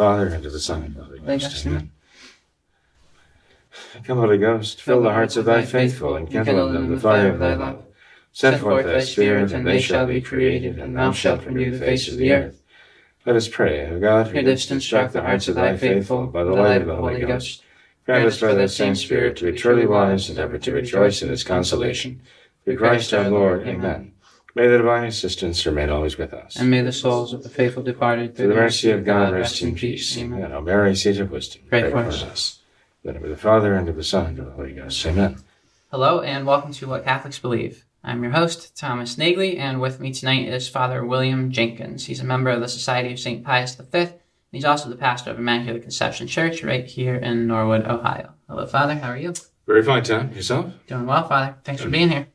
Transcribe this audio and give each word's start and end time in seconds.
Father, 0.00 0.28
and 0.28 0.42
to 0.42 0.48
the 0.48 0.58
Son, 0.58 0.82
and 0.82 0.94
to 0.94 1.00
the 1.00 1.04
Holy 1.04 1.18
Ghost. 1.18 1.66
Amen. 1.66 1.90
Come, 4.02 4.16
Holy 4.16 4.38
Ghost, 4.38 4.80
fill 4.80 5.02
the 5.02 5.12
hearts 5.12 5.36
of 5.36 5.44
thy 5.44 5.62
faithful, 5.62 6.16
and 6.16 6.30
kindle 6.30 6.68
in 6.68 6.72
them 6.72 6.94
the 6.94 6.98
fire 6.98 7.28
of 7.28 7.38
thy 7.38 7.52
love. 7.52 7.84
Send 8.32 8.62
forth 8.62 8.86
thy 8.86 9.00
Spirit, 9.00 9.52
and 9.52 9.66
they 9.66 9.78
shall 9.78 10.06
be 10.06 10.22
created, 10.22 10.78
and 10.78 10.96
thou 10.96 11.12
shalt 11.12 11.44
renew 11.44 11.70
the 11.70 11.84
face 11.84 12.08
of 12.08 12.16
the 12.16 12.32
earth. 12.32 12.62
Let 13.26 13.36
us 13.36 13.46
pray, 13.46 13.90
O 13.90 14.00
God, 14.00 14.28
who 14.28 14.40
didst 14.40 14.70
instruct 14.70 15.12
the 15.12 15.20
hearts 15.20 15.48
of 15.48 15.56
thy 15.56 15.76
faithful 15.76 16.28
by 16.28 16.44
the 16.44 16.52
light 16.52 16.80
of 16.80 16.86
the 16.86 16.96
Holy 16.96 17.20
Ghost. 17.20 17.62
Grant 18.06 18.26
us 18.26 18.40
by 18.40 18.54
that 18.54 18.70
same 18.70 18.94
Spirit 18.94 19.36
to 19.36 19.52
be 19.52 19.58
truly 19.58 19.86
wise 19.86 20.30
and 20.30 20.38
ever 20.38 20.56
to 20.56 20.72
rejoice 20.72 21.20
in 21.20 21.28
his 21.28 21.44
consolation. 21.44 22.22
Through 22.64 22.78
Christ 22.78 23.12
our 23.12 23.28
Lord. 23.28 23.68
Amen. 23.68 24.12
May 24.54 24.66
the 24.66 24.78
divine 24.78 25.04
assistance 25.04 25.64
remain 25.64 25.90
always 25.90 26.18
with 26.18 26.34
us. 26.34 26.56
And 26.56 26.70
may 26.70 26.82
the 26.82 26.90
souls 26.90 27.32
of 27.32 27.44
the 27.44 27.48
faithful 27.48 27.84
departed 27.84 28.36
Through 28.36 28.48
the 28.48 28.54
mercy 28.54 28.90
of 28.90 29.04
God, 29.04 29.32
rest 29.32 29.62
in 29.62 29.76
peace. 29.76 30.18
Amen. 30.18 30.52
O 30.52 30.60
Mary, 30.60 30.96
seat 30.96 31.20
of 31.20 31.30
wisdom, 31.30 31.62
Pray 31.68 31.82
pray 31.82 31.90
for 31.92 31.98
us. 31.98 32.22
us. 32.24 32.58
In 33.04 33.08
the 33.08 33.12
name 33.14 33.24
of 33.24 33.30
the 33.30 33.36
Father, 33.36 33.74
and 33.74 33.88
of 33.88 33.94
the 33.94 34.02
Son, 34.02 34.26
and 34.26 34.38
of 34.40 34.46
the 34.46 34.52
Holy 34.52 34.72
Ghost. 34.72 35.06
Amen. 35.06 35.36
Hello, 35.92 36.20
and 36.20 36.46
welcome 36.46 36.72
to 36.72 36.88
What 36.88 37.04
Catholics 37.04 37.38
Believe. 37.38 37.84
I'm 38.02 38.24
your 38.24 38.32
host, 38.32 38.76
Thomas 38.76 39.14
Nagley, 39.14 39.56
and 39.56 39.80
with 39.80 40.00
me 40.00 40.12
tonight 40.12 40.48
is 40.48 40.68
Father 40.68 41.04
William 41.04 41.52
Jenkins. 41.52 42.06
He's 42.06 42.20
a 42.20 42.24
member 42.24 42.50
of 42.50 42.60
the 42.60 42.68
Society 42.68 43.12
of 43.12 43.20
St. 43.20 43.44
Pius 43.44 43.76
V, 43.76 43.98
and 43.98 44.10
he's 44.50 44.64
also 44.64 44.88
the 44.88 44.96
pastor 44.96 45.30
of 45.30 45.38
Immaculate 45.38 45.82
Conception 45.82 46.26
Church 46.26 46.64
right 46.64 46.86
here 46.86 47.14
in 47.14 47.46
Norwood, 47.46 47.86
Ohio. 47.86 48.32
Hello, 48.48 48.66
Father. 48.66 48.96
How 48.96 49.10
are 49.10 49.16
you? 49.16 49.32
Very 49.68 49.84
fine, 49.84 50.02
Tom. 50.02 50.32
Yourself? 50.32 50.72
Doing 50.88 51.06
well, 51.06 51.28
Father. 51.28 51.56
Thanks 51.62 51.82
for 51.82 51.88
being 51.88 52.08
here. 52.08 52.26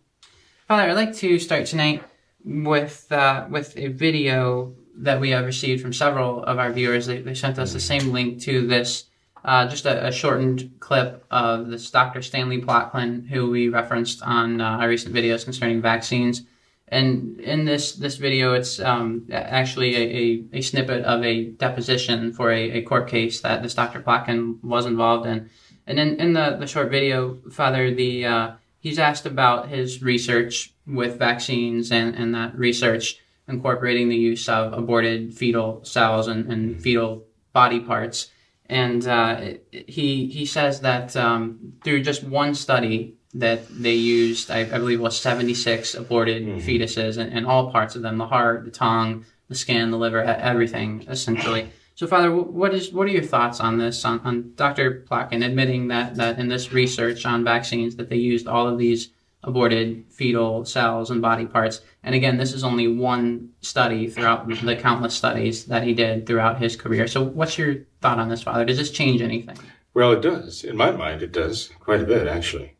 Father, 0.67 0.89
I'd 0.89 0.93
like 0.93 1.13
to 1.17 1.37
start 1.37 1.67
tonight 1.67 2.03
with 2.43 3.11
uh, 3.11 3.45
with 3.51 3.77
a 3.77 3.89
video 3.89 4.73
that 4.97 5.21
we 5.21 5.29
have 5.29 5.45
received 5.45 5.79
from 5.79 5.93
several 5.93 6.43
of 6.43 6.57
our 6.57 6.71
viewers. 6.71 7.05
They, 7.05 7.21
they 7.21 7.35
sent 7.35 7.59
us 7.59 7.71
the 7.71 7.79
same 7.79 8.11
link 8.11 8.41
to 8.41 8.65
this, 8.65 9.03
uh, 9.43 9.67
just 9.67 9.85
a, 9.85 10.07
a 10.07 10.11
shortened 10.11 10.71
clip 10.79 11.23
of 11.29 11.67
this 11.67 11.91
Dr. 11.91 12.23
Stanley 12.23 12.63
Plotkin, 12.63 13.27
who 13.27 13.51
we 13.51 13.69
referenced 13.69 14.23
on 14.23 14.59
uh, 14.59 14.77
our 14.79 14.89
recent 14.89 15.13
videos 15.13 15.43
concerning 15.43 15.83
vaccines. 15.83 16.41
And 16.87 17.39
in 17.41 17.65
this 17.65 17.91
this 17.91 18.15
video, 18.15 18.55
it's 18.55 18.79
um, 18.79 19.27
actually 19.31 19.95
a, 19.95 20.01
a, 20.01 20.57
a 20.57 20.61
snippet 20.61 21.05
of 21.05 21.23
a 21.23 21.51
deposition 21.51 22.33
for 22.33 22.51
a, 22.51 22.71
a 22.71 22.81
court 22.81 23.07
case 23.07 23.39
that 23.41 23.61
this 23.61 23.75
Dr. 23.75 24.01
Plotkin 24.01 24.63
was 24.63 24.87
involved 24.87 25.27
in. 25.27 25.47
And 25.85 25.99
in, 25.99 26.19
in 26.19 26.33
the, 26.33 26.57
the 26.59 26.65
short 26.65 26.89
video, 26.89 27.37
Father, 27.51 27.93
the 27.93 28.25
uh, 28.25 28.51
he's 28.85 28.99
asked 28.99 29.25
about 29.25 29.67
his 29.67 30.03
research 30.03 30.71
with 30.85 31.17
vaccines 31.17 31.91
and, 31.91 32.13
and 32.13 32.35
that 32.35 32.55
research 32.55 33.17
incorporating 33.47 34.09
the 34.09 34.15
use 34.15 34.47
of 34.47 34.73
aborted 34.73 35.33
fetal 35.33 35.83
cells 35.83 36.27
and, 36.27 36.51
and 36.51 36.79
fetal 36.79 37.25
body 37.51 37.79
parts. 37.79 38.29
And 38.67 39.07
uh, 39.07 39.53
he 39.71 40.27
he 40.27 40.45
says 40.45 40.81
that 40.81 41.15
um, 41.15 41.73
through 41.83 42.03
just 42.03 42.23
one 42.23 42.53
study 42.53 43.17
that 43.33 43.67
they 43.69 43.95
used, 43.95 44.51
I, 44.51 44.59
I 44.59 44.77
believe 44.77 44.99
it 44.99 45.03
was 45.03 45.19
76 45.19 45.95
aborted 45.95 46.43
fetuses 46.59 47.17
and, 47.17 47.33
and 47.33 47.47
all 47.47 47.71
parts 47.71 47.95
of 47.95 48.03
them, 48.03 48.19
the 48.19 48.27
heart, 48.27 48.65
the 48.65 48.71
tongue, 48.71 49.25
the 49.47 49.55
skin, 49.55 49.89
the 49.89 49.97
liver, 49.97 50.21
everything 50.21 51.05
essentially. 51.09 51.71
So, 51.95 52.07
Father, 52.07 52.29
what 52.29 52.73
is 52.73 52.91
what 52.91 53.07
are 53.07 53.11
your 53.11 53.23
thoughts 53.23 53.61
on 53.61 53.77
this? 53.77 54.03
On, 54.03 54.19
on 54.25 54.51
Dr. 54.55 55.05
Plotkin 55.09 55.45
admitting 55.45 55.87
that 55.87 56.15
that 56.15 56.37
in 56.37 56.49
this 56.49 56.73
research 56.73 57.25
on 57.25 57.43
vaccines 57.43 57.95
that 57.95 58.09
they 58.09 58.17
used 58.17 58.47
all 58.47 58.67
of 58.67 58.77
these 58.77 59.11
aborted 59.43 60.03
fetal 60.09 60.65
cells 60.65 61.09
and 61.09 61.21
body 61.21 61.45
parts. 61.45 61.81
And 62.03 62.13
again, 62.13 62.37
this 62.37 62.51
is 62.51 62.63
only 62.63 62.87
one 62.87 63.51
study 63.61 64.09
throughout 64.09 64.47
the 64.47 64.75
countless 64.75 65.13
studies 65.13 65.65
that 65.65 65.83
he 65.83 65.93
did 65.93 66.25
throughout 66.25 66.59
his 66.59 66.75
career. 66.75 67.07
So, 67.07 67.23
what's 67.23 67.57
your 67.57 67.75
thought 68.01 68.19
on 68.19 68.27
this, 68.27 68.43
Father? 68.43 68.65
Does 68.65 68.77
this 68.77 68.91
change 68.91 69.21
anything? 69.21 69.57
Well, 69.93 70.11
it 70.11 70.21
does. 70.21 70.65
In 70.65 70.75
my 70.75 70.91
mind, 70.91 71.21
it 71.21 71.31
does 71.31 71.69
quite 71.79 72.01
a 72.01 72.05
bit, 72.05 72.27
actually. 72.27 72.75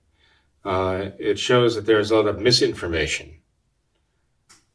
Uh, 0.65 1.11
it 1.19 1.39
shows 1.39 1.75
that 1.75 1.85
there's 1.85 2.11
a 2.11 2.15
lot 2.17 2.27
of 2.27 2.39
misinformation 2.39 3.35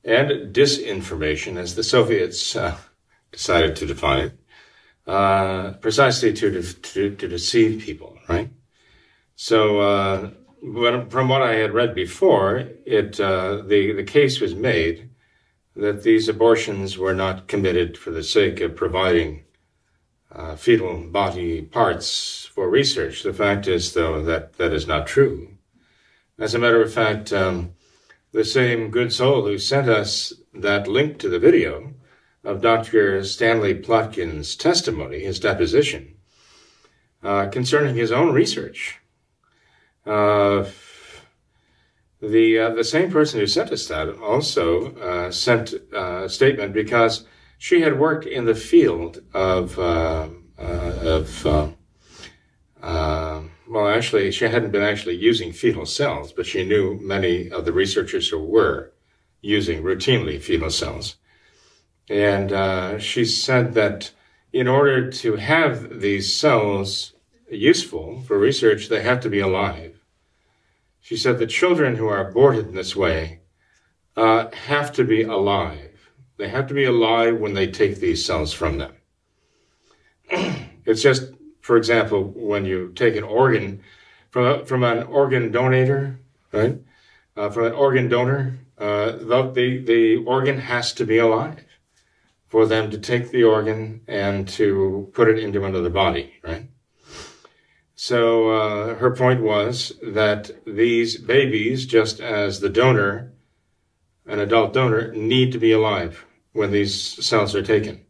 and 0.02 0.54
disinformation, 0.54 1.58
as 1.58 1.74
the 1.74 1.82
Soviets 1.82 2.56
uh, 2.56 2.78
decided 3.32 3.76
to 3.76 3.86
define 3.86 4.26
it, 4.26 4.32
uh, 5.06 5.72
precisely 5.74 6.32
to, 6.32 6.62
to 6.62 7.14
to 7.16 7.28
deceive 7.28 7.82
people, 7.82 8.18
right? 8.28 8.50
So, 9.36 9.80
uh, 9.80 10.30
from 11.08 11.28
what 11.28 11.42
I 11.42 11.54
had 11.54 11.72
read 11.72 11.94
before, 11.94 12.68
it 12.84 13.20
uh, 13.20 13.62
the 13.66 13.92
the 13.92 14.04
case 14.04 14.40
was 14.40 14.54
made 14.54 15.10
that 15.76 16.02
these 16.02 16.28
abortions 16.28 16.98
were 16.98 17.14
not 17.14 17.48
committed 17.48 17.96
for 17.96 18.10
the 18.10 18.22
sake 18.22 18.60
of 18.60 18.76
providing 18.76 19.44
uh, 20.32 20.56
fetal 20.56 21.04
body 21.08 21.62
parts 21.62 22.44
for 22.52 22.68
research. 22.68 23.22
The 23.22 23.32
fact 23.32 23.66
is, 23.66 23.94
though, 23.94 24.22
that 24.24 24.54
that 24.54 24.72
is 24.72 24.86
not 24.86 25.06
true. 25.06 25.56
As 26.38 26.54
a 26.54 26.58
matter 26.58 26.82
of 26.82 26.92
fact, 26.92 27.32
um, 27.32 27.74
the 28.32 28.44
same 28.44 28.90
good 28.90 29.12
soul 29.12 29.46
who 29.46 29.58
sent 29.58 29.88
us 29.88 30.32
that 30.54 30.86
link 30.86 31.18
to 31.18 31.28
the 31.28 31.38
video 31.38 31.94
of 32.44 32.60
Dr. 32.60 33.22
Stanley 33.24 33.74
Plotkin's 33.74 34.56
testimony, 34.56 35.20
his 35.20 35.40
deposition, 35.40 36.14
uh, 37.22 37.48
concerning 37.48 37.94
his 37.94 38.12
own 38.12 38.32
research. 38.32 38.98
Uh, 40.06 40.64
the 42.22 42.58
uh, 42.58 42.70
the 42.70 42.84
same 42.84 43.10
person 43.10 43.40
who 43.40 43.46
sent 43.46 43.70
us 43.70 43.86
that 43.88 44.08
also 44.18 44.94
uh, 44.96 45.30
sent 45.30 45.74
uh, 45.94 46.24
a 46.24 46.28
statement 46.28 46.72
because 46.72 47.26
she 47.58 47.80
had 47.80 47.98
worked 47.98 48.26
in 48.26 48.44
the 48.44 48.54
field 48.54 49.22
of 49.32 49.78
uh, 49.78 50.28
of 50.58 51.76
well, 53.70 53.86
actually, 53.86 54.32
she 54.32 54.46
hadn't 54.46 54.72
been 54.72 54.82
actually 54.82 55.14
using 55.14 55.52
fetal 55.52 55.86
cells, 55.86 56.32
but 56.32 56.44
she 56.44 56.64
knew 56.64 56.98
many 57.00 57.48
of 57.50 57.64
the 57.64 57.72
researchers 57.72 58.28
who 58.28 58.44
were 58.44 58.92
using 59.42 59.84
routinely 59.84 60.40
fetal 60.40 60.70
cells, 60.70 61.14
and 62.10 62.50
uh, 62.50 62.98
she 62.98 63.24
said 63.24 63.74
that 63.74 64.10
in 64.52 64.66
order 64.66 65.10
to 65.12 65.36
have 65.36 66.00
these 66.00 66.34
cells 66.38 67.12
useful 67.48 68.22
for 68.22 68.36
research, 68.36 68.88
they 68.88 69.02
have 69.02 69.20
to 69.20 69.30
be 69.30 69.38
alive. 69.38 70.00
She 71.00 71.16
said 71.16 71.38
the 71.38 71.46
children 71.46 71.96
who 71.96 72.08
are 72.08 72.28
aborted 72.28 72.66
in 72.66 72.74
this 72.74 72.96
way 72.96 73.40
uh, 74.16 74.50
have 74.50 74.92
to 74.94 75.04
be 75.04 75.22
alive. 75.22 76.10
They 76.36 76.48
have 76.48 76.66
to 76.66 76.74
be 76.74 76.84
alive 76.84 77.38
when 77.38 77.54
they 77.54 77.68
take 77.68 78.00
these 78.00 78.24
cells 78.24 78.52
from 78.52 78.78
them. 78.78 78.94
it's 80.84 81.02
just, 81.02 81.32
for 81.60 81.76
example, 81.76 82.24
when 82.24 82.64
you 82.64 82.92
take 82.96 83.14
an 83.14 83.22
organ 83.22 83.82
from 84.30 84.46
a, 84.46 84.66
from 84.66 84.82
an 84.82 85.04
organ 85.04 85.52
donator, 85.52 86.16
right? 86.52 86.76
Uh, 87.36 87.50
from 87.50 87.66
an 87.66 87.72
organ 87.72 88.08
donor, 88.08 88.58
uh, 88.78 89.12
the, 89.12 89.52
the 89.54 89.78
the 89.84 90.16
organ 90.24 90.58
has 90.58 90.92
to 90.94 91.04
be 91.04 91.18
alive 91.18 91.64
for 92.50 92.66
them 92.66 92.90
to 92.90 92.98
take 92.98 93.30
the 93.30 93.44
organ 93.44 94.02
and 94.06 94.46
to 94.46 95.10
put 95.14 95.28
it 95.28 95.38
into 95.38 95.64
another 95.64 95.88
body, 95.88 96.34
right? 96.42 96.68
So 97.94 98.50
uh, 98.50 98.94
her 98.96 99.14
point 99.14 99.42
was 99.42 99.92
that 100.02 100.50
these 100.66 101.16
babies, 101.16 101.86
just 101.86 102.18
as 102.18 102.58
the 102.58 102.68
donor, 102.68 103.32
an 104.26 104.40
adult 104.40 104.72
donor, 104.72 105.12
need 105.12 105.52
to 105.52 105.58
be 105.58 105.70
alive 105.70 106.26
when 106.52 106.72
these 106.72 107.24
cells 107.24 107.54
are 107.54 107.62
taken. 107.62 108.04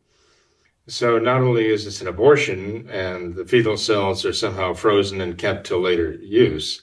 So 0.87 1.19
not 1.19 1.43
only 1.43 1.67
is 1.67 1.85
this 1.85 2.00
an 2.00 2.09
abortion 2.09 2.88
and 2.88 3.35
the 3.35 3.44
fetal 3.44 3.76
cells 3.76 4.25
are 4.25 4.32
somehow 4.32 4.73
frozen 4.73 5.20
and 5.20 5.37
kept 5.37 5.67
till 5.67 5.81
later 5.81 6.14
use, 6.14 6.82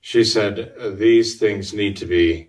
she 0.00 0.24
said 0.24 0.72
these 0.98 1.38
things 1.38 1.72
need 1.72 1.96
to 1.98 2.06
be 2.06 2.47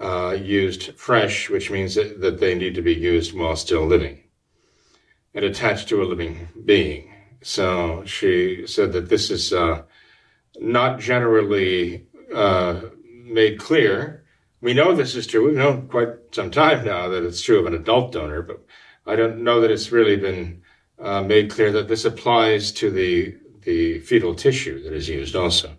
uh, 0.00 0.36
used 0.40 0.94
fresh, 0.94 1.50
which 1.50 1.70
means 1.70 1.94
that, 1.94 2.20
that 2.20 2.40
they 2.40 2.54
need 2.54 2.74
to 2.74 2.82
be 2.82 2.94
used 2.94 3.36
while 3.36 3.56
still 3.56 3.84
living 3.84 4.24
and 5.34 5.44
attached 5.44 5.88
to 5.88 6.02
a 6.02 6.04
living 6.04 6.48
being. 6.64 7.12
So 7.42 8.04
she 8.04 8.66
said 8.66 8.92
that 8.92 9.08
this 9.08 9.30
is 9.30 9.52
uh, 9.52 9.82
not 10.58 10.98
generally 10.98 12.06
uh, 12.34 12.80
made 13.24 13.58
clear. 13.58 14.24
We 14.60 14.74
know 14.74 14.94
this 14.94 15.14
is 15.14 15.26
true. 15.26 15.46
We've 15.46 15.54
known 15.54 15.88
quite 15.88 16.08
some 16.32 16.50
time 16.50 16.84
now 16.84 17.08
that 17.08 17.24
it's 17.24 17.42
true 17.42 17.60
of 17.60 17.66
an 17.66 17.74
adult 17.74 18.12
donor, 18.12 18.42
but 18.42 18.64
I 19.06 19.16
don't 19.16 19.42
know 19.44 19.60
that 19.60 19.70
it's 19.70 19.92
really 19.92 20.16
been 20.16 20.62
uh, 20.98 21.22
made 21.22 21.50
clear 21.50 21.72
that 21.72 21.88
this 21.88 22.04
applies 22.04 22.72
to 22.72 22.90
the 22.90 23.36
the 23.62 24.00
fetal 24.00 24.34
tissue 24.34 24.82
that 24.82 24.92
is 24.94 25.08
used 25.08 25.36
also 25.36 25.76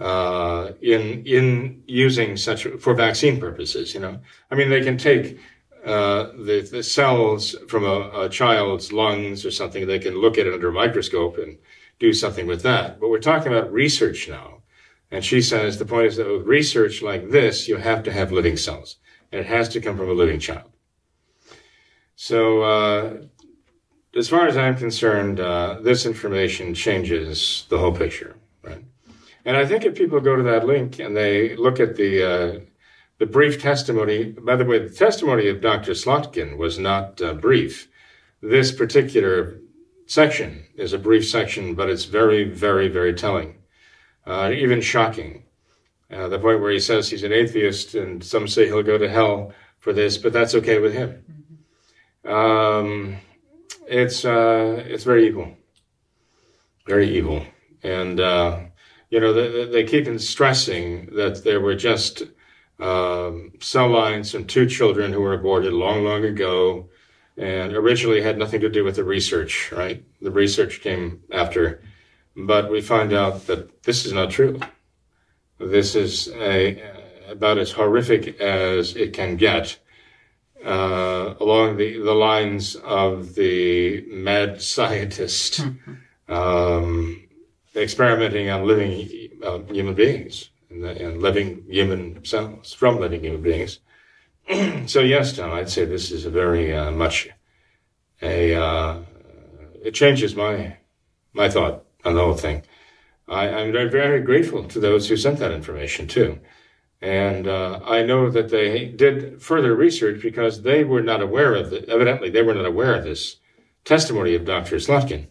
uh, 0.00 0.72
in 0.80 1.24
in 1.26 1.82
using 1.86 2.36
such 2.36 2.64
for 2.78 2.94
vaccine 2.94 3.38
purposes. 3.38 3.94
You 3.94 4.00
know, 4.00 4.18
I 4.50 4.54
mean, 4.54 4.70
they 4.70 4.82
can 4.82 4.96
take 4.96 5.38
uh, 5.84 6.32
the 6.32 6.66
the 6.70 6.82
cells 6.82 7.54
from 7.68 7.84
a, 7.84 8.10
a, 8.22 8.28
child's 8.28 8.92
lungs 8.92 9.44
or 9.44 9.50
something. 9.50 9.86
They 9.86 9.98
can 9.98 10.14
look 10.14 10.38
at 10.38 10.46
it 10.46 10.54
under 10.54 10.68
a 10.68 10.72
microscope 10.72 11.36
and 11.38 11.58
do 11.98 12.12
something 12.12 12.46
with 12.46 12.62
that. 12.62 12.98
But 12.98 13.10
we're 13.10 13.18
talking 13.18 13.52
about 13.52 13.72
research 13.72 14.28
now, 14.28 14.62
and 15.10 15.24
she 15.24 15.42
says 15.42 15.78
the 15.78 15.84
point 15.84 16.06
is 16.06 16.16
that 16.16 16.26
with 16.26 16.46
research 16.46 17.02
like 17.02 17.30
this, 17.30 17.68
you 17.68 17.76
have 17.76 18.02
to 18.04 18.12
have 18.12 18.32
living 18.32 18.56
cells, 18.56 18.96
and 19.30 19.40
it 19.40 19.46
has 19.46 19.68
to 19.70 19.80
come 19.80 19.96
from 19.96 20.08
a 20.08 20.14
living 20.14 20.40
child. 20.40 20.70
So. 22.16 22.62
Uh, 22.62 23.22
as 24.12 24.28
far 24.28 24.48
as 24.48 24.56
I'm 24.56 24.76
concerned, 24.76 25.38
uh, 25.38 25.78
this 25.82 26.04
information 26.04 26.74
changes 26.74 27.64
the 27.68 27.78
whole 27.78 27.94
picture, 27.94 28.34
right? 28.60 28.82
And 29.44 29.56
I 29.56 29.66
think 29.66 29.84
if 29.84 29.94
people 29.94 30.20
go 30.20 30.36
to 30.36 30.42
that 30.42 30.66
link 30.66 30.98
and 30.98 31.16
they 31.16 31.56
look 31.56 31.80
at 31.80 31.96
the 31.96 32.22
uh, 32.22 32.60
the 33.18 33.26
brief 33.26 33.60
testimony, 33.60 34.32
by 34.32 34.56
the 34.56 34.64
way, 34.64 34.78
the 34.78 34.94
testimony 34.94 35.46
of 35.48 35.60
Dr. 35.60 35.92
Plotkin 35.92 36.56
was 36.56 36.78
not 36.78 37.20
uh, 37.20 37.34
brief. 37.34 37.88
This 38.40 38.72
particular 38.72 39.60
section 40.06 40.64
is 40.74 40.94
a 40.94 40.98
brief 40.98 41.28
section, 41.28 41.74
but 41.74 41.90
it's 41.90 42.06
very, 42.06 42.44
very, 42.44 42.88
very 42.88 43.12
telling, 43.12 43.58
uh, 44.26 44.50
even 44.52 44.80
shocking. 44.80 45.44
Uh, 46.10 46.28
the 46.28 46.38
point 46.38 46.60
where 46.60 46.72
he 46.72 46.80
says 46.80 47.10
he's 47.10 47.22
an 47.22 47.32
atheist, 47.32 47.94
and 47.94 48.24
some 48.24 48.48
say 48.48 48.66
he'll 48.66 48.82
go 48.82 48.96
to 48.96 49.08
hell 49.08 49.52
for 49.78 49.92
this, 49.92 50.16
but 50.16 50.32
that's 50.32 50.54
okay 50.54 50.78
with 50.78 50.94
him. 50.94 51.22
Mm-hmm. 52.24 52.32
Um, 52.32 53.16
it's 53.86 54.24
uh, 54.24 54.82
it's 54.86 55.04
very 55.04 55.26
evil, 55.26 55.56
very 56.86 57.14
evil, 57.16 57.44
and 57.82 58.18
uh, 58.18 58.60
you 59.10 59.18
know, 59.20 59.32
they, 59.32 59.66
they 59.66 59.84
keep 59.84 60.20
stressing 60.20 61.06
that 61.16 61.42
there 61.44 61.60
were 61.60 61.74
just 61.74 62.22
um, 62.78 63.52
cell 63.60 63.88
lines 63.88 64.34
and 64.34 64.48
two 64.48 64.66
children 64.66 65.12
who 65.12 65.20
were 65.20 65.34
aborted 65.34 65.72
long, 65.72 66.04
long 66.04 66.24
ago, 66.24 66.88
and 67.36 67.72
originally 67.74 68.22
had 68.22 68.38
nothing 68.38 68.60
to 68.60 68.68
do 68.68 68.84
with 68.84 68.96
the 68.96 69.04
research, 69.04 69.72
right? 69.72 70.04
The 70.22 70.30
research 70.30 70.80
came 70.80 71.22
after, 71.32 71.82
but 72.36 72.70
we 72.70 72.80
find 72.80 73.12
out 73.12 73.46
that 73.48 73.82
this 73.82 74.06
is 74.06 74.12
not 74.12 74.30
true. 74.30 74.60
This 75.58 75.94
is 75.94 76.28
a, 76.28 76.82
about 77.28 77.58
as 77.58 77.72
horrific 77.72 78.40
as 78.40 78.96
it 78.96 79.12
can 79.12 79.36
get. 79.36 79.78
Uh, 80.64 81.34
along 81.40 81.78
the, 81.78 81.98
the 81.98 82.14
lines 82.14 82.76
of 82.76 83.34
the 83.34 84.04
mad 84.08 84.60
scientist 84.62 85.62
mm-hmm. 85.62 86.32
um, 86.32 87.22
experimenting 87.76 88.50
on 88.50 88.66
living 88.66 89.08
uh, 89.42 89.58
human 89.72 89.94
beings 89.94 90.50
and, 90.70 90.84
and, 90.84 91.22
living 91.22 91.64
human 91.68 92.24
cells 92.24 92.72
from 92.72 92.98
living 92.98 93.20
human 93.20 93.42
beings. 93.42 93.78
so 94.86 95.00
yes, 95.00 95.36
Tom, 95.36 95.52
I'd 95.52 95.70
say 95.70 95.84
this 95.84 96.10
is 96.10 96.26
a 96.26 96.30
very 96.30 96.74
uh, 96.74 96.90
much 96.90 97.28
a 98.22 98.54
uh, 98.54 98.98
it 99.82 99.94
changes 99.94 100.34
my 100.34 100.76
my 101.32 101.48
thought 101.48 101.84
on 102.04 102.14
the 102.14 102.20
whole 102.20 102.34
thing. 102.34 102.62
I, 103.28 103.46
am 103.46 103.72
very, 103.72 104.20
grateful 104.22 104.64
to 104.64 104.80
those 104.80 105.08
who 105.08 105.16
sent 105.16 105.38
that 105.38 105.52
information 105.52 106.08
too. 106.08 106.40
And 107.00 107.46
uh, 107.46 107.78
I 107.84 108.02
know 108.02 108.28
that 108.28 108.50
they 108.50 108.86
did 108.86 109.40
further 109.40 109.74
research 109.74 110.20
because 110.20 110.62
they 110.62 110.82
were 110.82 111.02
not 111.02 111.22
aware 111.22 111.54
of 111.54 111.72
it. 111.72 111.88
Evidently, 111.88 112.28
they 112.28 112.42
were 112.42 112.54
not 112.54 112.66
aware 112.66 112.96
of 112.96 113.04
this 113.04 113.36
testimony 113.84 114.34
of 114.34 114.44
Dr. 114.44 114.76
Plotkin. 114.76 115.28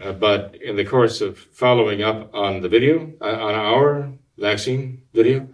Uh, 0.00 0.12
but 0.12 0.56
in 0.56 0.76
the 0.76 0.84
course 0.84 1.20
of 1.20 1.38
following 1.38 2.02
up 2.02 2.34
on 2.34 2.60
the 2.60 2.68
video, 2.68 3.12
uh, 3.20 3.24
on 3.24 3.54
our 3.54 4.12
vaccine 4.36 5.02
video, 5.12 5.48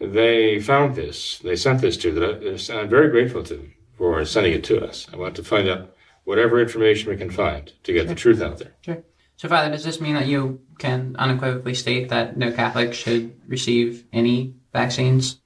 they 0.00 0.60
found 0.60 0.94
this. 0.94 1.38
They 1.38 1.56
sent 1.56 1.80
this 1.80 1.96
to 1.98 2.54
us. 2.54 2.70
I'm 2.70 2.88
very 2.88 3.10
grateful 3.10 3.42
to 3.44 3.54
them 3.54 3.74
for 3.96 4.24
sending 4.24 4.52
it 4.52 4.64
to 4.64 4.84
us. 4.84 5.06
I 5.12 5.16
want 5.16 5.36
to 5.36 5.44
find 5.44 5.68
out 5.68 5.94
whatever 6.24 6.60
information 6.60 7.10
we 7.10 7.16
can 7.16 7.30
find 7.30 7.72
to 7.84 7.92
get 7.92 8.00
sure. 8.00 8.08
the 8.08 8.14
truth 8.14 8.42
out 8.42 8.58
there. 8.58 8.72
Sure. 8.82 9.02
So, 9.36 9.48
Father, 9.48 9.70
does 9.70 9.84
this 9.84 10.00
mean 10.00 10.14
that 10.14 10.26
you 10.26 10.60
can 10.78 11.14
unequivocally 11.18 11.74
state 11.74 12.08
that 12.08 12.36
no 12.36 12.52
Catholic 12.52 12.94
should 12.94 13.38
receive 13.46 14.04
any 14.12 14.54
vaccines? 14.72 15.40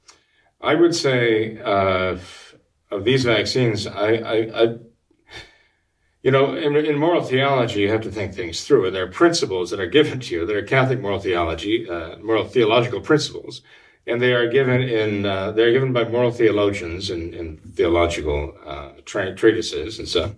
I 0.61 0.75
would 0.75 0.95
say 0.95 1.59
uh, 1.59 2.19
of 2.91 3.05
these 3.05 3.25
vaccines, 3.25 3.87
I, 3.87 4.13
I, 4.15 4.63
I 4.63 4.77
you 6.23 6.31
know, 6.31 6.55
in, 6.55 6.77
in, 6.77 6.99
moral 6.99 7.23
theology, 7.23 7.81
you 7.81 7.91
have 7.91 8.03
to 8.03 8.11
think 8.11 8.35
things 8.35 8.65
through, 8.65 8.87
and 8.87 8.95
there 8.95 9.05
are 9.05 9.11
principles 9.11 9.71
that 9.71 9.81
are 9.81 9.87
given 9.87 10.21
to 10.21 10.35
you 10.35 10.47
that 10.47 10.55
are 10.55 10.63
Catholic 10.63 11.01
moral 11.01 11.19
theology, 11.19 11.89
uh, 11.89 12.19
moral 12.19 12.45
theological 12.45 13.01
principles, 13.01 13.63
and 14.07 14.21
they 14.21 14.33
are 14.33 14.49
given 14.49 14.83
in 14.83 15.25
uh, 15.25 15.53
they 15.53 15.63
are 15.63 15.73
given 15.73 15.93
by 15.93 16.05
moral 16.05 16.31
theologians 16.31 17.11
in, 17.11 17.33
in 17.33 17.57
theological 17.75 18.55
uh, 18.67 18.91
tra- 19.05 19.35
treatises 19.35 19.99
and 19.99 20.09
so 20.09 20.35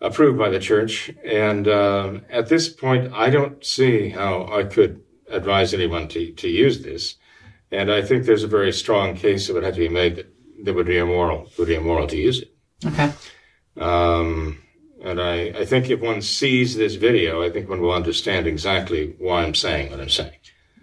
approved 0.00 0.38
by 0.38 0.48
the 0.48 0.58
church. 0.58 1.10
And 1.22 1.68
um, 1.68 2.24
at 2.30 2.48
this 2.48 2.68
point, 2.68 3.12
I 3.12 3.28
don't 3.28 3.64
see 3.64 4.08
how 4.08 4.48
I 4.50 4.64
could 4.64 5.02
advise 5.28 5.74
anyone 5.74 6.08
to 6.08 6.32
to 6.32 6.48
use 6.48 6.82
this, 6.82 7.16
and 7.70 7.92
I 7.92 8.00
think 8.00 8.24
there's 8.24 8.44
a 8.44 8.48
very 8.48 8.72
strong 8.72 9.16
case 9.16 9.46
that 9.46 9.54
would 9.54 9.64
have 9.64 9.74
to 9.74 9.80
be 9.80 9.88
made 9.88 10.16
that 10.16 10.34
that 10.64 10.74
would 10.74 10.86
be 10.86 10.98
immoral, 10.98 11.50
would 11.58 11.68
be 11.68 11.74
immoral 11.74 12.06
to 12.06 12.16
use 12.16 12.40
it. 12.40 12.54
Okay. 12.86 13.12
Um, 13.76 14.58
and 15.02 15.20
I, 15.20 15.48
I 15.48 15.64
think 15.64 15.90
if 15.90 16.00
one 16.00 16.22
sees 16.22 16.76
this 16.76 16.94
video, 16.94 17.42
I 17.42 17.50
think 17.50 17.68
one 17.68 17.80
will 17.80 17.92
understand 17.92 18.46
exactly 18.46 19.14
why 19.18 19.42
I'm 19.42 19.54
saying 19.54 19.90
what 19.90 20.00
I'm 20.00 20.08
saying. 20.08 20.32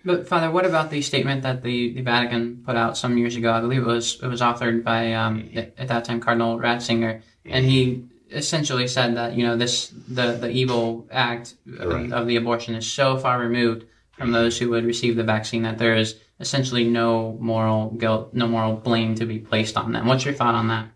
But 0.05 0.27
Father, 0.27 0.49
what 0.49 0.65
about 0.65 0.89
the 0.89 1.01
statement 1.01 1.43
that 1.43 1.63
the, 1.63 1.93
the 1.93 2.01
Vatican 2.01 2.63
put 2.65 2.77
out 2.77 2.97
some 2.97 3.17
years 3.17 3.35
ago? 3.35 3.51
I 3.51 3.59
believe 3.59 3.81
it 3.81 3.87
was 3.87 4.19
it 4.23 4.27
was 4.27 4.41
authored 4.41 4.83
by 4.83 5.13
um, 5.13 5.49
at 5.55 5.87
that 5.89 6.05
time 6.05 6.21
Cardinal 6.21 6.57
Ratzinger, 6.57 7.21
and 7.45 7.65
he 7.65 8.05
essentially 8.31 8.87
said 8.87 9.15
that 9.17 9.35
you 9.35 9.45
know 9.45 9.57
this 9.57 9.93
the 10.07 10.33
the 10.33 10.49
evil 10.49 11.07
act 11.11 11.55
right. 11.65 12.11
of 12.11 12.27
the 12.27 12.37
abortion 12.37 12.75
is 12.75 12.89
so 12.89 13.17
far 13.17 13.39
removed 13.39 13.85
from 14.11 14.31
those 14.31 14.57
who 14.57 14.69
would 14.69 14.85
receive 14.85 15.15
the 15.15 15.23
vaccine 15.23 15.63
that 15.63 15.77
there 15.77 15.95
is 15.95 16.15
essentially 16.39 16.85
no 16.85 17.37
moral 17.39 17.91
guilt, 17.91 18.33
no 18.33 18.47
moral 18.47 18.75
blame 18.75 19.15
to 19.15 19.25
be 19.25 19.39
placed 19.39 19.77
on 19.77 19.91
them. 19.91 20.07
What's 20.07 20.25
your 20.25 20.33
thought 20.33 20.55
on 20.55 20.69
that? 20.69 20.87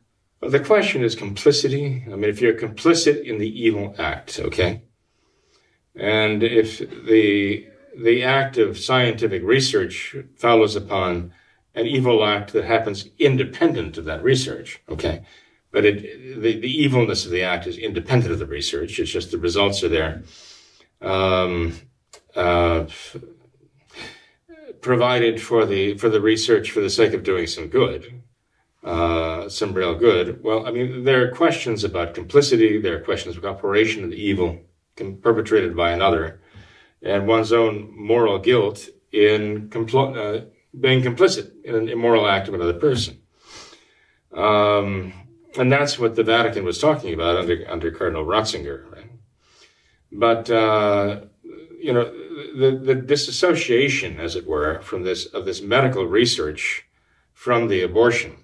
The 0.41 0.59
question 0.59 1.03
is 1.03 1.15
complicity. 1.15 2.03
I 2.07 2.15
mean, 2.15 2.29
if 2.29 2.41
you're 2.41 2.55
complicit 2.55 3.23
in 3.23 3.37
the 3.37 3.61
evil 3.61 3.93
act, 3.99 4.39
okay, 4.39 4.81
and 5.95 6.41
if 6.41 6.79
the 6.79 7.67
the 7.95 8.23
act 8.23 8.57
of 8.57 8.79
scientific 8.79 9.43
research 9.43 10.15
follows 10.35 10.75
upon 10.75 11.33
an 11.75 11.85
evil 11.85 12.25
act 12.25 12.53
that 12.53 12.65
happens 12.65 13.07
independent 13.19 13.97
of 13.97 14.05
that 14.05 14.23
research, 14.23 14.81
okay, 14.89 15.21
but 15.71 15.85
it 15.85 16.41
the, 16.41 16.59
the 16.59 16.83
evilness 16.83 17.23
of 17.23 17.31
the 17.31 17.43
act 17.43 17.67
is 17.67 17.77
independent 17.77 18.33
of 18.33 18.39
the 18.39 18.47
research. 18.47 18.99
It's 18.99 19.11
just 19.11 19.29
the 19.29 19.37
results 19.37 19.83
are 19.83 19.89
there. 19.89 20.23
Um, 21.01 21.73
uh, 22.35 22.85
provided 24.81 25.39
for 25.39 25.67
the 25.67 25.97
for 25.97 26.09
the 26.09 26.21
research 26.21 26.71
for 26.71 26.79
the 26.79 26.89
sake 26.89 27.13
of 27.13 27.23
doing 27.23 27.45
some 27.45 27.67
good 27.67 28.20
uh, 28.83 29.47
some 29.47 29.73
real 29.73 29.95
good. 29.95 30.43
Well, 30.43 30.65
I 30.65 30.71
mean, 30.71 31.03
there 31.03 31.23
are 31.23 31.31
questions 31.31 31.83
about 31.83 32.15
complicity. 32.15 32.79
There 32.79 32.97
are 32.97 33.01
questions 33.01 33.35
of 33.35 33.43
cooperation 33.43 34.03
of 34.03 34.09
the 34.09 34.21
evil 34.21 34.59
perpetrated 35.21 35.75
by 35.75 35.91
another, 35.91 36.41
and 37.01 37.27
one's 37.27 37.53
own 37.53 37.93
moral 37.95 38.39
guilt 38.39 38.89
in 39.11 39.69
compl- 39.69 40.15
uh, 40.15 40.45
being 40.79 41.01
complicit 41.01 41.51
in 41.63 41.75
an 41.75 41.89
immoral 41.89 42.27
act 42.27 42.47
of 42.47 42.53
another 42.53 42.73
person. 42.73 43.21
Um, 44.33 45.13
and 45.57 45.71
that's 45.71 45.99
what 45.99 46.15
the 46.15 46.23
Vatican 46.23 46.63
was 46.63 46.79
talking 46.79 47.13
about 47.13 47.37
under 47.37 47.65
under 47.69 47.91
Cardinal 47.91 48.25
Ratzinger. 48.25 48.91
Right? 48.91 49.11
But 50.11 50.49
uh, 50.49 51.21
you 51.79 51.93
know, 51.93 52.05
the 52.55 52.79
the 52.83 52.95
disassociation, 52.95 54.19
as 54.19 54.35
it 54.35 54.47
were, 54.47 54.81
from 54.81 55.03
this 55.03 55.25
of 55.25 55.45
this 55.45 55.61
medical 55.61 56.05
research 56.05 56.87
from 57.33 57.67
the 57.67 57.81
abortion 57.81 58.37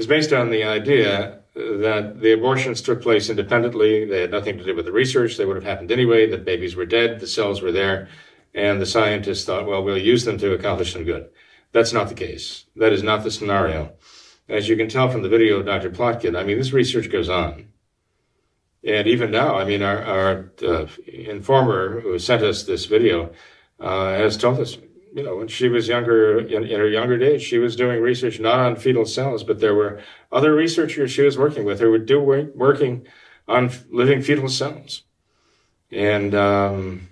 is 0.00 0.06
based 0.06 0.32
on 0.32 0.48
the 0.48 0.64
idea 0.64 1.40
that 1.54 2.20
the 2.20 2.32
abortions 2.32 2.80
took 2.80 3.02
place 3.02 3.28
independently. 3.28 4.06
They 4.06 4.22
had 4.22 4.30
nothing 4.30 4.56
to 4.56 4.64
do 4.64 4.74
with 4.74 4.86
the 4.86 4.92
research. 4.92 5.36
They 5.36 5.44
would 5.44 5.56
have 5.56 5.64
happened 5.64 5.92
anyway. 5.92 6.26
The 6.26 6.38
babies 6.38 6.74
were 6.74 6.86
dead. 6.86 7.20
The 7.20 7.26
cells 7.26 7.60
were 7.60 7.70
there. 7.70 8.08
And 8.54 8.80
the 8.80 8.86
scientists 8.86 9.44
thought, 9.44 9.66
well, 9.66 9.84
we'll 9.84 9.98
use 9.98 10.24
them 10.24 10.38
to 10.38 10.54
accomplish 10.54 10.94
some 10.94 11.04
good. 11.04 11.28
That's 11.72 11.92
not 11.92 12.08
the 12.08 12.14
case. 12.14 12.64
That 12.76 12.94
is 12.94 13.02
not 13.02 13.24
the 13.24 13.30
scenario. 13.30 13.92
As 14.48 14.70
you 14.70 14.76
can 14.76 14.88
tell 14.88 15.10
from 15.10 15.22
the 15.22 15.28
video 15.28 15.58
of 15.58 15.66
Dr. 15.66 15.90
Plotkin, 15.90 16.34
I 16.34 16.44
mean, 16.44 16.56
this 16.56 16.72
research 16.72 17.10
goes 17.10 17.28
on. 17.28 17.68
And 18.82 19.06
even 19.06 19.30
now, 19.30 19.56
I 19.56 19.66
mean, 19.66 19.82
our, 19.82 20.02
our 20.02 20.52
uh, 20.66 20.86
informer 21.06 22.00
who 22.00 22.18
sent 22.18 22.42
us 22.42 22.62
this 22.62 22.86
video 22.86 23.32
uh, 23.78 24.14
has 24.14 24.38
told 24.38 24.60
us 24.60 24.78
you 25.12 25.22
know, 25.22 25.36
when 25.36 25.48
she 25.48 25.68
was 25.68 25.88
younger, 25.88 26.38
in, 26.38 26.64
in, 26.64 26.78
her 26.78 26.88
younger 26.88 27.18
days, 27.18 27.42
she 27.42 27.58
was 27.58 27.76
doing 27.76 28.00
research 28.00 28.38
not 28.38 28.60
on 28.60 28.76
fetal 28.76 29.04
cells, 29.04 29.42
but 29.42 29.60
there 29.60 29.74
were 29.74 30.00
other 30.30 30.54
researchers 30.54 31.10
she 31.10 31.22
was 31.22 31.36
working 31.36 31.64
with 31.64 31.80
who 31.80 31.90
were 31.90 31.98
do 31.98 32.20
working 32.20 33.06
on 33.48 33.70
living 33.90 34.22
fetal 34.22 34.48
cells. 34.48 35.02
And 35.90 36.34
um, 36.34 37.08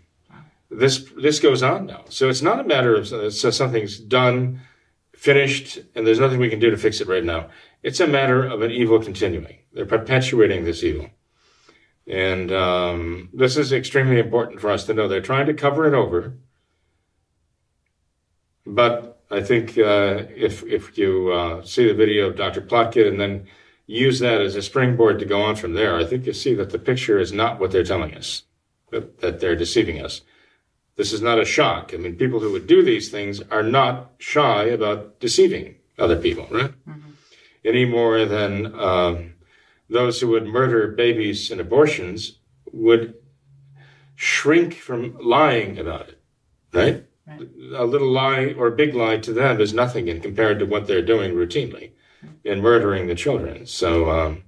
this 0.71 1.05
this 1.21 1.41
goes 1.41 1.63
on 1.63 1.87
now. 1.87 2.05
So 2.09 2.29
it's 2.29 2.43
not 2.43 2.61
a 2.61 2.65
matter 2.65 2.95
of 2.95 3.13
uh, 3.13 3.31
so 3.31 3.51
something's 3.51 3.99
done, 3.99 4.61
finished, 5.15 5.79
and 5.95 6.07
there's 6.07 6.21
nothing 6.21 6.39
we 6.39 6.51
can 6.51 6.61
do 6.61 6.71
to 6.71 6.77
fix 6.77 7.01
it 7.01 7.09
right 7.09 7.25
now. 7.25 7.49
It's 7.83 8.01
a 8.01 8.07
matter 8.07 8.45
of 8.45 8.63
an 8.63 8.71
evil 8.71 9.01
continuing. 9.03 9.59
They're 9.73 9.87
perpetuating 9.87 10.65
this 10.65 10.85
evil. 10.85 11.11
And 12.07 12.51
um, 12.53 13.29
this 13.33 13.57
is 13.57 13.73
extremely 13.73 14.19
important 14.19 14.61
for 14.61 14.71
us 14.71 14.85
to 14.85 14.95
know. 14.95 15.09
They're 15.09 15.21
trying 15.21 15.47
to 15.47 15.55
cover 15.55 15.87
it 15.87 15.95
over. 15.95 16.39
But 18.69 19.23
I 19.31 19.41
think 19.41 19.79
uh, 19.79 20.25
if, 20.37 20.63
if 20.65 20.99
you 20.99 21.33
uh, 21.33 21.65
see 21.65 21.89
the 21.89 21.95
video 21.95 22.29
of 22.29 22.37
Dr. 22.37 22.61
Plotkin 22.61 23.09
and 23.09 23.21
then 23.21 23.47
use 23.87 24.19
that 24.19 24.43
as 24.43 24.57
a 24.57 24.63
springboard 24.63 25.19
to 25.19 25.25
go 25.25 25.41
on 25.41 25.57
from 25.57 25.73
there, 25.73 25.97
I 25.97 26.05
think 26.05 26.27
you 26.27 26.35
see 26.35 26.55
that 26.55 26.71
the 26.71 26.79
picture 26.79 27.19
is 27.19 27.33
not 27.33 27.59
what 27.59 27.71
they're 27.71 27.83
telling 27.83 28.15
us, 28.15 28.43
that, 28.91 29.21
that 29.21 29.41
they're 29.41 29.57
deceiving 29.57 30.05
us. 30.05 30.21
This 30.97 31.15
is 31.15 31.23
not 31.23 31.41
a 31.41 31.47
shock. 31.47 31.93
I 31.95 31.97
mean, 31.97 32.17
people 32.17 32.41
who 32.41 32.53
would 32.53 32.67
do 32.67 32.83
these 32.83 33.11
things 33.11 33.41
are 33.51 33.63
not 33.63 34.13
shy 34.19 34.65
about 34.65 35.19
deceiving 35.19 35.77
other 35.99 36.17
people, 36.17 36.47
right? 36.51 36.73
Mm-hmm. 36.87 37.11
Any 37.65 37.87
more 37.87 38.27
than 38.27 38.79
um, 38.79 39.35
those 39.89 40.21
who 40.21 40.29
would 40.29 40.47
murder 40.47 40.89
babies 40.89 41.51
and 41.51 41.61
abortions 41.61 42.39
would 42.73 43.15
shrink 44.15 44.75
from 44.75 45.17
lying 45.19 45.79
about 45.79 46.11
it, 46.11 46.21
right? 46.73 47.08
Right? 47.29 47.41
A 47.75 47.85
little 47.85 48.11
lie 48.11 48.55
or 48.57 48.69
a 48.69 48.77
big 48.77 48.95
lie 48.95 49.19
to 49.19 49.33
them 49.33 49.61
is 49.61 49.75
nothing 49.75 50.09
in 50.09 50.21
compared 50.21 50.59
to 50.59 50.67
what 50.67 50.87
they're 50.87 51.03
doing 51.03 51.35
routinely 51.35 51.93
in 52.45 52.61
murdering 52.61 53.07
the 53.07 53.15
children. 53.15 53.67
So 53.67 54.11
um, 54.11 54.45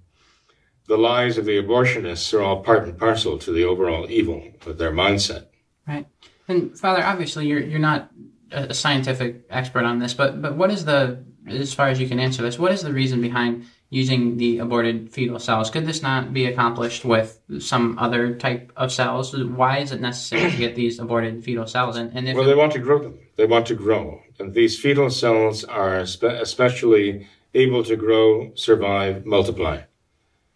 the 0.86 0.96
lies 0.96 1.38
of 1.38 1.44
the 1.44 1.62
abortionists 1.62 2.32
are 2.34 2.42
all 2.42 2.62
part 2.62 2.84
and 2.84 2.98
parcel 2.98 3.38
to 3.38 3.52
the 3.52 3.64
overall 3.64 4.10
evil 4.10 4.42
of 4.66 4.78
their 4.78 4.92
mindset. 4.92 5.46
Right. 5.86 6.06
And 6.48 6.78
Father, 6.78 7.04
obviously 7.04 7.46
you're 7.46 7.60
you're 7.60 7.78
not 7.78 8.10
a 8.50 8.74
scientific 8.74 9.44
expert 9.50 9.84
on 9.84 9.98
this, 9.98 10.14
but 10.14 10.42
but 10.42 10.56
what 10.56 10.70
is 10.70 10.84
the 10.84 11.24
as 11.46 11.72
far 11.72 11.88
as 11.88 12.00
you 12.00 12.08
can 12.08 12.20
answer 12.20 12.42
this, 12.42 12.58
what 12.58 12.72
is 12.72 12.82
the 12.82 12.92
reason 12.92 13.20
behind 13.20 13.66
using 13.90 14.36
the 14.36 14.58
aborted 14.58 15.10
fetal 15.12 15.38
cells. 15.40 15.68
Could 15.68 15.84
this 15.84 16.00
not 16.00 16.32
be 16.32 16.46
accomplished 16.46 17.04
with 17.04 17.40
some 17.58 17.98
other 17.98 18.36
type 18.36 18.72
of 18.76 18.92
cells? 18.92 19.36
Why 19.36 19.78
is 19.78 19.90
it 19.90 20.00
necessary 20.00 20.50
to 20.50 20.56
get 20.56 20.76
these 20.76 21.00
aborted 21.00 21.44
fetal 21.44 21.66
cells? 21.66 21.96
And, 21.96 22.16
and 22.16 22.36
well, 22.36 22.46
they 22.46 22.54
want 22.54 22.72
to 22.72 22.78
grow 22.78 23.00
them. 23.00 23.18
They 23.36 23.46
want 23.46 23.66
to 23.66 23.74
grow, 23.74 24.22
and 24.38 24.54
these 24.54 24.78
fetal 24.78 25.10
cells 25.10 25.64
are 25.64 26.06
spe- 26.06 26.24
especially 26.24 27.26
able 27.52 27.82
to 27.84 27.96
grow, 27.96 28.52
survive, 28.54 29.26
multiply. 29.26 29.82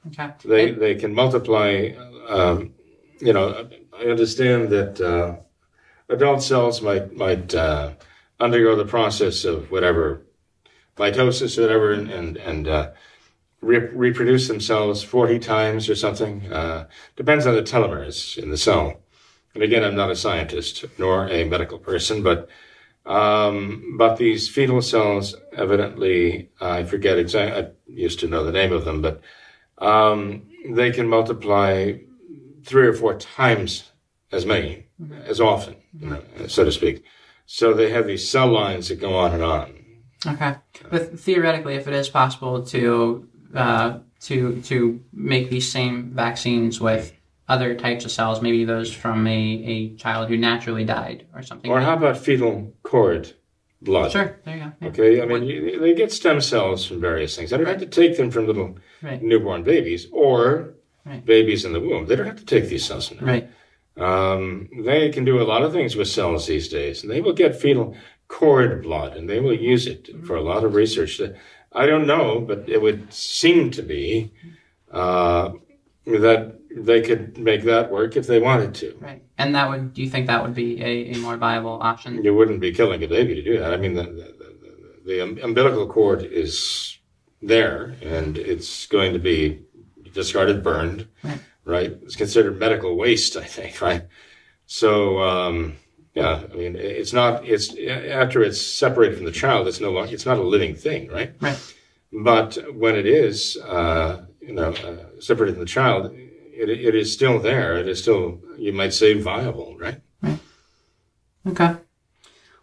Okay. 0.09 0.31
They 0.45 0.69
and, 0.69 0.81
they 0.81 0.95
can 0.95 1.15
multiply. 1.15 1.91
Um, 2.29 2.75
you 3.21 3.33
know, 3.33 3.69
I 3.93 4.05
understand 4.05 4.69
that 4.71 5.01
uh, 5.01 5.37
adult 6.09 6.43
cells 6.43 6.83
might 6.83 7.13
might 7.17 7.53
uh, 7.55 7.93
undergo 8.39 8.77
the 8.77 8.85
process 8.85 9.45
of 9.45 9.71
whatever 9.73 10.23
mitosis 10.97 11.59
or 11.59 11.63
whatever, 11.63 11.93
and 11.93 12.11
and, 12.11 12.37
and 12.37 12.69
uh, 12.69 12.91
re- 13.65 13.91
reproduce 13.93 14.49
themselves 14.49 15.03
40 15.03 15.39
times 15.39 15.89
or 15.89 15.95
something. 15.95 16.53
Uh, 16.53 16.87
depends 17.17 17.47
on 17.47 17.55
the 17.55 17.63
telomeres 17.63 18.37
in 18.37 18.51
the 18.51 18.57
cell. 18.57 19.01
And 19.55 19.63
again, 19.63 19.85
I'm 19.85 19.97
not 19.97 20.11
a 20.11 20.17
scientist 20.17 20.85
nor 20.99 21.29
a 21.29 21.45
medical 21.45 21.79
person, 21.79 22.23
but 22.23 22.49
um, 23.07 23.97
but 23.99 24.17
these 24.17 24.49
fetal 24.49 24.81
cells, 24.81 25.37
evidently, 25.55 26.51
I 26.61 26.85
forget 26.85 27.19
exactly. 27.19 27.63
I 27.63 27.69
used 27.87 28.19
to 28.21 28.29
know 28.29 28.45
the 28.45 28.53
name 28.53 28.73
of 28.73 28.87
them, 28.87 29.03
but 29.03 29.21
um, 29.79 30.49
they 30.71 30.91
can 30.91 31.07
multiply 31.07 31.99
three 32.65 32.87
or 32.87 32.95
four 32.95 33.15
times 33.19 33.93
as 34.33 34.47
many, 34.47 34.87
mm-hmm. 35.01 35.21
as 35.27 35.39
often, 35.39 35.77
you 35.99 36.09
know, 36.09 36.23
so 36.49 36.65
to 36.65 36.73
speak. 36.73 37.05
So 37.45 37.75
they 37.75 37.91
have 37.91 38.07
these 38.07 38.27
cell 38.27 38.49
lines 38.49 38.89
that 38.89 39.01
go 39.01 39.15
on 39.17 39.33
and 39.33 39.43
on. 39.43 39.85
Okay, 40.27 40.55
but 40.91 41.21
theoretically, 41.21 41.75
if 41.75 41.87
it 41.87 41.93
is 41.93 42.09
possible 42.09 42.65
to 42.67 43.29
uh, 43.55 43.99
to 44.21 44.61
to 44.63 45.01
make 45.13 45.51
these 45.51 45.71
same 45.71 46.11
vaccines 46.11 46.81
with 46.81 47.13
other 47.49 47.75
types 47.75 48.05
of 48.05 48.11
cells, 48.11 48.41
maybe 48.41 48.65
those 48.65 48.93
from 48.93 49.27
a, 49.27 49.31
a 49.33 49.95
child 49.97 50.29
who 50.29 50.37
naturally 50.37 50.85
died 50.85 51.27
or 51.35 51.43
something. 51.43 51.71
Or 51.71 51.81
how 51.81 51.95
about 51.95 52.17
fetal 52.17 52.73
cord 52.83 53.35
blood? 53.83 54.13
Sure, 54.13 54.39
there 54.45 54.57
you 54.57 54.65
go. 54.65 54.73
Yeah. 54.81 54.89
Okay, 54.89 55.23
I 55.23 55.27
mean, 55.27 55.43
you, 55.45 55.79
they 55.79 55.95
get 55.95 56.11
stem 56.11 56.41
cells 56.41 56.87
from 56.87 57.01
various 57.01 57.37
things. 57.37 57.51
They 57.51 57.57
don't 57.57 57.67
right. 57.67 57.79
have 57.79 57.91
to 57.91 58.01
take 58.01 58.17
them 58.17 58.31
from 58.31 58.47
little 58.47 58.79
right. 59.03 59.23
newborn 59.23 59.63
babies 59.63 60.07
or 60.11 60.75
right. 61.05 61.25
babies 61.25 61.65
in 61.65 61.73
the 61.75 61.81
womb. 61.81 62.07
They 62.07 62.17
don't 62.17 62.27
have 62.27 62.39
to 62.39 62.47
take 62.47 62.69
these 62.69 62.85
cells 62.85 63.09
from 63.09 63.19
them. 63.19 63.27
Right. 63.27 63.51
Um, 63.97 64.69
they 64.83 65.11
can 65.11 65.25
do 65.25 65.41
a 65.41 65.45
lot 65.45 65.63
of 65.63 65.73
things 65.73 65.95
with 65.95 66.09
cells 66.09 66.47
these 66.47 66.69
days, 66.69 67.03
and 67.03 67.11
they 67.11 67.21
will 67.21 67.33
get 67.33 67.61
fetal 67.61 67.97
cord 68.27 68.83
blood, 68.83 69.17
and 69.17 69.29
they 69.29 69.39
will 69.39 69.55
use 69.55 69.87
it 69.87 70.09
for 70.27 70.35
a 70.35 70.43
lot 70.43 70.65
of 70.65 70.75
research. 70.75 71.21
I 71.75 71.87
don't 71.87 72.07
know, 72.07 72.41
but 72.41 72.69
it 72.69 72.81
would 72.81 73.13
seem 73.13 73.71
to 73.73 73.83
be 73.83 74.33
uh, 74.93 75.53
that 76.07 76.59
they 76.77 77.03
could 77.03 77.37
make 77.39 77.63
that 77.65 77.91
work 77.91 78.17
if 78.17 78.27
they 78.27 78.39
wanted 78.39 78.75
to. 78.77 78.97
Right. 79.01 79.23
And 79.39 79.55
that 79.55 79.69
would, 79.69 79.95
do 79.95 80.03
you 80.03 80.11
think 80.11 80.27
that 80.29 80.43
would 80.43 80.55
be 80.55 80.83
a, 80.83 81.13
a 81.13 81.19
more 81.19 81.37
viable 81.37 81.79
option? 81.83 82.23
You 82.23 82.35
wouldn't 82.35 82.61
be 82.61 82.73
killing 82.73 83.03
a 83.03 83.09
baby 83.09 83.35
to 83.35 83.43
do 83.43 83.59
that. 83.59 83.73
I 83.73 83.77
mean, 83.77 83.95
the, 83.95 84.05
the, 84.05 84.35
the, 85.05 85.23
the 85.25 85.43
umbilical 85.45 85.87
cord 85.89 86.23
is 86.23 86.99
there 87.43 87.97
and 88.03 88.39
it's 88.39 88.87
going 88.87 89.13
to 89.13 89.19
be 89.19 89.63
discarded, 90.13 90.63
burned, 90.63 91.09
right? 91.23 91.41
right? 91.65 91.99
It's 92.03 92.17
considered 92.17 92.59
medical 92.59 92.97
waste, 92.97 93.37
I 93.37 93.45
think, 93.45 93.81
right? 93.81 94.07
So, 94.67 95.19
um, 95.21 95.77
yeah, 96.15 96.45
I 96.51 96.57
mean, 96.57 96.77
it's 96.77 97.13
not. 97.13 97.45
It's 97.45 97.75
after 97.77 98.43
it's 98.43 98.61
separated 98.61 99.17
from 99.17 99.27
the 99.27 99.33
child. 99.33 99.67
It's 99.67 99.81
no 99.81 99.91
longer. 99.91 100.15
It's 100.15 100.27
not 100.27 100.39
a 100.39 100.43
living 100.43 100.77
thing, 100.77 101.09
right? 101.09 101.35
Right. 101.41 101.75
But 102.13 102.57
when 102.73 102.95
it 102.95 103.07
is, 103.07 103.57
uh, 103.57 104.25
you 104.41 104.53
know, 104.53 104.73
uh, 104.73 105.21
separated 105.21 105.55
from 105.55 105.65
the 105.65 105.69
child, 105.69 106.13
it, 106.15 106.69
it 106.71 106.95
is 106.95 107.13
still 107.13 107.41
there. 107.41 107.77
It 107.77 107.89
is 107.89 108.01
still, 108.01 108.41
you 108.57 108.73
might 108.73 108.95
say, 108.95 109.15
viable, 109.15 109.77
right? 109.77 110.01
Right. 110.23 110.39
Okay. 111.49 111.75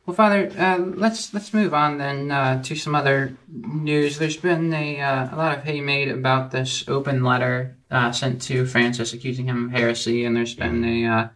Well, 0.06 0.16
Father, 0.16 0.50
uh, 0.58 0.78
let's 0.78 1.34
let's 1.34 1.54
move 1.54 1.74
on 1.74 1.98
then 1.98 2.32
uh, 2.32 2.64
to 2.64 2.76
some 2.76 2.96
other 2.96 3.38
news. 3.50 4.18
There's 4.18 4.38
been 4.38 4.74
a 4.74 5.00
uh, 5.02 5.36
a 5.36 5.36
lot 5.36 5.58
of 5.58 5.64
hay 5.66 5.82
made 5.82 6.08
about 6.08 6.52
this 6.52 6.88
open 6.88 7.24
letter 7.24 7.78
uh, 7.92 8.14
sent 8.14 8.42
to 8.44 8.66
Francis 8.66 9.14
accusing 9.14 9.48
him 9.48 9.66
of 9.66 9.72
heresy, 9.72 10.24
and 10.24 10.36
there's 10.36 10.56
been 10.56 10.84
a 10.86 11.06
uh, 11.06 11.28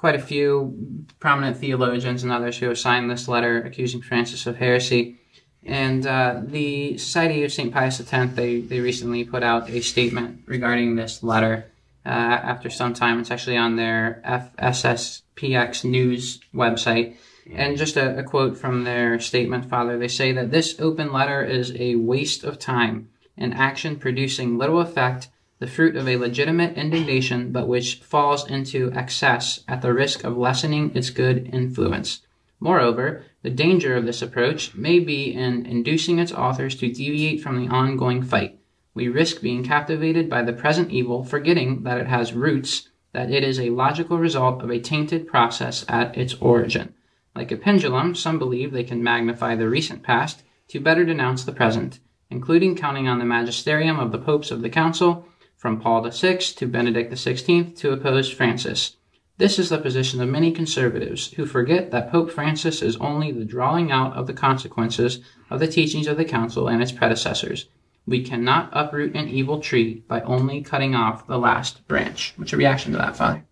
quite 0.00 0.14
a 0.14 0.18
few 0.18 1.04
prominent 1.18 1.58
theologians 1.58 2.22
and 2.22 2.32
others 2.32 2.56
who 2.56 2.66
have 2.66 2.78
signed 2.78 3.10
this 3.10 3.28
letter 3.28 3.60
accusing 3.60 4.00
Francis 4.00 4.46
of 4.46 4.56
heresy. 4.56 5.20
And 5.62 6.06
uh, 6.06 6.40
the 6.42 6.96
Society 6.96 7.44
of 7.44 7.52
St. 7.52 7.70
Pius 7.70 8.00
X, 8.00 8.34
they, 8.34 8.60
they 8.60 8.80
recently 8.80 9.24
put 9.24 9.42
out 9.42 9.68
a 9.68 9.82
statement 9.82 10.44
regarding 10.46 10.96
this 10.96 11.22
letter 11.22 11.70
uh, 12.06 12.08
after 12.08 12.70
some 12.70 12.94
time. 12.94 13.20
It's 13.20 13.30
actually 13.30 13.58
on 13.58 13.76
their 13.76 14.22
FSSPX 14.24 15.84
news 15.84 16.40
website. 16.54 17.16
And 17.52 17.76
just 17.76 17.98
a, 17.98 18.20
a 18.20 18.22
quote 18.22 18.56
from 18.56 18.84
their 18.84 19.20
statement, 19.20 19.68
Father, 19.68 19.98
they 19.98 20.08
say 20.08 20.32
that 20.32 20.50
this 20.50 20.80
open 20.80 21.12
letter 21.12 21.44
is 21.44 21.74
a 21.76 21.96
waste 21.96 22.42
of 22.42 22.58
time, 22.58 23.10
an 23.36 23.52
action 23.52 23.96
producing 23.96 24.56
little 24.56 24.80
effect 24.80 25.28
the 25.60 25.66
fruit 25.66 25.94
of 25.94 26.08
a 26.08 26.16
legitimate 26.16 26.76
indignation, 26.76 27.52
but 27.52 27.68
which 27.68 27.96
falls 27.96 28.50
into 28.50 28.90
excess 28.92 29.62
at 29.68 29.82
the 29.82 29.92
risk 29.92 30.24
of 30.24 30.36
lessening 30.36 30.90
its 30.96 31.10
good 31.10 31.48
influence. 31.52 32.22
Moreover, 32.58 33.24
the 33.42 33.50
danger 33.50 33.94
of 33.94 34.06
this 34.06 34.22
approach 34.22 34.74
may 34.74 34.98
be 34.98 35.32
in 35.32 35.66
inducing 35.66 36.18
its 36.18 36.32
authors 36.32 36.74
to 36.76 36.92
deviate 36.92 37.42
from 37.42 37.58
the 37.58 37.72
ongoing 37.72 38.22
fight. 38.22 38.58
We 38.94 39.08
risk 39.08 39.42
being 39.42 39.62
captivated 39.62 40.28
by 40.30 40.42
the 40.42 40.52
present 40.52 40.90
evil, 40.90 41.24
forgetting 41.24 41.82
that 41.84 41.98
it 41.98 42.06
has 42.06 42.32
roots, 42.32 42.88
that 43.12 43.30
it 43.30 43.44
is 43.44 43.60
a 43.60 43.70
logical 43.70 44.18
result 44.18 44.62
of 44.62 44.70
a 44.70 44.80
tainted 44.80 45.26
process 45.26 45.84
at 45.88 46.16
its 46.16 46.34
origin. 46.34 46.94
Like 47.34 47.52
a 47.52 47.56
pendulum, 47.56 48.14
some 48.14 48.38
believe 48.38 48.72
they 48.72 48.84
can 48.84 49.04
magnify 49.04 49.56
the 49.56 49.68
recent 49.68 50.02
past 50.02 50.42
to 50.68 50.80
better 50.80 51.04
denounce 51.04 51.44
the 51.44 51.52
present, 51.52 52.00
including 52.30 52.76
counting 52.76 53.08
on 53.08 53.18
the 53.18 53.24
magisterium 53.24 53.98
of 53.98 54.10
the 54.10 54.18
popes 54.18 54.50
of 54.50 54.62
the 54.62 54.70
council 54.70 55.26
from 55.60 55.78
Paul 55.78 56.08
VI 56.08 56.38
to 56.38 56.66
Benedict 56.66 57.12
XVI 57.12 57.76
to 57.76 57.92
oppose 57.92 58.32
Francis. 58.32 58.96
This 59.36 59.58
is 59.58 59.68
the 59.68 59.76
position 59.76 60.22
of 60.22 60.28
many 60.30 60.52
conservatives 60.52 61.34
who 61.34 61.44
forget 61.44 61.90
that 61.90 62.10
Pope 62.10 62.30
Francis 62.30 62.80
is 62.80 62.96
only 62.96 63.30
the 63.30 63.44
drawing 63.44 63.92
out 63.92 64.14
of 64.14 64.26
the 64.26 64.32
consequences 64.32 65.20
of 65.50 65.60
the 65.60 65.68
teachings 65.68 66.06
of 66.06 66.16
the 66.16 66.24
Council 66.24 66.66
and 66.66 66.82
its 66.82 66.92
predecessors. 66.92 67.68
We 68.06 68.24
cannot 68.24 68.70
uproot 68.72 69.14
an 69.14 69.28
evil 69.28 69.60
tree 69.60 70.02
by 70.08 70.22
only 70.22 70.62
cutting 70.62 70.94
off 70.94 71.26
the 71.26 71.36
last 71.36 71.86
branch. 71.86 72.32
What's 72.36 72.52
your 72.52 72.58
reaction 72.58 72.92
to 72.92 72.98
that, 72.98 73.16
Father? 73.16 73.44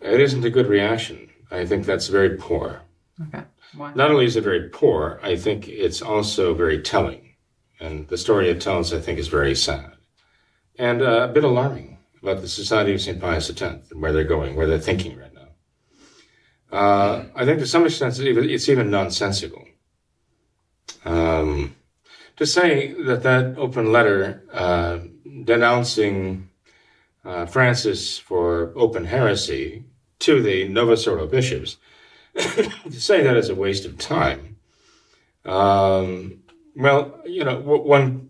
It 0.00 0.20
isn't 0.20 0.44
a 0.46 0.50
good 0.50 0.68
reaction. 0.68 1.28
I 1.50 1.66
think 1.66 1.84
that's 1.84 2.08
very 2.08 2.38
poor. 2.38 2.80
Okay. 3.28 3.44
Why? 3.76 3.92
Not 3.92 4.10
only 4.10 4.24
is 4.24 4.36
it 4.36 4.44
very 4.44 4.70
poor, 4.70 5.20
I 5.22 5.36
think 5.36 5.68
it's 5.68 6.00
also 6.00 6.54
very 6.54 6.80
telling. 6.80 7.34
And 7.78 8.08
the 8.08 8.16
story 8.16 8.48
it 8.48 8.62
tells, 8.62 8.94
I 8.94 9.00
think, 9.00 9.18
is 9.18 9.28
very 9.28 9.54
sad 9.54 9.97
and 10.78 11.02
uh, 11.02 11.28
a 11.28 11.28
bit 11.28 11.44
alarming 11.44 11.98
about 12.22 12.40
the 12.40 12.48
Society 12.48 12.94
of 12.94 13.00
St. 13.00 13.20
Pius 13.20 13.50
X 13.50 13.60
and 13.60 14.00
where 14.00 14.12
they're 14.12 14.24
going, 14.24 14.56
where 14.56 14.66
they're 14.66 14.78
thinking 14.78 15.16
right 15.18 15.34
now. 15.34 16.76
Uh, 16.76 17.24
I 17.34 17.44
think 17.44 17.58
to 17.60 17.66
some 17.66 17.84
extent 17.84 18.10
it's 18.10 18.20
even, 18.20 18.48
it's 18.48 18.68
even 18.68 18.90
nonsensical. 18.90 19.64
Um, 21.04 21.76
to 22.36 22.46
say 22.46 22.92
that 23.02 23.22
that 23.24 23.56
open 23.58 23.92
letter 23.92 24.44
uh, 24.52 24.98
denouncing 25.44 26.50
uh, 27.24 27.46
Francis 27.46 28.18
for 28.18 28.72
open 28.76 29.04
heresy 29.06 29.84
to 30.20 30.42
the 30.42 30.68
Novus 30.68 31.06
Ordo 31.06 31.26
bishops, 31.26 31.76
to 32.36 33.00
say 33.00 33.22
that 33.22 33.36
is 33.36 33.48
a 33.48 33.54
waste 33.54 33.84
of 33.84 33.98
time. 33.98 34.56
Um, 35.44 36.42
well, 36.76 37.20
you 37.24 37.44
know, 37.44 37.58
one 37.60 38.27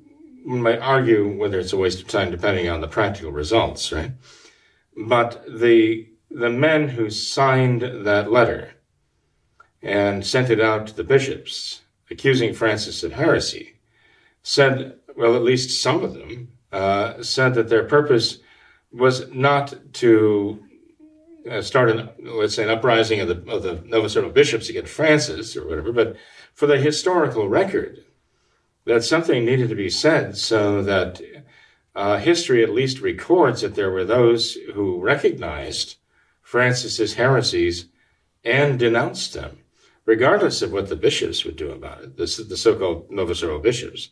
might 0.57 0.81
argue 0.81 1.37
whether 1.37 1.59
it's 1.59 1.73
a 1.73 1.77
waste 1.77 2.01
of 2.01 2.09
time 2.09 2.31
depending 2.31 2.69
on 2.69 2.81
the 2.81 2.89
practical 2.89 3.33
results, 3.33 3.93
right? 3.93 4.13
But 4.97 5.45
the 5.47 6.09
the 6.31 6.51
men 6.51 6.89
who 6.89 7.09
signed 7.11 7.83
that 7.83 8.31
letter 8.31 8.75
and 9.83 10.27
sent 10.27 10.51
it 10.51 10.61
out 10.61 10.87
to 10.87 10.95
the 10.95 11.05
bishops 11.05 11.83
accusing 12.11 12.53
Francis 12.53 13.03
of 13.03 13.13
heresy 13.13 13.77
said, 14.43 14.99
well, 15.17 15.35
at 15.35 15.43
least 15.43 15.83
some 15.83 16.03
of 16.05 16.15
them 16.15 16.49
uh, 16.73 17.23
said 17.23 17.55
that 17.55 17.69
their 17.69 17.85
purpose 17.85 18.39
was 18.93 19.31
not 19.31 19.75
to 19.95 20.63
uh, 21.51 21.63
start 21.63 21.91
an, 21.91 22.09
let's 22.21 22.55
say, 22.55 22.65
an 22.65 22.71
uprising 22.71 23.21
of 23.21 23.29
the, 23.29 23.51
of 23.51 23.63
the 23.63 23.83
Novus 23.87 24.17
Ordo 24.17 24.31
bishops 24.31 24.69
against 24.69 24.93
Francis 24.93 25.57
or 25.57 25.67
whatever, 25.67 25.93
but 25.93 26.17
for 26.55 26.67
the 26.67 26.79
historical 26.79 27.49
record 27.49 28.05
that 28.89 29.05
something 29.05 29.45
needed 29.45 29.69
to 29.69 29.75
be 29.75 29.91
said 29.91 30.35
so 30.35 30.83
that 30.83 31.21
uh, 31.95 32.17
history 32.17 32.65
at 32.65 32.73
least 32.73 33.03
records 33.03 33.61
that 33.61 33.75
there 33.75 33.91
were 33.91 34.05
those 34.05 34.55
who 34.75 34.99
recognized 34.99 35.97
Francis's 36.41 37.15
heresies 37.15 37.85
and 38.45 38.79
denounced 38.79 39.35
them, 39.35 39.59
regardless 40.07 40.63
of 40.63 40.73
what 40.73 40.89
the 40.89 40.97
bishops 40.97 41.45
would 41.45 41.57
do 41.57 41.71
about 41.71 42.03
it, 42.03 42.17
the, 42.17 42.47
the 42.49 42.57
so-called 42.57 43.11
Novus 43.11 43.43
Ordo 43.43 43.59
bishops. 43.59 44.09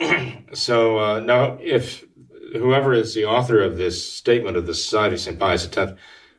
so 0.54 0.98
uh, 0.98 1.20
now, 1.20 1.58
if 1.60 2.06
whoever 2.54 2.94
is 2.94 3.12
the 3.12 3.26
author 3.26 3.60
of 3.60 3.76
this 3.76 4.10
statement 4.10 4.56
of 4.56 4.66
the 4.66 4.74
Society 4.74 5.16
of 5.16 5.20
St. 5.20 5.38
Pius 5.38 5.68
X 5.76 5.92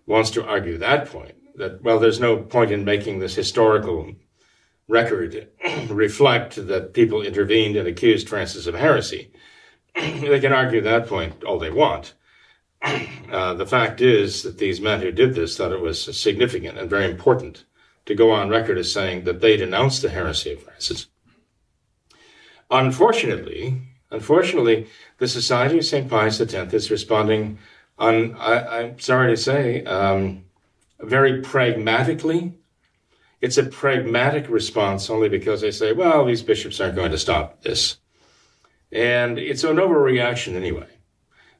wants 0.08 0.32
to 0.32 0.44
argue 0.44 0.80
that 0.80 1.08
point, 1.08 1.36
that, 1.58 1.84
well, 1.84 2.00
there's 2.00 2.20
no 2.20 2.38
point 2.38 2.72
in 2.72 2.84
making 2.84 3.20
this 3.20 3.36
historical 3.36 4.16
record 4.90 5.48
reflect 5.88 6.68
that 6.68 6.94
people 6.94 7.22
intervened 7.22 7.78
and 7.78 7.88
accused 7.88 8.28
Francis 8.28 8.68
of 8.68 8.76
heresy. 8.76 9.32
they 9.96 10.40
can 10.40 10.52
argue 10.52 10.82
that 10.82 11.08
point 11.08 11.44
all 11.44 11.60
they 11.60 11.72
want. 11.72 12.14
Uh, 13.32 13.54
the 13.54 13.66
fact 13.66 14.02
is 14.02 14.42
that 14.42 14.58
these 14.58 14.82
men 14.82 15.02
who 15.02 15.12
did 15.12 15.36
this 15.36 15.56
thought 15.56 15.72
it 15.72 15.82
was 15.82 16.18
significant 16.18 16.78
and 16.78 16.90
very 16.90 17.06
important 17.06 17.66
to 18.06 18.16
go 18.16 18.32
on 18.32 18.50
record 18.50 18.78
as 18.78 18.92
saying 18.92 19.24
that 19.26 19.42
they 19.42 19.56
denounced 19.56 20.02
the 20.02 20.10
heresy 20.10 20.54
of 20.54 20.64
Francis. 20.64 21.08
Unfortunately, 22.72 23.82
unfortunately, 24.10 24.88
the 25.20 25.28
Society 25.28 25.78
of 25.78 25.86
St. 25.86 26.10
Pius 26.10 26.42
X 26.42 26.74
is 26.74 26.90
responding 26.90 27.60
on, 28.00 28.36
I, 28.36 28.82
am 28.82 29.00
sorry 29.00 29.36
to 29.36 29.38
say, 29.38 29.84
um, 29.84 30.46
very 31.00 31.42
pragmatically 31.42 32.59
it's 33.42 33.58
a 33.58 33.64
pragmatic 33.64 34.50
response 34.50 35.10
only 35.10 35.30
because 35.30 35.62
they 35.62 35.72
say, 35.72 35.94
well, 35.94 36.26
these 36.26 36.44
bishops 36.44 36.80
aren't 36.80 36.96
going 36.96 37.12
to 37.12 37.18
stop 37.18 37.62
this. 37.62 37.98
And 38.92 39.38
it's 39.38 39.64
an 39.64 39.78
overreaction 39.78 40.56
anyway. 40.56 40.88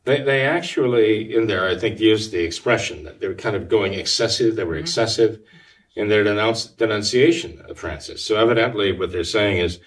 They, 0.06 0.22
they 0.22 0.42
actually, 0.42 1.34
in 1.34 1.48
there, 1.48 1.68
I 1.68 1.78
think, 1.78 2.00
used 2.00 2.32
the 2.32 2.44
expression 2.44 3.04
that 3.04 3.20
they 3.20 3.28
were 3.28 3.34
kind 3.34 3.56
of 3.56 3.70
going 3.70 3.94
excessive. 3.94 4.56
They 4.56 4.64
were 4.64 4.74
mm-hmm. 4.74 4.82
excessive 4.82 5.40
in 5.96 6.10
their 6.10 6.24
denunci- 6.24 6.76
denunciation 6.78 7.62
of 7.68 7.78
Francis. 7.78 8.26
So 8.26 8.38
evidently 8.38 8.92
what 8.92 9.12
they're 9.12 9.24
saying 9.24 9.58
is 9.58 9.80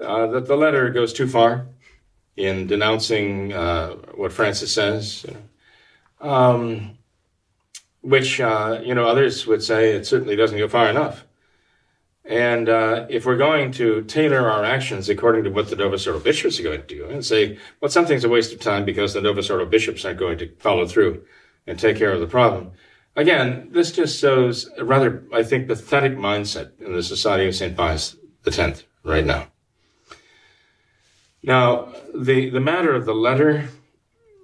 uh, 0.00 0.26
that 0.28 0.46
the 0.46 0.56
letter 0.56 0.90
goes 0.90 1.12
too 1.12 1.26
far 1.26 1.66
in 2.36 2.66
denouncing 2.66 3.52
uh, 3.52 3.94
what 4.14 4.32
Francis 4.32 4.72
says. 4.72 5.26
Um, 6.20 6.98
which, 8.00 8.40
uh, 8.40 8.80
you 8.84 8.94
know, 8.94 9.06
others 9.06 9.46
would 9.46 9.62
say 9.62 9.92
it 9.92 10.06
certainly 10.06 10.36
doesn't 10.36 10.58
go 10.58 10.68
far 10.68 10.88
enough. 10.88 11.24
And 12.24 12.70
uh, 12.70 13.06
if 13.10 13.26
we're 13.26 13.36
going 13.36 13.72
to 13.72 14.02
tailor 14.04 14.48
our 14.48 14.64
actions 14.64 15.10
according 15.10 15.44
to 15.44 15.50
what 15.50 15.68
the 15.68 15.76
Novus 15.76 16.06
Ordo 16.06 16.20
bishops 16.20 16.58
are 16.58 16.62
going 16.62 16.80
to 16.80 16.86
do 16.86 17.06
and 17.06 17.24
say, 17.24 17.58
well, 17.80 17.90
something's 17.90 18.24
a 18.24 18.30
waste 18.30 18.52
of 18.52 18.60
time 18.60 18.86
because 18.86 19.12
the 19.12 19.20
Novus 19.20 19.50
Ordo 19.50 19.66
bishops 19.66 20.04
aren't 20.04 20.18
going 20.18 20.38
to 20.38 20.54
follow 20.56 20.86
through 20.86 21.22
and 21.66 21.78
take 21.78 21.98
care 21.98 22.12
of 22.12 22.20
the 22.20 22.26
problem. 22.26 22.72
Again, 23.14 23.68
this 23.72 23.92
just 23.92 24.18
shows 24.18 24.70
a 24.78 24.84
rather, 24.84 25.24
I 25.32 25.42
think, 25.42 25.68
pathetic 25.68 26.16
mindset 26.16 26.80
in 26.80 26.94
the 26.94 27.02
Society 27.02 27.46
of 27.46 27.54
St. 27.54 27.76
Pius 27.76 28.16
X 28.46 28.84
right 29.04 29.24
now. 29.24 29.48
Now, 31.42 31.92
the, 32.14 32.48
the 32.48 32.60
matter 32.60 32.94
of 32.94 33.04
the 33.04 33.14
letter, 33.14 33.68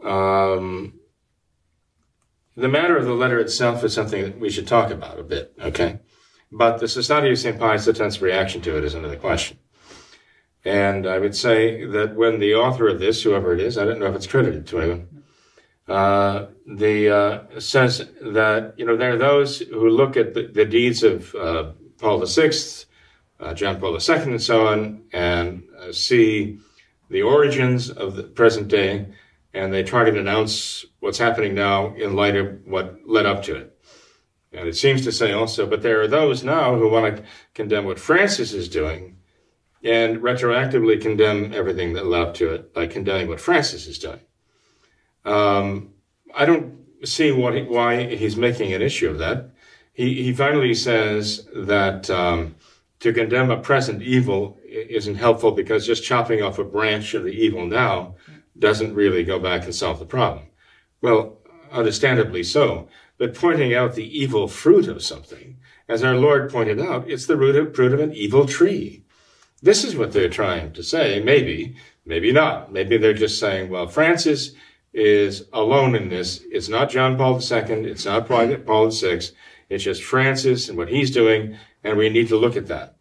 um, 0.04 1.00
the 2.56 2.68
matter 2.68 2.96
of 2.96 3.06
the 3.06 3.14
letter 3.14 3.40
itself 3.40 3.82
is 3.84 3.94
something 3.94 4.22
that 4.22 4.38
we 4.38 4.50
should 4.50 4.66
talk 4.68 4.90
about 4.90 5.18
a 5.18 5.22
bit, 5.22 5.54
okay? 5.58 5.98
But 6.52 6.78
the 6.78 6.88
Society 6.88 7.30
of 7.30 7.38
St. 7.38 7.58
Pius 7.58 8.20
reaction 8.20 8.60
to 8.62 8.76
it 8.76 8.84
is 8.84 8.94
another 8.94 9.16
question. 9.16 9.58
And 10.64 11.06
I 11.06 11.18
would 11.18 11.34
say 11.34 11.84
that 11.86 12.16
when 12.16 12.38
the 12.38 12.54
author 12.54 12.88
of 12.88 12.98
this, 12.98 13.22
whoever 13.22 13.54
it 13.54 13.60
is, 13.60 13.78
I 13.78 13.84
don't 13.84 13.98
know 13.98 14.06
if 14.06 14.14
it's 14.14 14.26
credited 14.26 14.66
to 14.68 14.80
anyone, 14.80 15.24
uh, 15.88 16.46
the 16.66 17.10
uh, 17.10 17.60
says 17.60 18.08
that 18.20 18.74
you 18.76 18.84
know 18.84 18.96
there 18.96 19.14
are 19.14 19.18
those 19.18 19.58
who 19.58 19.88
look 19.88 20.16
at 20.16 20.34
the, 20.34 20.46
the 20.46 20.64
deeds 20.64 21.02
of 21.02 21.34
uh, 21.34 21.72
Paul 21.98 22.24
VI, 22.24 22.52
uh, 23.40 23.54
John 23.54 23.80
Paul 23.80 23.98
II, 23.98 24.16
and 24.16 24.42
so 24.42 24.68
on, 24.68 25.02
and 25.12 25.64
uh, 25.80 25.92
see 25.92 26.58
the 27.08 27.22
origins 27.22 27.90
of 27.90 28.14
the 28.14 28.22
present 28.22 28.68
day, 28.68 29.06
and 29.52 29.72
they 29.72 29.82
try 29.82 30.04
to 30.04 30.12
denounce 30.12 30.84
what's 31.00 31.18
happening 31.18 31.54
now 31.54 31.94
in 31.94 32.14
light 32.14 32.36
of 32.36 32.60
what 32.66 33.00
led 33.04 33.26
up 33.26 33.42
to 33.44 33.56
it. 33.56 33.69
And 34.52 34.66
it 34.66 34.76
seems 34.76 35.02
to 35.04 35.12
say 35.12 35.32
also, 35.32 35.66
but 35.66 35.82
there 35.82 36.00
are 36.00 36.08
those 36.08 36.42
now 36.42 36.76
who 36.76 36.88
want 36.88 37.16
to 37.16 37.22
condemn 37.54 37.84
what 37.84 38.00
Francis 38.00 38.52
is 38.52 38.68
doing 38.68 39.16
and 39.82 40.18
retroactively 40.18 41.00
condemn 41.00 41.52
everything 41.52 41.94
that 41.94 42.06
led 42.06 42.22
up 42.22 42.34
to 42.34 42.52
it 42.52 42.74
by 42.74 42.86
condemning 42.86 43.28
what 43.28 43.40
Francis 43.40 43.86
is 43.86 43.98
doing. 43.98 44.20
Um, 45.24 45.90
I 46.34 46.44
don't 46.46 46.80
see 47.04 47.32
what 47.32 47.54
he, 47.54 47.62
why 47.62 48.14
he's 48.14 48.36
making 48.36 48.72
an 48.72 48.82
issue 48.82 49.08
of 49.08 49.18
that. 49.18 49.50
He, 49.92 50.22
he 50.22 50.32
finally 50.32 50.74
says 50.74 51.48
that 51.54 52.10
um, 52.10 52.56
to 53.00 53.12
condemn 53.12 53.50
a 53.50 53.56
present 53.56 54.02
evil 54.02 54.58
isn't 54.64 55.16
helpful 55.16 55.52
because 55.52 55.86
just 55.86 56.04
chopping 56.04 56.42
off 56.42 56.58
a 56.58 56.64
branch 56.64 57.14
of 57.14 57.24
the 57.24 57.30
evil 57.30 57.66
now 57.66 58.16
doesn't 58.58 58.94
really 58.94 59.24
go 59.24 59.38
back 59.38 59.64
and 59.64 59.74
solve 59.74 59.98
the 59.98 60.04
problem. 60.04 60.46
Well, 61.00 61.38
understandably 61.72 62.42
so 62.42 62.88
but 63.20 63.34
pointing 63.34 63.74
out 63.74 63.94
the 63.94 64.18
evil 64.18 64.48
fruit 64.48 64.88
of 64.88 65.02
something. 65.02 65.58
As 65.86 66.02
our 66.02 66.14
Lord 66.16 66.50
pointed 66.50 66.80
out, 66.80 67.06
it's 67.06 67.26
the 67.26 67.36
root 67.36 67.54
of, 67.54 67.74
fruit 67.74 67.92
of 67.92 68.00
an 68.00 68.14
evil 68.14 68.46
tree. 68.46 69.04
This 69.60 69.84
is 69.84 69.94
what 69.94 70.12
they're 70.12 70.30
trying 70.30 70.72
to 70.72 70.82
say. 70.82 71.20
Maybe, 71.22 71.76
maybe 72.06 72.32
not. 72.32 72.72
Maybe 72.72 72.96
they're 72.96 73.12
just 73.12 73.38
saying, 73.38 73.68
well, 73.68 73.86
Francis 73.86 74.52
is 74.94 75.44
alone 75.52 75.94
in 75.94 76.08
this. 76.08 76.42
It's 76.50 76.70
not 76.70 76.88
John 76.88 77.18
Paul 77.18 77.34
II. 77.34 77.90
It's 77.90 78.06
not 78.06 78.26
Paul 78.26 78.88
VI. 78.88 79.20
It's 79.68 79.84
just 79.84 80.02
Francis 80.02 80.70
and 80.70 80.78
what 80.78 80.88
he's 80.88 81.10
doing, 81.10 81.58
and 81.84 81.98
we 81.98 82.08
need 82.08 82.28
to 82.28 82.38
look 82.38 82.56
at 82.56 82.68
that. 82.68 82.96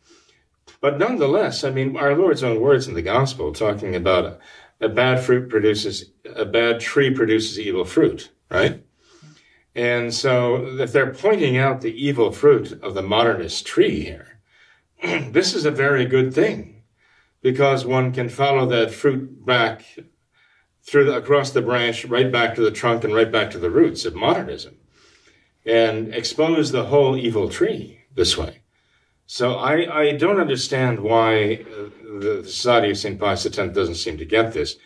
But 0.82 0.98
nonetheless, 0.98 1.64
I 1.64 1.70
mean, 1.70 1.96
our 1.96 2.14
Lord's 2.14 2.44
own 2.44 2.60
words 2.60 2.90
in 2.90 2.94
the 2.94 3.02
gospel 3.02 3.54
talking 3.54 3.96
about 3.96 4.26
a, 4.26 4.40
a 4.82 4.90
bad 4.90 5.22
fruit 5.22 5.50
produces, 5.50 6.12
a 6.26 6.44
bad 6.44 6.82
tree 6.82 7.10
produces 7.10 7.58
evil 7.58 7.86
fruit, 7.86 8.32
right? 8.52 8.84
And 9.76 10.14
so 10.14 10.78
if 10.80 10.92
they're 10.92 11.14
pointing 11.14 11.58
out 11.58 11.82
the 11.82 11.94
evil 11.94 12.32
fruit 12.32 12.72
of 12.82 12.94
the 12.94 13.04
modernist 13.04 13.66
tree 13.66 14.04
here, 14.04 14.40
this 15.32 15.54
is 15.54 15.66
a 15.66 15.72
very 15.72 16.06
good 16.06 16.34
thing 16.34 16.84
because 17.42 17.86
one 17.86 18.12
can 18.12 18.30
follow 18.30 18.66
that 18.66 18.92
fruit 18.92 19.46
back 19.46 19.84
through 20.84 21.06
the, 21.06 21.16
across 21.16 21.52
the 21.52 21.62
branch, 21.62 22.06
right 22.06 22.32
back 22.32 22.56
to 22.56 22.62
the 22.62 22.72
trunk 22.72 23.04
and 23.04 23.14
right 23.14 23.32
back 23.32 23.52
to 23.52 23.60
the 23.60 23.70
roots 23.70 24.06
of 24.06 24.16
modernism 24.16 24.76
and 25.66 26.14
expose 26.14 26.72
the 26.72 26.86
whole 26.86 27.16
evil 27.16 27.50
tree 27.50 28.02
this 28.16 28.38
way. 28.38 28.62
So 29.28 29.56
I, 29.56 30.00
I 30.00 30.12
don't 30.18 30.40
understand 30.40 31.00
why 31.00 31.66
uh, 31.72 31.90
the 32.20 32.44
Society 32.44 32.90
of 32.90 32.98
St. 32.98 33.20
Pius 33.20 33.46
X 33.46 33.56
doesn't 33.56 33.96
seem 33.96 34.18
to 34.18 34.26
get 34.26 34.54
this. 34.54 34.78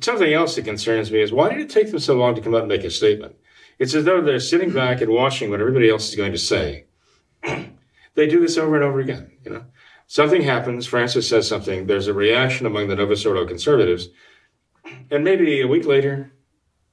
Something 0.00 0.32
else 0.32 0.54
that 0.54 0.64
concerns 0.64 1.10
me 1.10 1.20
is 1.20 1.32
why 1.32 1.50
did 1.50 1.60
it 1.60 1.70
take 1.70 1.90
them 1.90 1.98
so 1.98 2.14
long 2.14 2.34
to 2.36 2.40
come 2.40 2.54
out 2.54 2.60
and 2.60 2.68
make 2.68 2.84
a 2.84 2.90
statement? 2.90 3.34
It's 3.78 3.94
as 3.94 4.04
though 4.04 4.20
they're 4.20 4.40
sitting 4.40 4.68
mm-hmm. 4.68 4.78
back 4.78 5.00
and 5.00 5.12
watching 5.12 5.50
what 5.50 5.60
everybody 5.60 5.90
else 5.90 6.08
is 6.08 6.16
going 6.16 6.32
to 6.32 6.38
say. 6.38 6.86
they 8.14 8.26
do 8.26 8.40
this 8.40 8.58
over 8.58 8.76
and 8.76 8.84
over 8.84 9.00
again, 9.00 9.32
you 9.44 9.50
know. 9.50 9.64
Something 10.06 10.42
happens, 10.42 10.86
Francis 10.86 11.28
says 11.28 11.48
something, 11.48 11.86
there's 11.86 12.06
a 12.06 12.12
reaction 12.12 12.66
among 12.66 12.88
the 12.88 12.96
Novus 12.96 13.24
Ordo 13.24 13.46
conservatives, 13.46 14.08
and 15.10 15.24
maybe 15.24 15.62
a 15.62 15.66
week 15.66 15.86
later 15.86 16.32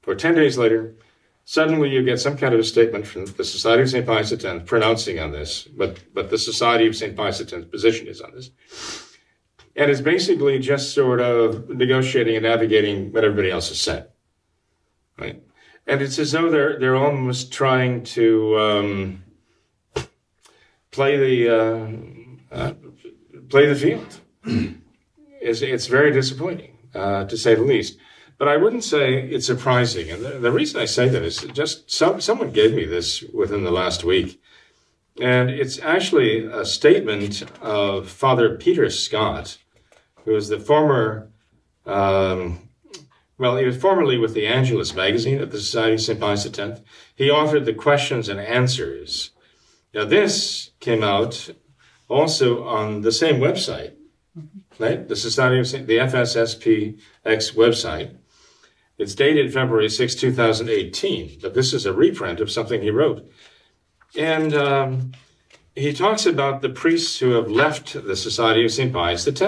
or 0.06 0.14
10 0.14 0.34
days 0.34 0.56
later, 0.56 0.94
suddenly 1.44 1.90
you 1.90 2.02
get 2.02 2.20
some 2.20 2.36
kind 2.36 2.54
of 2.54 2.60
a 2.60 2.64
statement 2.64 3.06
from 3.06 3.26
the 3.26 3.44
Society 3.44 3.82
of 3.82 3.90
St. 3.90 4.06
Pius 4.06 4.32
X 4.32 4.44
pronouncing 4.64 5.18
on 5.18 5.32
this, 5.32 5.64
but, 5.64 5.98
but 6.14 6.30
the 6.30 6.38
Society 6.38 6.86
of 6.86 6.96
St. 6.96 7.14
Pius 7.14 7.40
X's 7.40 7.66
position 7.66 8.06
is 8.06 8.20
on 8.20 8.32
this. 8.34 8.50
And 9.76 9.90
it's 9.90 10.00
basically 10.00 10.58
just 10.58 10.94
sort 10.94 11.20
of 11.20 11.68
negotiating 11.68 12.36
and 12.36 12.44
navigating 12.44 13.12
what 13.12 13.24
everybody 13.24 13.50
else 13.50 13.68
has 13.68 13.80
said. 13.80 14.08
Right? 15.18 15.42
And 15.86 16.02
it's 16.02 16.18
as 16.18 16.32
though 16.32 16.50
they're, 16.50 16.78
they're 16.78 16.96
almost 16.96 17.52
trying 17.52 18.04
to 18.04 18.58
um, 18.58 19.24
play 20.90 21.16
the, 21.16 21.48
uh, 21.48 22.54
uh, 22.54 22.72
play 23.48 23.66
the 23.66 23.74
field. 23.74 24.20
it's, 25.40 25.62
it's 25.62 25.86
very 25.86 26.12
disappointing, 26.12 26.76
uh, 26.94 27.24
to 27.24 27.36
say 27.36 27.54
the 27.54 27.62
least. 27.62 27.98
But 28.38 28.48
I 28.48 28.56
wouldn't 28.56 28.84
say 28.84 29.20
it's 29.20 29.46
surprising. 29.46 30.10
And 30.10 30.24
the, 30.24 30.30
the 30.38 30.50
reason 30.50 30.80
I 30.80 30.86
say 30.86 31.08
that 31.08 31.22
is 31.22 31.42
just 31.52 31.90
some, 31.90 32.22
someone 32.22 32.52
gave 32.52 32.72
me 32.72 32.86
this 32.86 33.22
within 33.34 33.64
the 33.64 33.70
last 33.70 34.02
week. 34.02 34.40
And 35.20 35.50
it's 35.50 35.78
actually 35.80 36.46
a 36.46 36.64
statement 36.64 37.42
of 37.60 38.08
Father 38.08 38.56
Peter 38.56 38.88
Scott, 38.88 39.58
who 40.24 40.34
is 40.34 40.48
the 40.48 40.58
former, 40.58 41.30
um, 41.84 42.69
well, 43.40 43.56
he 43.56 43.64
was 43.64 43.78
formerly 43.78 44.18
with 44.18 44.34
the 44.34 44.46
Angelus 44.46 44.94
magazine 44.94 45.40
at 45.40 45.50
the 45.50 45.58
Society 45.58 45.94
of 45.94 46.02
St. 46.02 46.20
Pius 46.20 46.44
X. 46.44 46.82
He 47.14 47.30
authored 47.30 47.64
the 47.64 47.72
questions 47.72 48.28
and 48.28 48.38
answers. 48.38 49.30
Now, 49.94 50.04
this 50.04 50.72
came 50.78 51.02
out 51.02 51.48
also 52.06 52.62
on 52.64 53.00
the 53.00 53.10
same 53.10 53.36
website, 53.36 53.94
right? 54.78 55.08
The 55.08 55.16
Society 55.16 55.58
of 55.58 55.66
St. 55.66 55.86
the 55.86 55.96
FSSPX 55.96 56.98
website. 57.54 58.14
It's 58.98 59.14
dated 59.14 59.54
February 59.54 59.88
6, 59.88 60.14
2018, 60.16 61.38
but 61.40 61.54
this 61.54 61.72
is 61.72 61.86
a 61.86 61.94
reprint 61.94 62.40
of 62.40 62.50
something 62.50 62.82
he 62.82 62.90
wrote. 62.90 63.26
And 64.18 64.52
um, 64.52 65.12
he 65.74 65.94
talks 65.94 66.26
about 66.26 66.60
the 66.60 66.68
priests 66.68 67.18
who 67.20 67.30
have 67.30 67.50
left 67.50 67.94
the 67.94 68.16
Society 68.16 68.66
of 68.66 68.70
St. 68.70 68.92
Pius 68.92 69.26
X. 69.26 69.40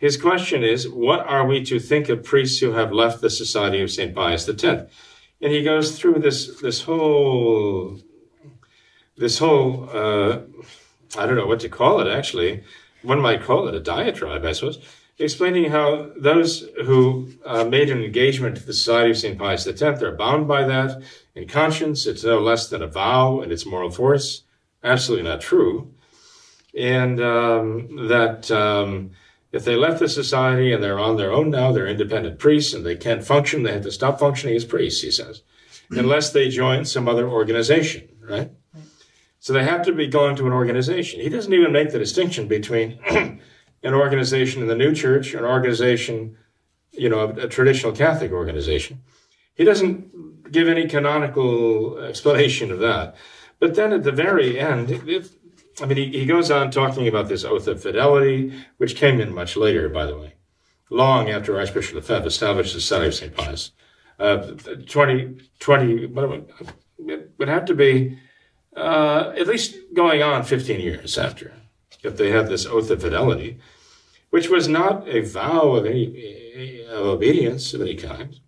His 0.00 0.16
question 0.16 0.64
is, 0.64 0.88
what 0.88 1.20
are 1.20 1.46
we 1.46 1.62
to 1.64 1.78
think 1.78 2.08
of 2.08 2.24
priests 2.24 2.58
who 2.58 2.72
have 2.72 2.92
left 2.92 3.20
the 3.20 3.30
Society 3.30 3.80
of 3.80 3.90
St. 3.90 4.14
Pius 4.14 4.48
X? 4.48 4.64
And 4.64 5.52
he 5.52 5.62
goes 5.62 5.96
through 5.96 6.20
this, 6.20 6.60
this 6.60 6.82
whole, 6.82 8.00
this 9.16 9.38
whole, 9.38 9.88
uh, 9.92 10.40
I 11.16 11.26
don't 11.26 11.36
know 11.36 11.46
what 11.46 11.60
to 11.60 11.68
call 11.68 12.00
it 12.00 12.10
actually. 12.10 12.64
One 13.02 13.20
might 13.20 13.44
call 13.44 13.68
it 13.68 13.74
a 13.74 13.80
diatribe, 13.80 14.44
I 14.44 14.52
suppose 14.52 14.78
explaining 15.20 15.70
how 15.70 16.10
those 16.16 16.66
who 16.84 17.28
uh, 17.44 17.64
made 17.64 17.90
an 17.90 18.02
engagement 18.02 18.56
to 18.56 18.64
the 18.64 18.72
Society 18.72 19.10
of 19.10 19.18
St. 19.18 19.38
Pius 19.38 19.66
X 19.66 19.82
are 19.82 20.16
bound 20.16 20.48
by 20.48 20.64
that 20.64 21.02
in 21.34 21.46
conscience. 21.46 22.06
It's 22.06 22.24
no 22.24 22.40
less 22.40 22.68
than 22.68 22.82
a 22.82 22.86
vow 22.86 23.40
and 23.40 23.52
its 23.52 23.66
moral 23.66 23.90
force. 23.90 24.42
Absolutely 24.82 25.28
not 25.28 25.42
true. 25.42 25.92
And 26.76 27.20
um, 27.20 28.08
that 28.08 28.50
um, 28.50 29.10
if 29.52 29.64
they 29.64 29.74
left 29.74 29.98
the 29.98 30.08
society 30.08 30.72
and 30.72 30.82
they're 30.82 30.98
on 30.98 31.16
their 31.16 31.32
own 31.32 31.50
now, 31.50 31.72
they're 31.72 31.86
independent 31.86 32.38
priests 32.38 32.72
and 32.72 32.84
they 32.84 32.96
can't 32.96 33.24
function, 33.24 33.62
they 33.62 33.72
have 33.72 33.82
to 33.82 33.90
stop 33.90 34.20
functioning 34.20 34.54
as 34.54 34.64
priests, 34.64 35.02
he 35.02 35.10
says, 35.10 35.42
unless 35.90 36.30
they 36.30 36.48
join 36.48 36.84
some 36.84 37.08
other 37.08 37.28
organization, 37.28 38.08
right? 38.22 38.50
So 39.40 39.52
they 39.52 39.64
have 39.64 39.84
to 39.86 39.92
be 39.92 40.06
going 40.06 40.36
to 40.36 40.46
an 40.46 40.52
organization. 40.52 41.20
He 41.20 41.30
doesn't 41.30 41.52
even 41.52 41.72
make 41.72 41.90
the 41.90 41.98
distinction 41.98 42.46
between 42.46 42.98
an 43.82 43.94
organization 43.94 44.62
in 44.62 44.68
the 44.68 44.76
new 44.76 44.94
church, 44.94 45.34
an 45.34 45.44
organization, 45.44 46.36
you 46.92 47.08
know, 47.08 47.20
a, 47.20 47.46
a 47.46 47.48
traditional 47.48 47.92
Catholic 47.92 48.32
organization. 48.32 49.02
He 49.54 49.64
doesn't 49.64 50.52
give 50.52 50.68
any 50.68 50.86
canonical 50.86 51.98
explanation 51.98 52.70
of 52.70 52.80
that. 52.80 53.16
But 53.58 53.74
then 53.74 53.92
at 53.92 54.04
the 54.04 54.12
very 54.12 54.58
end, 54.58 54.90
it, 54.90 55.30
I 55.80 55.86
mean, 55.86 55.96
he, 55.96 56.20
he 56.20 56.26
goes 56.26 56.50
on 56.50 56.70
talking 56.70 57.08
about 57.08 57.28
this 57.28 57.44
oath 57.44 57.66
of 57.66 57.82
fidelity, 57.82 58.52
which 58.76 58.96
came 58.96 59.20
in 59.20 59.34
much 59.34 59.56
later, 59.56 59.88
by 59.88 60.06
the 60.06 60.16
way, 60.16 60.34
long 60.90 61.30
after 61.30 61.58
Archbishop 61.58 61.94
Lefebvre 61.94 62.26
established 62.26 62.74
the 62.74 62.80
Society 62.80 63.06
of 63.08 63.14
St. 63.14 63.34
Pius. 63.34 63.72
Uh, 64.18 64.52
20, 64.86 65.36
20, 65.58 66.04
it 66.04 67.30
would 67.38 67.48
have 67.48 67.64
to 67.64 67.74
be 67.74 68.18
uh, 68.76 69.32
at 69.36 69.46
least 69.46 69.76
going 69.94 70.22
on 70.22 70.42
15 70.42 70.80
years 70.80 71.16
after 71.16 71.54
if 72.02 72.16
they 72.16 72.30
had 72.30 72.48
this 72.48 72.66
oath 72.66 72.90
of 72.90 73.00
fidelity, 73.02 73.58
which 74.30 74.48
was 74.48 74.68
not 74.68 75.08
a 75.08 75.20
vow 75.20 75.72
of 75.72 75.86
any 75.86 76.84
of 76.88 77.06
obedience 77.06 77.74
of 77.74 77.80
any 77.80 77.94
kind. 77.94 78.40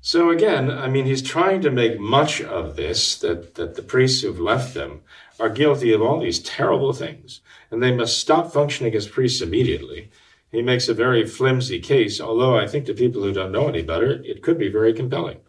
So 0.00 0.30
again, 0.30 0.70
I 0.70 0.88
mean, 0.88 1.06
he's 1.06 1.22
trying 1.22 1.60
to 1.62 1.70
make 1.70 1.98
much 1.98 2.40
of 2.40 2.76
this 2.76 3.16
that, 3.18 3.56
that 3.56 3.74
the 3.74 3.82
priests 3.82 4.22
who've 4.22 4.38
left 4.38 4.74
them 4.74 5.02
are 5.40 5.48
guilty 5.48 5.92
of 5.92 6.00
all 6.00 6.20
these 6.20 6.38
terrible 6.38 6.92
things, 6.92 7.40
and 7.70 7.82
they 7.82 7.92
must 7.94 8.18
stop 8.18 8.52
functioning 8.52 8.94
as 8.94 9.08
priests 9.08 9.40
immediately. 9.40 10.10
He 10.50 10.62
makes 10.62 10.88
a 10.88 10.94
very 10.94 11.26
flimsy 11.26 11.80
case, 11.80 12.20
although 12.20 12.56
I 12.56 12.66
think 12.66 12.86
to 12.86 12.94
people 12.94 13.22
who 13.22 13.32
don't 13.32 13.52
know 13.52 13.68
any 13.68 13.82
better, 13.82 14.22
it 14.24 14.42
could 14.42 14.58
be 14.58 14.70
very 14.70 14.94
compelling. 14.94 15.40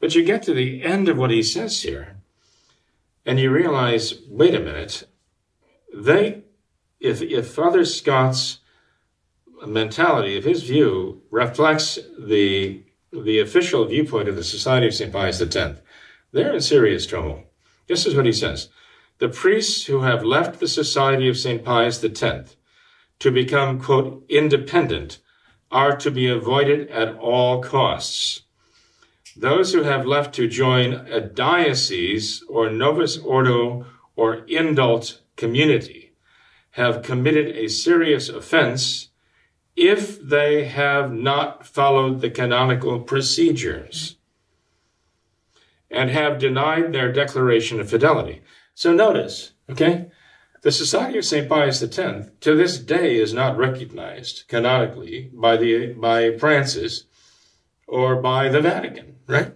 But 0.00 0.14
you 0.14 0.24
get 0.24 0.42
to 0.44 0.54
the 0.54 0.82
end 0.82 1.08
of 1.08 1.18
what 1.18 1.30
he 1.30 1.42
says 1.42 1.82
here, 1.82 2.16
and 3.26 3.40
you 3.40 3.50
realize, 3.50 4.14
wait 4.28 4.54
a 4.54 4.60
minute, 4.60 5.04
they, 5.92 6.42
if, 7.00 7.22
if 7.22 7.48
Father 7.48 7.84
Scott's 7.84 8.60
mentality, 9.66 10.36
if 10.36 10.44
his 10.44 10.62
view 10.62 11.22
reflects 11.30 11.98
the, 12.18 12.83
the 13.22 13.38
official 13.38 13.84
viewpoint 13.84 14.28
of 14.28 14.36
the 14.36 14.44
Society 14.44 14.86
of 14.86 14.94
St. 14.94 15.12
Pius 15.12 15.40
X, 15.40 15.80
they're 16.32 16.54
in 16.54 16.60
serious 16.60 17.06
trouble. 17.06 17.44
This 17.86 18.06
is 18.06 18.16
what 18.16 18.26
he 18.26 18.32
says. 18.32 18.68
The 19.18 19.28
priests 19.28 19.86
who 19.86 20.00
have 20.00 20.24
left 20.24 20.58
the 20.58 20.68
Society 20.68 21.28
of 21.28 21.38
St. 21.38 21.64
Pius 21.64 22.02
X 22.02 22.56
to 23.20 23.30
become, 23.30 23.80
quote, 23.80 24.24
independent 24.28 25.18
are 25.70 25.96
to 25.96 26.10
be 26.10 26.28
avoided 26.28 26.88
at 26.90 27.14
all 27.16 27.62
costs. 27.62 28.42
Those 29.36 29.72
who 29.72 29.82
have 29.82 30.06
left 30.06 30.34
to 30.36 30.48
join 30.48 30.92
a 30.92 31.20
diocese 31.20 32.42
or 32.48 32.70
novus 32.70 33.18
ordo 33.18 33.86
or 34.16 34.42
indult 34.46 35.18
community 35.36 36.12
have 36.72 37.02
committed 37.02 37.56
a 37.56 37.68
serious 37.68 38.28
offense 38.28 39.10
if 39.76 40.20
they 40.20 40.64
have 40.64 41.12
not 41.12 41.66
followed 41.66 42.20
the 42.20 42.30
canonical 42.30 43.00
procedures 43.00 44.16
and 45.90 46.10
have 46.10 46.38
denied 46.38 46.92
their 46.92 47.12
declaration 47.12 47.80
of 47.80 47.90
fidelity. 47.90 48.42
So 48.74 48.92
notice, 48.92 49.52
okay, 49.70 50.10
the 50.62 50.72
Society 50.72 51.18
of 51.18 51.24
St. 51.24 51.48
Pius 51.48 51.82
X 51.82 52.30
to 52.40 52.54
this 52.56 52.78
day 52.78 53.16
is 53.16 53.34
not 53.34 53.56
recognized 53.56 54.48
canonically 54.48 55.30
by 55.32 55.56
the 55.56 55.92
by 55.92 56.36
Francis 56.38 57.04
or 57.86 58.16
by 58.16 58.48
the 58.48 58.60
Vatican, 58.60 59.16
right? 59.26 59.54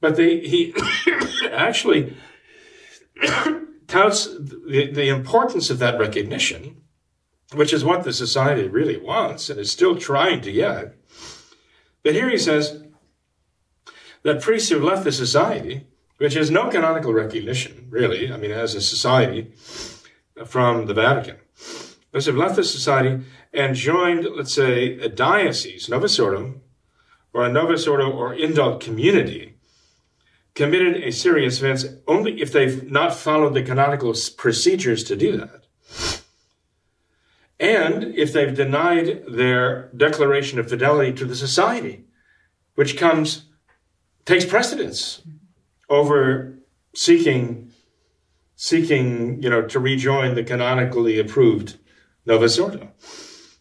But 0.00 0.16
they, 0.16 0.40
he 0.40 0.74
actually 1.52 2.16
touts 3.86 4.26
the, 4.26 4.90
the 4.92 5.08
importance 5.08 5.70
of 5.70 5.78
that 5.78 5.98
recognition, 5.98 6.81
which 7.54 7.72
is 7.72 7.84
what 7.84 8.04
the 8.04 8.12
society 8.12 8.68
really 8.68 8.96
wants 8.96 9.50
and 9.50 9.58
is 9.58 9.70
still 9.70 9.96
trying 9.96 10.40
to 10.42 10.52
get. 10.52 10.94
But 12.02 12.14
here 12.14 12.28
he 12.28 12.38
says 12.38 12.82
that 14.22 14.42
priests 14.42 14.70
who 14.70 14.78
left 14.78 15.04
the 15.04 15.12
society, 15.12 15.86
which 16.18 16.34
has 16.34 16.50
no 16.50 16.68
canonical 16.68 17.12
recognition, 17.12 17.86
really, 17.90 18.32
I 18.32 18.36
mean, 18.36 18.50
as 18.50 18.74
a 18.74 18.80
society 18.80 19.52
from 20.46 20.86
the 20.86 20.94
Vatican, 20.94 21.36
those 22.12 22.26
have 22.26 22.36
left 22.36 22.56
the 22.56 22.64
society 22.64 23.24
and 23.52 23.74
joined, 23.74 24.26
let's 24.36 24.54
say, 24.54 24.98
a 24.98 25.08
diocese, 25.08 25.88
Novus 25.88 26.18
Ordo, 26.18 26.60
or 27.32 27.44
a 27.44 27.52
Novus 27.52 27.86
Ordo 27.86 28.10
or 28.10 28.34
indult 28.34 28.80
community, 28.80 29.56
committed 30.54 31.02
a 31.02 31.10
serious 31.10 31.58
offense 31.58 31.86
only 32.06 32.40
if 32.40 32.52
they've 32.52 32.90
not 32.90 33.14
followed 33.14 33.54
the 33.54 33.62
canonical 33.62 34.14
procedures 34.36 35.02
to 35.04 35.16
do 35.16 35.36
that. 35.38 36.21
And 37.62 38.16
if 38.16 38.32
they've 38.32 38.52
denied 38.52 39.22
their 39.28 39.88
declaration 39.96 40.58
of 40.58 40.68
fidelity 40.68 41.12
to 41.12 41.24
the 41.24 41.36
society, 41.36 42.02
which 42.74 42.98
comes, 42.98 43.44
takes 44.24 44.44
precedence 44.44 45.22
over 45.88 46.58
seeking, 46.92 47.70
seeking, 48.56 49.40
you 49.40 49.48
know, 49.48 49.62
to 49.62 49.78
rejoin 49.78 50.34
the 50.34 50.42
canonically 50.42 51.20
approved 51.20 51.78
Novus 52.26 52.58
Ordo. 52.58 52.90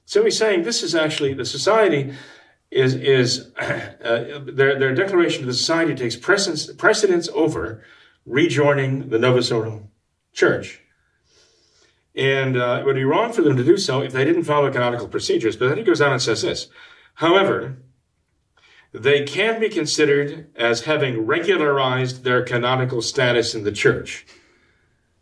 So 0.06 0.24
he's 0.24 0.38
saying 0.38 0.64
this 0.64 0.82
is 0.82 0.96
actually 0.96 1.36
the 1.36 1.46
society 1.46 2.16
is, 2.72 2.96
is 2.96 3.52
uh, 3.60 4.40
their, 4.48 4.80
their 4.80 4.96
declaration 4.96 5.42
to 5.42 5.46
the 5.46 5.54
society 5.54 5.94
takes 5.94 6.16
precedence, 6.16 6.74
precedence 6.74 7.30
over 7.36 7.84
rejoining 8.26 9.10
the 9.10 9.20
Novus 9.20 9.52
Ordo 9.52 9.92
Church. 10.34 10.82
And 12.16 12.58
uh, 12.58 12.78
it 12.80 12.86
would 12.86 12.96
be 12.96 13.04
wrong 13.04 13.32
for 13.32 13.42
them 13.42 13.56
to 13.56 13.64
do 13.64 13.78
so 13.78 14.02
if 14.02 14.12
they 14.12 14.26
didn't 14.26 14.44
follow 14.44 14.72
canonical 14.72 15.08
procedures. 15.08 15.56
But 15.56 15.70
then 15.70 15.78
he 15.78 15.84
goes 15.84 16.02
on 16.02 16.12
and 16.12 16.22
says 16.22 16.42
this. 16.42 16.68
However, 17.16 17.78
they 18.94 19.24
can 19.24 19.60
be 19.60 19.70
considered 19.70 20.50
as 20.56 20.82
having 20.82 21.26
regularized 21.26 22.24
their 22.24 22.44
canonical 22.44 23.02
status 23.02 23.56
in 23.56 23.64
the 23.64 23.72
church. 23.72 24.26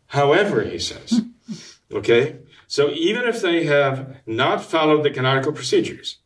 However, 0.08 0.62
he 0.64 0.78
says, 0.78 1.22
okay, 1.92 2.38
so 2.66 2.90
even 2.90 3.24
if 3.24 3.40
they 3.40 3.64
have 3.64 4.16
not 4.26 4.64
followed 4.64 5.04
the 5.04 5.10
canonical 5.10 5.52
procedures, 5.52 6.18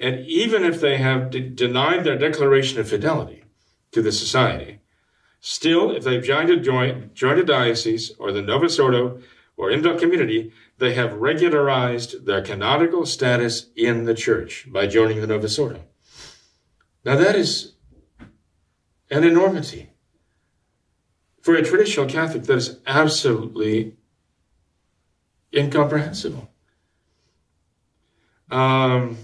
and 0.00 0.20
even 0.20 0.64
if 0.64 0.80
they 0.80 0.96
have 0.96 1.30
de- 1.30 1.40
denied 1.40 2.04
their 2.04 2.16
declaration 2.16 2.80
of 2.80 2.88
fidelity 2.88 3.44
to 3.92 4.00
the 4.00 4.12
society, 4.12 4.80
still, 5.40 5.90
if 5.90 6.04
they've 6.04 6.22
joined 6.22 6.50
a, 6.50 6.58
joint, 6.58 7.14
joined 7.14 7.40
a 7.40 7.44
diocese 7.44 8.12
or 8.18 8.32
the 8.32 8.42
Novus 8.42 8.78
Ordo 8.78 9.20
or 9.58 9.70
indult 9.70 9.98
community, 9.98 10.52
they 10.78 10.94
have 10.94 11.12
regularized 11.14 12.24
their 12.24 12.40
canonical 12.40 13.04
status 13.04 13.66
in 13.76 14.04
the 14.04 14.14
church 14.14 14.66
by 14.70 14.86
joining 14.86 15.20
the 15.20 15.26
Novus 15.26 15.58
Ordo. 15.58 15.82
Now 17.04 17.16
that 17.16 17.34
is 17.34 17.72
an 19.10 19.24
enormity. 19.24 19.90
For 21.42 21.54
a 21.54 21.62
traditional 21.62 22.06
Catholic, 22.06 22.44
that 22.44 22.56
is 22.56 22.78
absolutely 22.86 23.96
incomprehensible. 25.54 26.50
Um, 28.50 29.18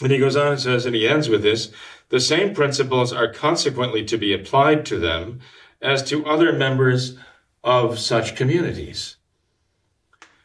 and 0.00 0.10
he 0.10 0.18
goes 0.18 0.36
on 0.36 0.52
and 0.52 0.60
says, 0.60 0.84
and 0.84 0.96
he 0.96 1.08
ends 1.08 1.28
with 1.28 1.42
this 1.42 1.70
the 2.08 2.20
same 2.20 2.54
principles 2.54 3.12
are 3.12 3.32
consequently 3.32 4.04
to 4.04 4.16
be 4.18 4.32
applied 4.32 4.84
to 4.86 4.98
them 4.98 5.40
as 5.80 6.02
to 6.04 6.26
other 6.26 6.52
members 6.52 7.16
of 7.62 7.98
such 7.98 8.36
communities. 8.36 9.16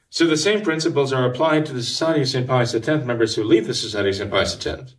So 0.10 0.26
the 0.26 0.38
same 0.38 0.62
principles 0.62 1.14
are 1.14 1.26
applied 1.26 1.66
to 1.68 1.74
the 1.74 1.84
Society 1.84 2.22
of 2.22 2.30
St. 2.30 2.48
Pius 2.48 2.74
X 2.74 2.88
members 2.88 3.36
who 3.36 3.44
leave 3.44 3.68
the 3.68 3.74
Society 3.74 4.10
of 4.10 4.16
St. 4.16 4.32
Pius 4.32 4.66
X 4.66 4.96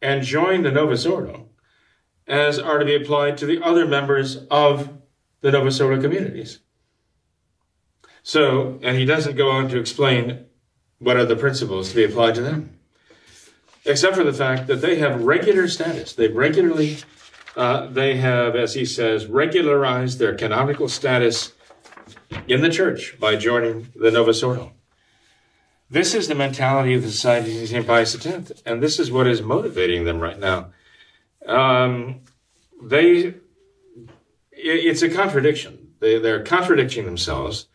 and 0.00 0.22
join 0.22 0.62
the 0.62 0.70
Novus 0.70 1.06
Ordo 1.06 1.48
as 2.26 2.58
are 2.58 2.78
to 2.78 2.84
be 2.84 2.94
applied 2.94 3.36
to 3.38 3.46
the 3.46 3.62
other 3.62 3.86
members 3.86 4.36
of 4.50 4.90
the 5.40 5.50
Novus 5.50 5.80
Ordo 5.80 6.00
communities. 6.00 6.60
So, 8.22 8.78
and 8.82 8.96
he 8.96 9.04
doesn't 9.04 9.36
go 9.36 9.50
on 9.50 9.68
to 9.70 9.78
explain 9.78 10.46
what 11.00 11.16
are 11.16 11.24
the 11.24 11.34
principles 11.34 11.90
to 11.90 11.96
be 11.96 12.04
applied 12.04 12.36
to 12.36 12.42
them, 12.42 12.78
except 13.84 14.14
for 14.14 14.22
the 14.22 14.32
fact 14.32 14.68
that 14.68 14.80
they 14.80 14.96
have 14.96 15.24
regular 15.24 15.66
status. 15.66 16.12
They 16.12 16.28
regularly, 16.28 16.98
uh, 17.56 17.86
they 17.86 18.16
have, 18.18 18.54
as 18.54 18.74
he 18.74 18.84
says, 18.84 19.26
regularized 19.26 20.20
their 20.20 20.36
canonical 20.36 20.88
status 20.88 21.52
in 22.48 22.60
the 22.60 22.68
church 22.68 23.18
by 23.18 23.36
joining 23.36 23.88
the 23.94 24.10
Novus 24.10 24.42
Ordo. 24.42 24.72
This 25.90 26.14
is 26.14 26.28
the 26.28 26.34
mentality 26.34 26.94
of 26.94 27.02
the 27.02 27.10
Society 27.10 27.62
of 27.62 27.68
St. 27.68 27.86
Pius 27.86 28.26
X, 28.26 28.52
and 28.64 28.82
this 28.82 28.98
is 28.98 29.12
what 29.12 29.26
is 29.26 29.42
motivating 29.42 30.04
them 30.04 30.20
right 30.20 30.38
now. 30.38 30.72
Um, 31.46 32.20
they, 32.82 33.34
it's 34.52 35.02
a 35.02 35.10
contradiction. 35.10 35.94
They, 36.00 36.18
they're 36.18 36.42
contradicting 36.42 37.04
themselves. 37.04 37.68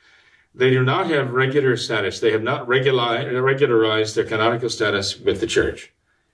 They 0.56 0.72
do 0.72 0.84
not 0.84 1.08
have 1.12 1.32
regular 1.32 1.78
status. 1.78 2.20
They 2.20 2.32
have 2.32 2.42
not 2.42 2.68
regularized 2.68 4.16
their 4.16 4.24
canonical 4.24 4.70
status 4.70 5.20
with 5.20 5.40
the 5.40 5.48
church 5.48 5.94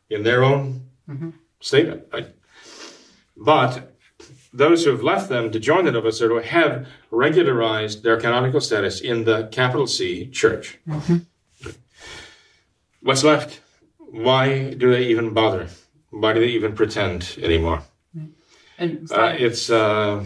in 0.10 0.24
their 0.24 0.44
own 0.44 0.88
mm-hmm. 1.10 1.32
statement. 1.60 2.06
Right? 2.14 2.28
But 3.36 3.93
those 4.54 4.86
who 4.86 4.92
have 4.92 5.04
left 5.04 5.30
them 5.30 5.52
to 5.52 5.60
join 5.60 5.86
the 5.86 5.92
Novus 5.92 6.22
Ordo 6.22 6.42
have 6.42 6.88
regularized 7.10 8.04
their 8.04 8.18
canonical 8.18 8.62
status 8.62 9.02
in 9.02 9.26
the 9.26 9.48
capital 9.52 9.88
C 9.88 10.28
church. 10.28 10.80
Mm-hmm. 10.88 11.18
What's 13.02 13.24
left? 13.24 13.60
Why 13.98 14.74
do 14.74 14.92
they 14.92 15.06
even 15.06 15.34
bother? 15.34 15.68
Why 16.12 16.34
do 16.34 16.40
they 16.40 16.50
even 16.50 16.76
pretend 16.76 17.38
anymore? 17.42 17.82
And 18.78 19.12
uh, 19.12 19.36
it's 19.38 19.70
uh, 19.70 20.24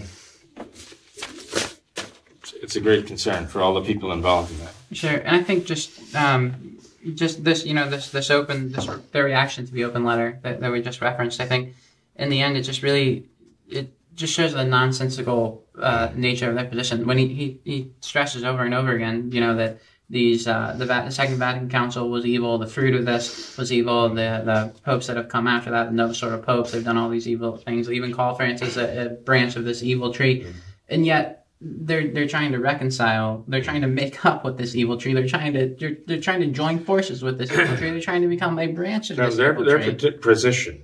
it's 2.61 2.75
a 2.75 2.81
great 2.81 3.07
concern 3.07 3.47
for 3.47 3.61
all 3.61 3.73
the 3.73 3.81
people 3.81 4.11
involved 4.11 4.51
in 4.51 4.59
that. 4.59 4.73
Sure, 4.91 5.17
and 5.17 5.35
I 5.35 5.43
think 5.43 5.65
just 5.65 6.15
um, 6.15 6.77
just 7.13 7.43
this, 7.43 7.65
you 7.65 7.73
know, 7.73 7.89
this 7.89 8.09
this 8.09 8.29
open 8.29 8.71
this 8.71 8.87
their 9.11 9.23
reaction 9.23 9.65
to 9.65 9.71
the 9.71 9.85
open 9.85 10.03
letter 10.03 10.39
that, 10.43 10.59
that 10.59 10.71
we 10.71 10.81
just 10.81 11.01
referenced. 11.01 11.39
I 11.39 11.45
think 11.45 11.75
in 12.15 12.29
the 12.29 12.41
end, 12.41 12.57
it 12.57 12.63
just 12.63 12.83
really 12.83 13.25
it 13.69 13.96
just 14.17 14.33
shows 14.33 14.53
the 14.53 14.65
nonsensical 14.65 15.63
uh, 15.79 16.09
nature 16.15 16.49
of 16.49 16.55
their 16.55 16.65
position. 16.65 17.05
When 17.05 17.19
he, 17.19 17.27
he, 17.27 17.61
he 17.63 17.91
stresses 18.01 18.43
over 18.43 18.63
and 18.63 18.73
over 18.73 18.91
again, 18.91 19.31
you 19.31 19.39
know, 19.39 19.55
that 19.55 19.79
these 20.09 20.47
uh, 20.47 20.73
the, 20.75 20.85
Va- 20.85 21.03
the, 21.05 21.11
Second 21.11 21.37
Vatican 21.37 21.69
Council 21.69 22.09
was 22.09 22.25
evil, 22.25 22.57
the 22.57 22.67
fruit 22.67 22.95
of 22.95 23.05
this 23.05 23.55
was 23.57 23.71
evil, 23.71 24.09
the 24.09 24.41
the 24.43 24.73
popes 24.83 25.07
that 25.07 25.17
have 25.17 25.29
come 25.29 25.47
after 25.47 25.69
that, 25.69 25.95
the 25.95 26.13
sort 26.13 26.33
of 26.33 26.43
popes, 26.43 26.71
they've 26.71 26.83
done 26.83 26.97
all 26.97 27.09
these 27.09 27.27
evil 27.27 27.57
things. 27.57 27.87
They 27.87 27.93
even 27.93 28.13
call 28.13 28.33
Francis 28.35 28.75
a, 28.75 29.05
a 29.05 29.09
branch 29.09 29.55
of 29.55 29.65
this 29.65 29.83
evil 29.83 30.11
tree, 30.11 30.41
mm-hmm. 30.41 30.51
and 30.89 31.05
yet 31.05 31.45
they're 31.61 32.07
they're 32.07 32.27
trying 32.27 32.53
to 32.53 32.59
reconcile. 32.59 33.43
They're 33.47 33.63
trying 33.63 33.81
to 33.81 33.87
make 33.87 34.25
up 34.25 34.43
with 34.43 34.57
this 34.57 34.75
evil 34.75 34.97
tree. 34.97 35.13
They're 35.13 35.27
trying 35.27 35.53
to 35.53 35.75
they're, 35.77 35.97
they're 36.07 36.21
trying 36.21 36.39
to 36.39 36.47
join 36.47 36.79
forces 36.79 37.21
with 37.21 37.37
this 37.37 37.51
evil 37.51 37.77
tree. 37.77 37.91
They're 37.91 38.01
trying 38.01 38.21
to 38.23 38.29
become 38.29 38.57
a 38.57 38.67
branch 38.67 39.11
of 39.11 39.17
now, 39.17 39.27
this 39.27 39.35
their, 39.35 39.51
evil 39.51 39.65
their 39.65 39.79
tree. 39.79 40.11
position, 40.11 40.83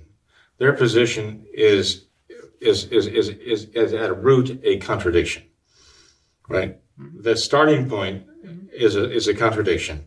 their 0.58 0.74
position 0.74 1.46
is 1.52 2.04
is, 2.64 2.84
is, 2.84 3.06
is, 3.06 3.28
is, 3.28 3.64
is 3.66 3.92
at 3.92 4.22
root 4.22 4.60
a 4.64 4.78
contradiction, 4.78 5.44
right? 6.48 6.78
The 6.96 7.36
starting 7.36 7.88
point 7.88 8.24
is 8.72 8.96
a, 8.96 9.10
is 9.10 9.28
a 9.28 9.34
contradiction. 9.34 10.06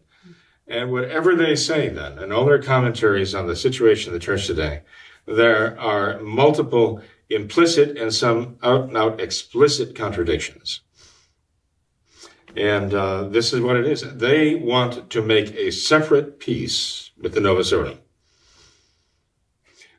And 0.68 0.92
whatever 0.92 1.36
they 1.36 1.56
say 1.56 1.88
then, 1.90 2.18
and 2.20 2.34
all 2.34 2.46
their 2.46 2.62
commentaries 2.62 3.34
on 3.34 3.48
the 3.48 3.56
situation 3.56 4.10
of 4.10 4.14
the 4.14 4.26
church 4.26 4.48
today, 4.48 4.82
there 5.26 5.80
are 5.80 6.20
multiple 6.20 7.02
implicit 7.30 7.98
and 7.98 8.14
some 8.14 8.58
out 8.64 8.84
and 8.84 8.98
out 8.98 9.22
explicit 9.22 9.96
contradictions. 9.96 10.82
And 12.56 12.94
uh, 12.94 13.28
this 13.28 13.54
is 13.54 13.62
what 13.62 13.76
it 13.76 13.86
is. 13.86 14.02
They 14.02 14.56
want 14.56 15.10
to 15.12 15.22
make 15.22 15.54
a 15.56 15.72
separate 15.72 16.40
peace 16.40 17.12
with 17.22 17.34
the 17.34 17.42
Novus 17.42 17.72
Ordo. 17.72 18.00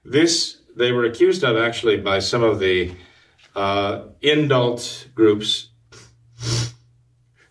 This 0.05 0.58
they 0.79 0.93
were 0.93 1.05
accused 1.05 1.43
of 1.43 1.57
actually 1.57 1.97
by 1.99 2.21
some 2.21 2.43
of 2.43 2.61
the 2.61 2.95
uh, 3.55 4.03
indult 4.23 5.13
groups 5.15 5.71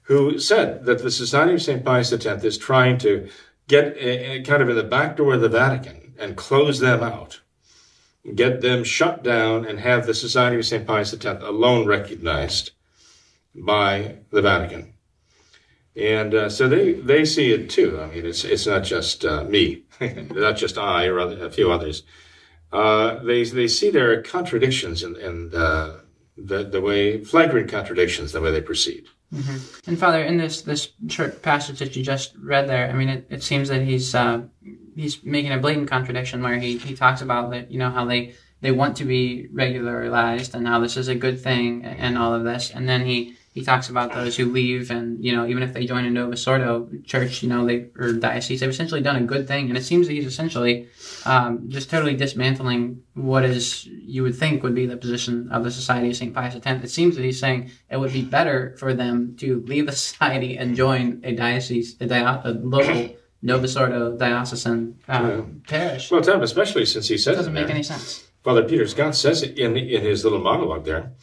who 0.03 0.39
said 0.39 0.85
that 0.85 1.03
the 1.03 1.11
Society 1.11 1.53
of 1.53 1.61
St. 1.61 1.83
Pius 1.83 2.13
X 2.13 2.25
is 2.43 2.57
trying 2.57 2.97
to 2.99 3.29
get 3.67 3.97
a, 3.97 4.37
a 4.37 4.41
kind 4.43 4.63
of 4.63 4.69
in 4.69 4.77
the 4.77 4.83
back 4.83 5.17
door 5.17 5.33
of 5.33 5.41
the 5.41 5.49
Vatican 5.49 6.13
and 6.17 6.37
close 6.37 6.79
them 6.79 7.03
out, 7.03 7.41
get 8.33 8.61
them 8.61 8.85
shut 8.85 9.23
down, 9.23 9.65
and 9.65 9.81
have 9.81 10.05
the 10.05 10.13
Society 10.13 10.57
of 10.57 10.65
St. 10.65 10.87
Pius 10.87 11.13
X 11.13 11.25
alone 11.25 11.85
recognized 11.85 12.71
by 13.53 14.19
the 14.31 14.41
Vatican. 14.41 14.93
And 15.97 16.33
uh, 16.33 16.49
so 16.49 16.69
they, 16.69 16.93
they 16.93 17.25
see 17.25 17.51
it 17.51 17.69
too. 17.69 17.99
I 17.99 18.07
mean, 18.07 18.25
it's, 18.25 18.45
it's 18.45 18.67
not 18.67 18.83
just 18.83 19.25
uh, 19.25 19.43
me, 19.43 19.83
not 19.99 20.55
just 20.55 20.77
I 20.77 21.07
or 21.07 21.19
other, 21.19 21.45
a 21.45 21.51
few 21.51 21.71
others 21.71 22.03
uh, 22.71 23.23
they 23.23 23.43
they 23.43 23.67
see 23.67 23.89
there 23.89 24.11
are 24.11 24.21
contradictions 24.21 25.03
in, 25.03 25.15
in 25.15 25.49
the, 25.49 26.03
the, 26.37 26.63
the 26.63 26.81
way 26.81 27.23
flagrant 27.23 27.69
contradictions 27.69 28.31
the 28.31 28.41
way 28.41 28.51
they 28.51 28.61
proceed. 28.61 29.05
Mm-hmm. 29.33 29.89
And 29.89 29.99
Father, 29.99 30.23
in 30.23 30.37
this 30.37 30.61
this 30.61 30.91
short 31.07 31.41
passage 31.41 31.79
that 31.79 31.95
you 31.95 32.03
just 32.03 32.35
read 32.37 32.69
there, 32.69 32.89
I 32.89 32.93
mean, 32.93 33.09
it, 33.09 33.27
it 33.29 33.43
seems 33.43 33.69
that 33.69 33.81
he's 33.81 34.15
uh, 34.15 34.43
he's 34.95 35.23
making 35.23 35.51
a 35.51 35.57
blatant 35.57 35.89
contradiction 35.89 36.41
where 36.41 36.57
he, 36.57 36.77
he 36.77 36.95
talks 36.95 37.21
about 37.21 37.51
that 37.51 37.71
you 37.71 37.79
know 37.79 37.89
how 37.89 38.05
they 38.05 38.35
they 38.61 38.71
want 38.71 38.97
to 38.97 39.05
be 39.05 39.47
regularized 39.51 40.55
and 40.55 40.67
how 40.67 40.79
this 40.79 40.97
is 40.97 41.07
a 41.09 41.15
good 41.15 41.39
thing 41.41 41.85
and 41.85 42.17
all 42.17 42.33
of 42.33 42.43
this, 42.43 42.71
and 42.71 42.87
then 42.87 43.05
he 43.05 43.36
he 43.57 43.63
talks 43.63 43.89
about 43.89 44.13
those 44.13 44.37
who 44.37 44.45
leave 44.45 44.91
and 44.91 45.23
you 45.25 45.35
know 45.35 45.47
even 45.47 45.63
if 45.63 45.73
they 45.73 45.83
join 45.83 46.05
a 46.05 46.11
Novus 46.11 46.45
Ordo 46.45 46.87
church 47.03 47.41
you 47.41 47.49
know 47.49 47.65
they 47.65 47.87
or 47.97 48.13
diocese 48.13 48.59
they've 48.59 48.69
essentially 48.69 49.01
done 49.01 49.15
a 49.15 49.23
good 49.23 49.47
thing 49.47 49.69
and 49.69 49.75
it 49.75 49.83
seems 49.83 50.05
that 50.05 50.13
he's 50.13 50.27
essentially 50.27 50.87
um, 51.25 51.67
just 51.67 51.89
totally 51.89 52.15
dismantling 52.15 53.01
what 53.15 53.43
is 53.43 53.87
you 53.87 54.21
would 54.21 54.35
think 54.35 54.61
would 54.61 54.75
be 54.75 54.85
the 54.85 54.95
position 54.95 55.49
of 55.51 55.63
the 55.63 55.71
Society 55.71 56.11
of 56.11 56.15
Saint 56.15 56.35
Pius 56.35 56.55
X. 56.55 56.83
It 56.83 56.91
seems 56.91 57.15
that 57.15 57.25
he's 57.25 57.39
saying 57.39 57.71
it 57.89 57.97
would 57.97 58.13
be 58.13 58.21
better 58.21 58.75
for 58.77 58.93
them 58.93 59.35
to 59.37 59.63
leave 59.65 59.87
the 59.87 59.91
society 60.07 60.55
and 60.55 60.75
join 60.75 61.19
a 61.23 61.35
diocese 61.35 61.95
a, 61.99 62.05
dio- 62.05 62.41
a 62.43 62.51
local 62.51 63.09
Novus 63.41 63.75
Ordo 63.75 64.17
diocesan 64.17 64.99
um, 65.07 65.27
yeah. 65.27 65.41
parish. 65.67 66.11
Well, 66.11 66.21
Tom, 66.21 66.43
especially 66.43 66.85
since 66.85 67.07
he 67.07 67.17
says 67.17 67.33
it 67.33 67.37
doesn't 67.37 67.53
make 67.53 67.65
there. 67.65 67.75
any 67.75 67.83
sense. 67.83 68.27
Father 68.43 68.63
Peter 68.63 68.87
Scott 68.87 69.15
says 69.15 69.41
it 69.41 69.57
in 69.57 69.75
in 69.75 70.03
his 70.03 70.23
little 70.23 70.41
monologue 70.41 70.85
there 70.85 71.13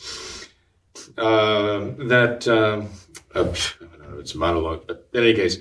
uh, 1.16 1.80
that 2.08 2.46
um, 2.48 2.90
uh, 3.34 3.40
I 3.40 3.96
don't 3.96 4.10
know, 4.10 4.18
it's 4.18 4.34
a 4.34 4.38
monologue, 4.38 4.86
but 4.86 5.08
in 5.12 5.24
any 5.24 5.34
case, 5.34 5.58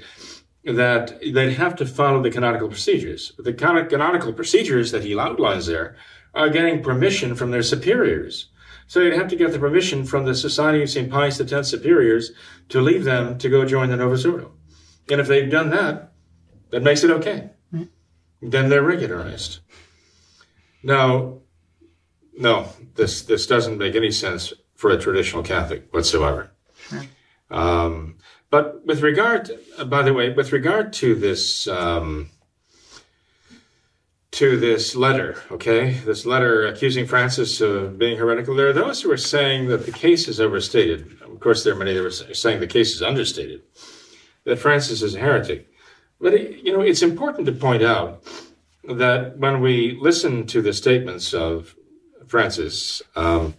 that 0.63 1.19
they'd 1.21 1.53
have 1.53 1.75
to 1.77 1.85
follow 1.85 2.21
the 2.21 2.31
canonical 2.31 2.69
procedures. 2.69 3.31
But 3.31 3.45
the 3.45 3.53
canonical 3.53 4.33
procedures 4.33 4.91
that 4.91 5.03
he 5.03 5.17
outlines 5.17 5.65
there 5.65 5.95
are 6.33 6.49
getting 6.49 6.81
permission 6.81 7.35
from 7.35 7.51
their 7.51 7.63
superiors. 7.63 8.49
So 8.87 8.99
they'd 8.99 9.17
have 9.17 9.27
to 9.29 9.35
get 9.35 9.51
the 9.51 9.59
permission 9.59 10.05
from 10.05 10.25
the 10.25 10.35
Society 10.35 10.83
of 10.83 10.89
St. 10.89 11.09
Pius 11.09 11.39
X 11.39 11.67
superiors 11.67 12.31
to 12.69 12.81
leave 12.81 13.03
them 13.03 13.37
to 13.37 13.49
go 13.49 13.65
join 13.65 13.89
the 13.89 13.97
Novus 13.97 14.25
Ordo. 14.25 14.51
And 15.09 15.19
if 15.19 15.27
they've 15.27 15.49
done 15.49 15.69
that, 15.71 16.13
that 16.69 16.83
makes 16.83 17.03
it 17.03 17.11
okay. 17.11 17.51
Mm-hmm. 17.73 18.49
Then 18.49 18.69
they're 18.69 18.83
regularized. 18.83 19.59
Now, 20.81 21.39
no, 22.37 22.69
this 22.95 23.21
this 23.21 23.47
doesn't 23.47 23.77
make 23.77 23.95
any 23.95 24.11
sense 24.11 24.53
for 24.83 24.91
a 24.91 24.97
traditional 24.97 25.43
Catholic 25.43 25.81
whatsoever. 25.93 26.51
Um, 27.49 28.17
but 28.49 28.85
with 28.85 29.01
regard, 29.01 29.49
uh, 29.77 29.85
by 29.85 30.01
the 30.01 30.13
way, 30.13 30.33
with 30.33 30.51
regard 30.51 30.91
to 31.01 31.15
this 31.15 31.69
um, 31.69 32.31
to 34.31 34.59
this 34.59 34.93
letter, 34.93 35.41
okay, 35.49 35.93
this 36.03 36.25
letter 36.25 36.67
accusing 36.67 37.05
Francis 37.05 37.61
of 37.61 37.97
being 37.97 38.17
heretical, 38.17 38.55
there 38.55 38.67
are 38.67 38.73
those 38.73 39.01
who 39.01 39.09
are 39.09 39.25
saying 39.35 39.69
that 39.69 39.85
the 39.85 39.93
case 39.93 40.27
is 40.27 40.41
overstated. 40.41 41.17
Of 41.21 41.39
course, 41.39 41.63
there 41.63 41.71
are 41.71 41.77
many 41.77 41.93
that 41.93 42.05
are 42.05 42.33
saying 42.33 42.59
the 42.59 42.67
case 42.67 42.93
is 42.93 43.01
understated. 43.01 43.61
That 44.43 44.59
Francis 44.59 45.01
is 45.01 45.15
a 45.15 45.19
heretic, 45.19 45.69
but 46.19 46.33
you 46.65 46.73
know, 46.73 46.81
it's 46.81 47.03
important 47.03 47.45
to 47.45 47.53
point 47.53 47.83
out 47.83 48.21
that 48.83 49.37
when 49.37 49.61
we 49.61 49.97
listen 50.01 50.45
to 50.47 50.61
the 50.61 50.73
statements 50.73 51.33
of 51.33 51.73
Francis, 52.27 53.01
um, 53.15 53.53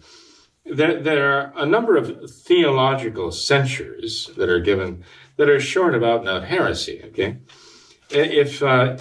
there, 0.65 1.01
there 1.01 1.31
are 1.31 1.53
a 1.55 1.65
number 1.65 1.95
of 1.95 2.29
theological 2.29 3.31
censures 3.31 4.31
that 4.37 4.49
are 4.49 4.59
given 4.59 5.03
that 5.37 5.49
are 5.49 5.59
short 5.59 5.95
about 5.95 6.23
not 6.23 6.45
heresy. 6.45 7.03
Okay, 7.07 7.37
if 8.09 8.63
uh, 8.63 8.97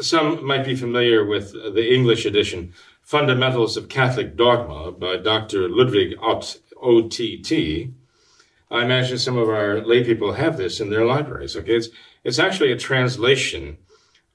some 0.00 0.44
might 0.46 0.64
be 0.64 0.76
familiar 0.76 1.24
with 1.24 1.52
the 1.52 1.92
English 1.92 2.24
edition, 2.24 2.72
Fundamentals 3.02 3.76
of 3.76 3.88
Catholic 3.88 4.36
Dogma 4.36 4.92
by 4.92 5.16
Dr. 5.16 5.68
Ludwig 5.68 6.14
Ott, 6.20 6.58
OTT. 6.82 7.88
I 8.70 8.84
imagine 8.84 9.16
some 9.16 9.38
of 9.38 9.48
our 9.48 9.80
lay 9.80 10.04
people 10.04 10.34
have 10.34 10.58
this 10.58 10.78
in 10.78 10.90
their 10.90 11.06
libraries. 11.06 11.56
Okay, 11.56 11.76
it's 11.76 11.88
it's 12.22 12.38
actually 12.38 12.70
a 12.70 12.76
translation 12.76 13.78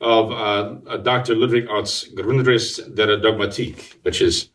of 0.01 0.31
uh, 0.31 0.97
Dr. 0.97 1.35
Ludwig 1.35 1.67
Ott's 1.69 2.09
Grundriss 2.09 2.77
der 2.95 3.17
Dogmatik, 3.17 3.93
which 4.01 4.21
is 4.21 4.49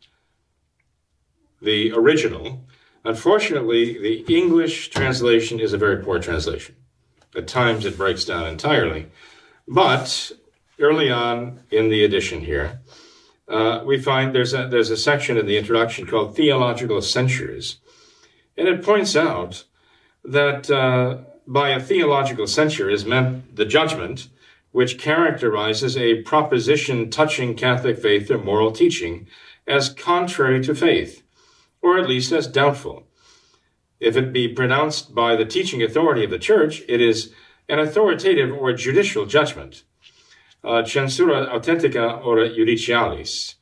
the 1.61 1.91
original. 1.91 2.65
Unfortunately, 3.03 3.97
the 3.97 4.35
English 4.35 4.89
translation 4.89 5.59
is 5.59 5.73
a 5.73 5.77
very 5.77 6.03
poor 6.03 6.19
translation. 6.19 6.75
At 7.35 7.47
times 7.47 7.85
it 7.85 7.97
breaks 7.97 8.25
down 8.25 8.47
entirely. 8.47 9.07
But 9.67 10.31
early 10.79 11.11
on 11.11 11.61
in 11.71 11.89
the 11.89 12.03
edition 12.03 12.41
here, 12.41 12.81
uh, 13.47 13.83
we 13.85 13.99
find 13.99 14.33
there's 14.33 14.53
a, 14.53 14.67
there's 14.67 14.91
a 14.91 14.97
section 14.97 15.37
in 15.37 15.45
the 15.45 15.57
introduction 15.57 16.05
called 16.05 16.35
Theological 16.35 17.01
Censures. 17.01 17.79
And 18.57 18.67
it 18.67 18.83
points 18.83 19.15
out 19.15 19.63
that 20.23 20.69
uh, 20.69 21.19
by 21.47 21.69
a 21.69 21.79
theological 21.79 22.45
censure 22.45 22.89
is 22.89 23.05
meant 23.05 23.55
the 23.55 23.65
judgment 23.65 24.27
which 24.71 24.99
characterizes 24.99 25.97
a 25.97 26.21
proposition 26.21 27.09
touching 27.09 27.55
Catholic 27.55 27.97
faith 27.97 28.29
or 28.29 28.37
moral 28.37 28.71
teaching 28.71 29.27
as 29.65 29.89
contrary 29.89 30.63
to 30.63 30.75
faith 30.75 31.23
or 31.81 31.97
at 31.97 32.09
least 32.09 32.31
as 32.31 32.47
doubtful. 32.47 33.03
If 33.99 34.15
it 34.15 34.31
be 34.33 34.47
pronounced 34.47 35.13
by 35.13 35.35
the 35.35 35.45
teaching 35.45 35.83
authority 35.83 36.23
of 36.23 36.31
the 36.31 36.39
Church, 36.39 36.81
it 36.87 37.01
is 37.01 37.33
an 37.67 37.79
authoritative 37.79 38.51
or 38.51 38.73
judicial 38.73 39.25
judgment. 39.25 39.83
Uh, 40.63 40.83
censura 40.83 41.49
authentica 41.49 42.23
ora 42.25 42.49
judicialis. 42.49 43.55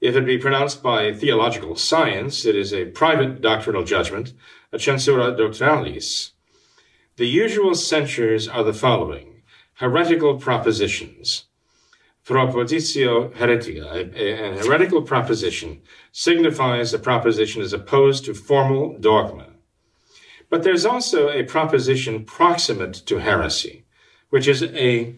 If 0.00 0.16
it 0.16 0.26
be 0.26 0.38
pronounced 0.38 0.82
by 0.82 1.12
theological 1.12 1.76
science, 1.76 2.44
it 2.44 2.54
is 2.54 2.74
a 2.74 2.86
private 2.86 3.40
doctrinal 3.40 3.84
judgment, 3.84 4.34
a 4.72 4.76
censura 4.76 5.36
doctrinalis. 5.36 6.32
The 7.16 7.26
usual 7.26 7.74
censures 7.74 8.48
are 8.48 8.64
the 8.64 8.74
following 8.74 9.42
heretical 9.74 10.38
propositions, 10.38 11.46
propositio 12.24 13.32
heretica, 13.34 14.14
a, 14.14 14.56
heretical 14.62 15.02
proposition, 15.02 15.82
signifies 16.12 16.94
a 16.94 16.98
proposition 16.98 17.60
as 17.62 17.72
opposed 17.72 18.24
to 18.24 18.34
formal 18.34 18.96
dogma. 18.98 19.48
But 20.48 20.62
there's 20.62 20.86
also 20.86 21.28
a 21.28 21.42
proposition 21.42 22.24
proximate 22.24 22.94
to 23.06 23.18
heresy, 23.18 23.84
which 24.30 24.48
is 24.48 24.62
a, 24.62 25.16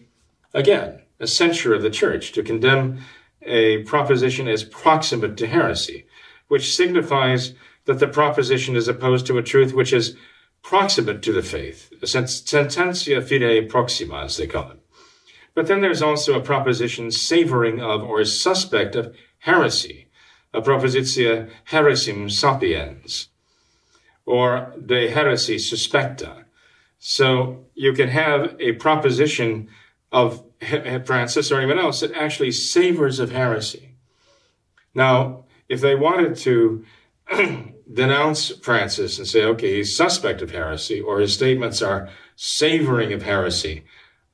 again, 0.53 1.01
a 1.19 1.27
censure 1.27 1.73
of 1.73 1.81
the 1.81 1.89
church 1.89 2.31
to 2.33 2.43
condemn 2.43 2.99
a 3.41 3.83
proposition 3.83 4.47
as 4.47 4.63
proximate 4.63 5.37
to 5.37 5.47
heresy, 5.47 6.05
which 6.47 6.75
signifies 6.75 7.53
that 7.85 7.99
the 7.99 8.07
proposition 8.07 8.75
is 8.75 8.87
opposed 8.87 9.25
to 9.27 9.37
a 9.37 9.43
truth 9.43 9.73
which 9.73 9.93
is 9.93 10.17
proximate 10.61 11.21
to 11.21 11.31
the 11.31 11.41
faith, 11.41 11.89
a 12.01 12.05
sententia 12.05 13.21
fidei 13.21 13.69
proxima, 13.69 14.23
as 14.23 14.35
they 14.37 14.47
call 14.47 14.71
it. 14.71 14.79
But 15.57 15.65
then 15.65 15.81
there's 15.81 16.03
also 16.03 16.37
a 16.37 16.43
proposition 16.43 17.09
savoring 17.09 17.81
of 17.81 18.03
or 18.03 18.23
suspect 18.25 18.95
of 18.95 19.15
heresy, 19.39 20.07
a 20.53 20.61
propositio 20.61 21.49
heresim 21.71 22.29
sapiens, 22.29 23.29
or 24.23 24.71
de 24.85 25.07
heresy 25.07 25.55
suspecta. 25.55 26.43
So 26.99 27.65
you 27.73 27.93
can 27.93 28.09
have 28.09 28.55
a 28.59 28.73
proposition 28.73 29.69
of 30.11 30.45
Francis 31.05 31.51
or 31.51 31.57
anyone 31.57 31.79
else 31.79 32.01
that 32.01 32.13
actually 32.13 32.51
savors 32.51 33.19
of 33.19 33.31
heresy. 33.31 33.95
Now, 34.93 35.45
if 35.67 35.81
they 35.81 35.95
wanted 35.95 36.35
to 36.35 36.85
denounce 37.91 38.51
Francis 38.57 39.17
and 39.17 39.27
say, 39.27 39.43
okay, 39.43 39.77
he's 39.77 39.97
suspect 39.97 40.43
of 40.43 40.51
heresy, 40.51 41.01
or 41.01 41.19
his 41.19 41.33
statements 41.33 41.81
are 41.81 42.09
savoring 42.35 43.11
of 43.11 43.23
heresy, 43.23 43.85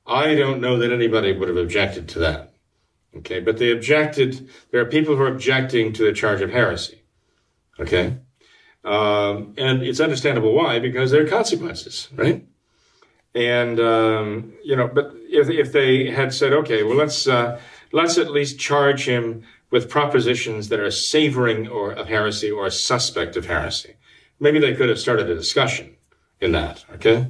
I 0.06 0.34
don't 0.34 0.60
know 0.60 0.78
that 0.78 0.92
anybody 0.92 1.32
would 1.32 1.48
have 1.48 1.56
objected 1.56 2.08
to 2.10 2.18
that. 2.20 2.54
Okay, 3.16 3.40
but 3.40 3.58
they 3.58 3.70
objected. 3.70 4.48
There 4.70 4.80
are 4.80 4.86
people 4.86 5.16
who 5.16 5.22
are 5.22 5.28
objecting 5.28 5.92
to 5.92 6.04
the 6.04 6.12
charge 6.12 6.40
of 6.40 6.50
heresy. 6.50 7.02
Okay, 7.78 8.18
um, 8.84 9.54
and 9.56 9.82
it's 9.82 10.00
understandable 10.00 10.52
why 10.52 10.78
because 10.78 11.10
there 11.10 11.24
are 11.24 11.28
consequences, 11.28 12.08
right? 12.14 12.44
And 13.34 13.80
um, 13.80 14.52
you 14.62 14.76
know, 14.76 14.88
but 14.88 15.12
if 15.28 15.48
if 15.48 15.72
they 15.72 16.10
had 16.10 16.34
said, 16.34 16.52
okay, 16.52 16.82
well 16.82 16.96
let's 16.96 17.26
uh, 17.26 17.60
let's 17.92 18.18
at 18.18 18.30
least 18.30 18.58
charge 18.58 19.06
him 19.06 19.44
with 19.70 19.88
propositions 19.88 20.68
that 20.68 20.80
are 20.80 20.90
savoring 20.90 21.66
or 21.66 21.92
of 21.92 22.08
heresy 22.08 22.50
or 22.50 22.68
suspect 22.70 23.36
of 23.36 23.46
heresy, 23.46 23.94
maybe 24.38 24.58
they 24.58 24.74
could 24.74 24.88
have 24.88 25.00
started 25.00 25.30
a 25.30 25.34
discussion 25.34 25.96
in 26.40 26.52
that. 26.52 26.84
Okay, 26.94 27.28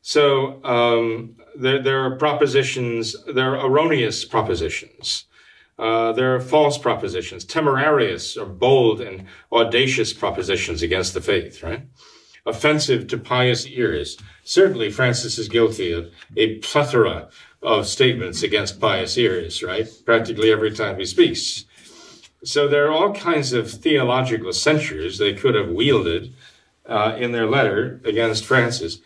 so 0.00 0.62
um, 0.64 1.36
there, 1.54 1.82
there 1.82 2.00
are 2.00 2.16
propositions, 2.16 3.16
there 3.24 3.54
are 3.56 3.66
erroneous 3.66 4.24
propositions. 4.24 5.24
Uh, 5.78 6.12
there 6.12 6.34
are 6.34 6.40
false 6.40 6.78
propositions, 6.78 7.44
temerarious 7.44 8.36
or 8.36 8.46
bold 8.46 9.00
and 9.00 9.26
audacious 9.50 10.12
propositions 10.12 10.82
against 10.82 11.14
the 11.14 11.20
faith, 11.20 11.62
right? 11.62 11.82
Offensive 12.44 13.06
to 13.08 13.18
pious 13.18 13.66
ears. 13.66 14.18
Certainly, 14.44 14.90
Francis 14.90 15.38
is 15.38 15.48
guilty 15.48 15.92
of 15.92 16.10
a 16.36 16.58
plethora 16.58 17.28
of 17.62 17.86
statements 17.86 18.42
against 18.42 18.80
pious 18.80 19.16
ears, 19.16 19.62
right? 19.62 19.88
Practically 20.04 20.50
every 20.50 20.72
time 20.72 20.98
he 20.98 21.06
speaks. 21.06 21.64
So 22.44 22.66
there 22.66 22.86
are 22.86 22.92
all 22.92 23.14
kinds 23.14 23.52
of 23.52 23.70
theological 23.70 24.52
censures 24.52 25.18
they 25.18 25.32
could 25.32 25.54
have 25.54 25.68
wielded 25.68 26.34
uh, 26.86 27.16
in 27.18 27.32
their 27.32 27.46
letter 27.46 28.00
against 28.04 28.44
Francis 28.44 28.98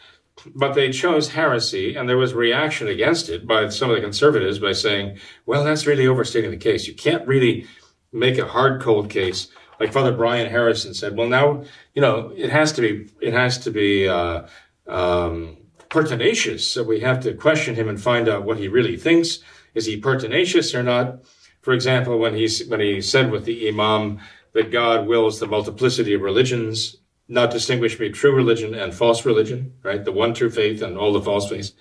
but 0.54 0.74
they 0.74 0.90
chose 0.92 1.30
heresy, 1.30 1.94
and 1.96 2.08
there 2.08 2.18
was 2.18 2.34
reaction 2.34 2.88
against 2.88 3.28
it 3.28 3.46
by 3.46 3.68
some 3.68 3.90
of 3.90 3.96
the 3.96 4.02
conservatives 4.02 4.58
by 4.58 4.72
saying, 4.72 5.18
well, 5.46 5.64
that's 5.64 5.86
really 5.86 6.06
overstating 6.06 6.50
the 6.50 6.56
case. 6.56 6.86
You 6.86 6.94
can't 6.94 7.26
really 7.26 7.66
make 8.12 8.38
a 8.38 8.46
hard, 8.46 8.80
cold 8.80 9.10
case. 9.10 9.48
Like 9.80 9.92
Father 9.92 10.12
Brian 10.12 10.50
Harrison 10.50 10.94
said, 10.94 11.16
well, 11.16 11.28
now, 11.28 11.64
you 11.94 12.02
know, 12.02 12.32
it 12.36 12.50
has 12.50 12.72
to 12.72 12.80
be, 12.80 13.10
it 13.20 13.32
has 13.32 13.58
to 13.58 13.70
be, 13.70 14.08
uh, 14.08 14.46
um, 14.86 15.58
pertinacious. 15.88 16.66
So 16.70 16.82
we 16.82 17.00
have 17.00 17.20
to 17.20 17.34
question 17.34 17.74
him 17.74 17.88
and 17.88 18.00
find 18.00 18.28
out 18.28 18.44
what 18.44 18.58
he 18.58 18.68
really 18.68 18.96
thinks. 18.96 19.40
Is 19.74 19.86
he 19.86 19.96
pertinacious 19.96 20.74
or 20.74 20.82
not? 20.82 21.20
For 21.60 21.72
example, 21.72 22.18
when 22.18 22.34
he, 22.34 22.48
when 22.68 22.80
he 22.80 23.00
said 23.00 23.30
with 23.30 23.44
the 23.44 23.68
Imam 23.68 24.20
that 24.52 24.70
God 24.70 25.06
wills 25.06 25.38
the 25.38 25.46
multiplicity 25.46 26.14
of 26.14 26.22
religions, 26.22 26.96
not 27.28 27.50
distinguish 27.50 27.94
between 27.94 28.12
true 28.12 28.34
religion 28.34 28.74
and 28.74 28.94
false 28.94 29.24
religion, 29.24 29.74
right? 29.82 30.04
The 30.04 30.12
one 30.12 30.34
true 30.34 30.50
faith 30.50 30.82
and 30.82 30.96
all 30.96 31.12
the 31.12 31.22
false 31.22 31.48
faiths. 31.48 31.72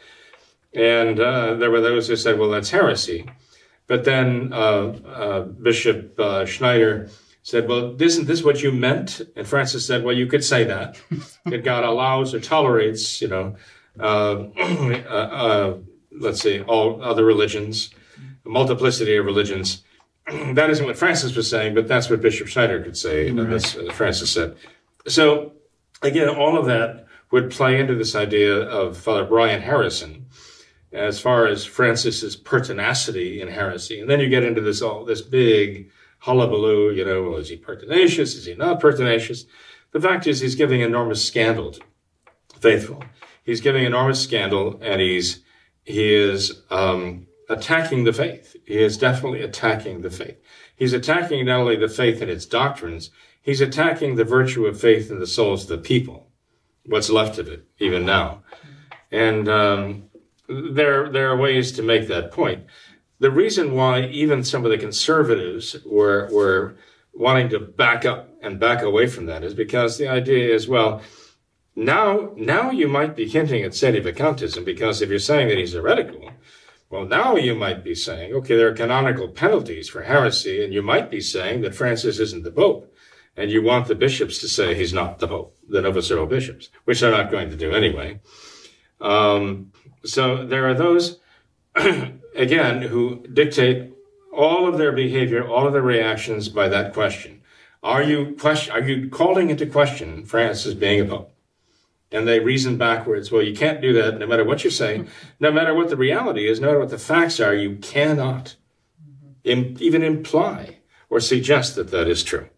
And 0.74 1.20
uh, 1.20 1.56
there 1.56 1.72
were 1.72 1.82
those 1.82 2.08
who 2.08 2.16
said, 2.16 2.38
well, 2.38 2.50
that's 2.50 2.72
heresy. 2.72 3.26
But 3.88 4.04
then 4.04 4.52
uh, 4.52 4.98
uh, 5.06 5.42
Bishop 5.42 6.20
uh, 6.20 6.46
Schneider 6.46 7.10
said, 7.44 7.68
well, 7.68 8.02
isn't 8.02 8.26
this 8.26 8.44
what 8.44 8.64
you 8.64 8.72
meant? 8.72 9.22
And 9.36 9.48
Francis 9.48 9.86
said, 9.86 10.04
well, 10.04 10.16
you 10.16 10.26
could 10.26 10.44
say 10.44 10.64
that. 10.64 11.00
that 11.46 11.64
God 11.64 11.84
allows 11.84 12.34
or 12.34 12.40
tolerates, 12.40 13.22
you 13.22 13.28
know, 13.28 13.56
uh, 14.00 14.04
uh, 14.04 15.78
let's 16.12 16.42
say, 16.42 16.62
all 16.62 17.02
other 17.04 17.24
religions, 17.24 17.92
a 18.46 18.50
multiplicity 18.50 19.16
of 19.16 19.26
religions. 19.26 19.84
that 20.54 20.72
isn't 20.72 20.86
what 20.86 20.98
Francis 20.98 21.36
was 21.36 21.50
saying, 21.50 21.76
but 21.76 21.88
that's 21.88 22.10
what 22.10 22.22
Bishop 22.22 22.48
Schneider 22.48 22.82
could 22.82 22.98
say. 22.98 23.32
Right. 23.32 23.48
That's 23.48 23.74
Francis 23.94 24.32
said. 24.32 24.58
So 25.08 25.54
again, 26.02 26.30
all 26.30 26.58
of 26.58 26.66
that 26.66 27.06
would 27.32 27.52
play 27.52 27.80
into 27.80 27.96
this 27.96 28.16
idea 28.16 28.56
of 28.56 28.98
Father 28.98 29.26
Brian 29.26 29.62
Harrison 29.62 30.28
as 30.92 31.20
far 31.20 31.46
as 31.46 31.66
Francis's 31.66 32.36
pertinacity 32.36 33.42
in 33.42 33.50
heresy. 33.50 34.00
And 34.00 34.10
then 34.10 34.20
you 34.20 34.30
get 34.30 34.44
into 34.44 34.62
this 34.62 34.82
all 34.82 35.04
this 35.04 35.22
big 35.22 35.92
hullabaloo, 36.20 36.92
you 36.92 37.04
know, 37.06 37.24
well, 37.24 37.38
is 37.38 37.50
he 37.50 37.58
pertinacious? 37.58 38.36
Is 38.36 38.46
he 38.46 38.56
not 38.56 38.80
pertinacious? 38.80 39.46
The 39.92 40.00
fact 40.00 40.28
is, 40.28 40.40
he's 40.40 40.56
giving 40.56 40.82
enormous 40.82 41.26
scandal 41.26 41.72
to 41.72 41.82
faithful. 42.60 43.04
He's 43.44 43.62
giving 43.62 43.84
enormous 43.84 44.22
scandal, 44.22 44.80
and 44.82 45.00
he's 45.00 45.44
he 45.84 46.16
is 46.16 46.64
um, 46.72 47.28
attacking 47.48 48.06
the 48.06 48.14
faith. 48.14 48.56
He 48.66 48.82
is 48.82 48.98
definitely 48.98 49.42
attacking 49.42 50.02
the 50.02 50.10
faith. 50.10 50.42
He's 50.76 50.94
attacking 50.94 51.46
not 51.46 51.60
only 51.60 51.76
the 51.76 51.88
faith 51.88 52.22
and 52.22 52.32
its 52.32 52.46
doctrines, 52.46 53.12
he's 53.46 53.62
attacking 53.62 54.16
the 54.16 54.26
virtue 54.26 54.66
of 54.66 54.82
faith 54.82 55.10
in 55.10 55.20
the 55.20 55.28
souls 55.28 55.64
of 55.64 55.70
the 55.70 55.78
people, 55.78 56.28
what's 56.88 57.10
left 57.10 57.38
of 57.38 57.48
it, 57.48 57.64
even 57.80 58.06
now. 58.06 58.42
And 59.12 59.48
um, 59.48 60.10
there, 60.50 61.10
there 61.10 61.30
are 61.30 61.38
ways 61.38 61.72
to 61.74 61.84
make 61.84 62.08
that 62.08 62.32
point. 62.32 62.66
The 63.20 63.32
reason 63.32 63.76
why 63.76 64.08
even 64.08 64.44
some 64.44 64.66
of 64.66 64.72
the 64.72 64.78
conservatives 64.78 65.78
were, 65.86 66.28
were 66.34 66.76
wanting 67.14 67.50
to 67.50 67.60
back 67.60 68.04
up 68.04 68.30
and 68.42 68.60
back 68.60 68.82
away 68.82 69.08
from 69.08 69.28
that 69.28 69.44
is 69.44 69.54
because 69.54 69.98
the 69.98 70.08
idea 70.08 70.54
is, 70.54 70.68
well, 70.68 71.02
now, 71.76 72.32
now 72.36 72.72
you 72.72 72.88
might 72.88 73.16
be 73.16 73.30
hinting 73.30 73.64
at 73.64 73.72
sedevacantism 73.72 74.66
because 74.66 75.02
if 75.02 75.10
you're 75.10 75.20
saying 75.20 75.50
that 75.50 75.58
he's 75.58 75.74
heretical, 75.74 76.32
well, 76.90 77.06
now 77.06 77.36
you 77.36 77.56
might 77.56 77.84
be 77.84 77.96
saying, 77.96 78.34
okay, 78.34 78.56
there 78.56 78.70
are 78.70 78.74
canonical 78.74 79.28
penalties 79.28 79.90
for 79.90 80.04
heresy, 80.04 80.64
and 80.64 80.74
you 80.74 80.82
might 80.82 81.12
be 81.12 81.20
saying 81.22 81.62
that 81.62 81.76
Francis 81.76 82.20
isn't 82.20 82.44
the 82.44 82.52
Pope, 82.52 82.95
and 83.38 83.52
you 83.52 83.62
want 83.62 83.88
the 83.88 83.96
bishops 83.96 84.40
to 84.40 84.48
say 84.48 84.74
he's 84.74 84.94
not 84.94 85.20
the 85.20 85.28
Pope, 85.28 85.58
the 85.68 85.82
novicial 85.82 86.28
bishops, 86.28 86.70
which 86.86 87.00
they're 87.00 87.12
not 87.12 87.32
going 87.32 87.50
to 87.50 87.56
do 87.56 87.72
anyway. 87.72 88.20
Um, 89.02 89.72
so 90.04 90.46
there 90.46 90.68
are 90.68 90.74
those, 90.74 91.20
again, 92.36 92.84
who 92.84 93.26
dictate 93.34 93.94
all 94.32 94.68
of 94.68 94.78
their 94.78 94.92
behavior, 94.92 95.48
all 95.48 95.68
of 95.68 95.74
their 95.74 95.82
reactions 95.82 96.50
by 96.50 96.68
that 96.70 96.94
question. 96.94 97.42
Are 97.84 98.04
you 98.04 98.36
question, 98.40 98.74
are 98.74 98.82
you 98.82 99.10
calling 99.10 99.50
into 99.50 99.66
question 99.66 100.26
Francis 100.26 100.74
being 100.74 101.02
a 101.02 101.06
Pope? 101.06 101.32
and 102.12 102.28
they 102.28 102.40
reason 102.40 102.78
backwards. 102.78 103.32
Well, 103.32 103.42
you 103.42 103.56
can't 103.56 103.82
do 103.82 103.94
that 103.94 104.18
no 104.18 104.28
matter 104.28 104.44
what 104.44 104.64
you're 104.64 104.72
saying, 104.72 105.10
no 105.40 105.52
matter 105.52 105.74
what 105.74 105.90
the 105.90 105.98
reality 105.98 106.48
is, 106.48 106.60
no 106.60 106.68
matter 106.68 106.80
what 106.80 106.90
the 106.90 106.98
facts 106.98 107.40
are, 107.40 107.54
you 107.54 107.76
cannot 107.78 108.56
Im- 109.44 109.76
even 109.80 110.02
imply 110.02 110.78
or 111.10 111.20
suggest 111.20 111.76
that 111.76 111.92
that 111.92 112.08
is 112.08 112.24
true. 112.24 112.50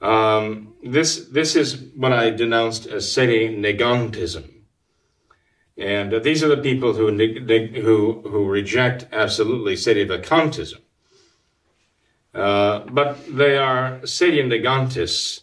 Um, 0.00 0.74
this, 0.82 1.26
this 1.26 1.56
is 1.56 1.76
what 1.94 2.12
I 2.12 2.30
denounced 2.30 2.86
as 2.86 3.12
sede 3.12 3.58
negantism. 3.58 4.50
And 5.76 6.14
uh, 6.14 6.18
these 6.18 6.42
are 6.42 6.48
the 6.48 6.62
people 6.62 6.94
who, 6.94 7.10
who, 7.16 8.22
who 8.22 8.48
reject 8.48 9.06
absolutely 9.12 9.74
sedevacantism. 9.74 10.80
Uh, 12.34 12.80
but 12.90 13.18
they 13.28 13.56
are 13.56 14.04
sede 14.06 14.44
negantists, 14.44 15.42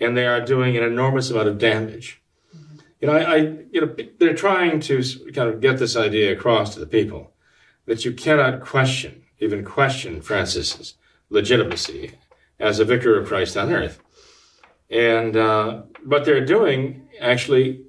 and 0.00 0.16
they 0.16 0.26
are 0.26 0.40
doing 0.40 0.76
an 0.76 0.84
enormous 0.84 1.30
amount 1.30 1.48
of 1.48 1.58
damage 1.58 2.22
you 3.00 3.06
know, 3.06 3.14
I, 3.14 3.34
I, 3.34 3.36
you 3.70 3.80
know, 3.80 3.94
they're 4.18 4.34
trying 4.34 4.80
to 4.80 5.02
kind 5.32 5.48
of 5.48 5.60
get 5.60 5.78
this 5.78 5.96
idea 5.96 6.32
across 6.32 6.74
to 6.74 6.80
the 6.80 6.86
people 6.86 7.32
that 7.86 8.04
you 8.04 8.12
cannot 8.12 8.60
question, 8.60 9.24
even 9.38 9.64
question 9.64 10.20
Francis's 10.20 10.94
legitimacy 11.30 12.12
as 12.58 12.78
a 12.78 12.84
vicar 12.84 13.18
of 13.18 13.26
Christ 13.26 13.56
on 13.56 13.72
earth. 13.72 14.00
And 14.90 15.36
uh, 15.36 15.82
what 16.04 16.24
they're 16.24 16.44
doing 16.44 17.08
actually, 17.20 17.84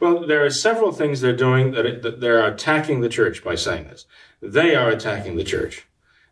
well, 0.00 0.26
there 0.26 0.44
are 0.44 0.50
several 0.50 0.92
things 0.92 1.20
they're 1.20 1.36
doing 1.36 1.72
that, 1.72 2.02
that 2.02 2.20
they're 2.20 2.46
attacking 2.46 3.00
the 3.00 3.08
church 3.08 3.44
by 3.44 3.54
saying 3.54 3.84
this. 3.84 4.06
They 4.40 4.74
are 4.74 4.90
attacking 4.90 5.36
the 5.36 5.44
church. 5.44 5.86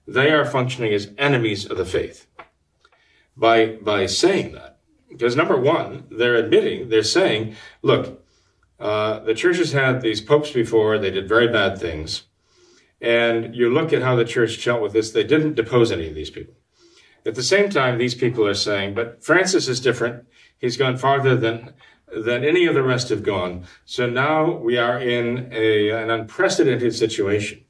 They 0.07 0.31
are 0.31 0.45
functioning 0.45 0.93
as 0.93 1.13
enemies 1.19 1.67
of 1.67 1.77
the 1.77 1.85
faith 1.85 2.27
by 3.37 3.77
by 3.77 4.07
saying 4.07 4.53
that. 4.53 4.79
Because 5.09 5.35
number 5.35 5.57
one, 5.57 6.07
they're 6.11 6.37
admitting, 6.37 6.89
they're 6.89 7.03
saying, 7.03 7.57
look, 7.83 8.23
uh, 8.79 9.19
the 9.21 9.35
church 9.35 9.57
has 9.57 9.73
had 9.73 10.01
these 10.01 10.21
popes 10.21 10.53
before, 10.53 10.99
they 10.99 11.11
did 11.11 11.29
very 11.29 11.49
bad 11.49 11.79
things. 11.79 12.25
And 13.01 13.55
you 13.57 13.69
look 13.69 13.93
at 13.93 14.03
how 14.03 14.15
the 14.15 14.25
church 14.25 14.65
dealt 14.65 14.83
with 14.83 14.93
this, 14.93 15.11
they 15.11 15.25
didn't 15.25 15.55
depose 15.55 15.91
any 15.91 16.09
of 16.09 16.15
these 16.15 16.31
people. 16.31 16.55
At 17.27 17.35
the 17.35 17.43
same 17.43 17.69
time, 17.69 17.99
these 17.99 18.15
people 18.15 18.47
are 18.47 18.55
saying, 18.55 18.95
but 18.95 19.23
Francis 19.23 19.69
is 19.69 19.81
different. 19.81 20.27
He's 20.59 20.77
gone 20.77 20.97
farther 20.97 21.37
than, 21.37 21.75
than 22.09 22.45
any 22.45 22.67
of 22.67 22.75
the 22.75 22.83
rest 22.83 23.11
have 23.11 23.23
gone. 23.23 23.67
So 23.85 24.09
now 24.09 24.51
we 24.51 24.79
are 24.79 24.99
in 24.99 25.51
a, 25.53 25.91
an 25.91 26.11
unprecedented 26.11 26.95
situation. 26.95 27.65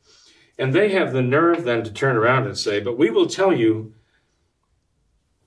And 0.58 0.72
they 0.72 0.90
have 0.90 1.12
the 1.12 1.22
nerve 1.22 1.64
then 1.64 1.82
to 1.84 1.92
turn 1.92 2.16
around 2.16 2.46
and 2.46 2.56
say, 2.56 2.80
but 2.80 2.98
we 2.98 3.10
will 3.10 3.26
tell 3.26 3.52
you 3.52 3.94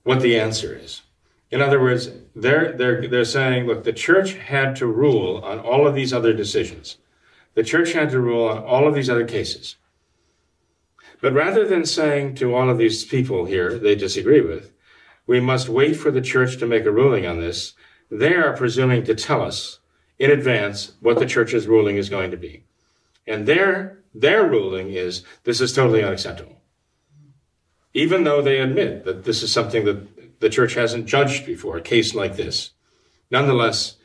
what 0.04 0.22
the 0.22 0.40
answer 0.40 0.76
is. 0.76 1.02
In 1.52 1.62
other 1.62 1.80
words, 1.80 2.10
they're, 2.36 2.74
they're, 2.74 3.08
they're 3.08 3.24
saying, 3.24 3.68
look, 3.68 3.84
the 3.84 3.94
church 3.94 4.34
had 4.34 4.76
to 4.78 4.88
rule 4.88 5.40
on 5.44 5.60
all 5.60 5.88
of 5.88 5.94
these 5.94 6.12
other 6.12 6.34
decisions. 6.34 6.98
The 7.54 7.64
church 7.64 7.94
had 7.94 8.10
to 8.10 8.20
rule 8.20 8.48
on 8.48 8.58
all 8.64 8.88
of 8.88 8.96
these 8.96 9.10
other 9.10 9.28
cases. 9.28 9.76
But 11.24 11.32
rather 11.32 11.66
than 11.66 11.86
saying 11.86 12.36
to 12.36 12.54
all 12.54 12.70
of 12.70 12.78
these 12.78 13.06
people 13.06 13.46
here 13.46 13.80
they 13.80 13.96
disagree 13.96 14.42
with, 14.42 14.74
we 15.26 15.40
must 15.40 15.70
wait 15.70 15.94
for 15.94 16.12
the 16.12 16.20
church 16.20 16.58
to 16.58 16.68
make 16.68 16.84
a 16.84 16.92
ruling 16.92 17.26
on 17.26 17.40
this, 17.40 17.76
they 18.12 18.34
are 18.34 18.58
presuming 18.58 19.06
to 19.06 19.16
tell 19.16 19.42
us 19.42 19.80
in 20.20 20.30
advance 20.30 20.92
what 21.00 21.20
the 21.20 21.26
church's 21.26 21.66
ruling 21.66 21.96
is 21.96 22.10
going 22.10 22.30
to 22.32 22.36
be. 22.36 22.66
And 23.26 23.48
their, 23.48 24.00
their 24.14 24.46
ruling 24.46 24.90
is 24.90 25.24
this 25.46 25.62
is 25.62 25.72
totally 25.72 26.04
unacceptable. 26.04 26.58
Even 27.94 28.26
though 28.26 28.42
they 28.42 28.60
admit 28.60 29.06
that 29.06 29.24
this 29.24 29.44
is 29.44 29.50
something 29.50 29.86
that 29.86 30.42
the 30.42 30.50
church 30.50 30.74
hasn't 30.74 31.06
judged 31.06 31.46
before, 31.46 31.78
a 31.78 31.82
case 31.82 32.14
like 32.14 32.36
this. 32.36 32.72
Nonetheless, 33.32 33.96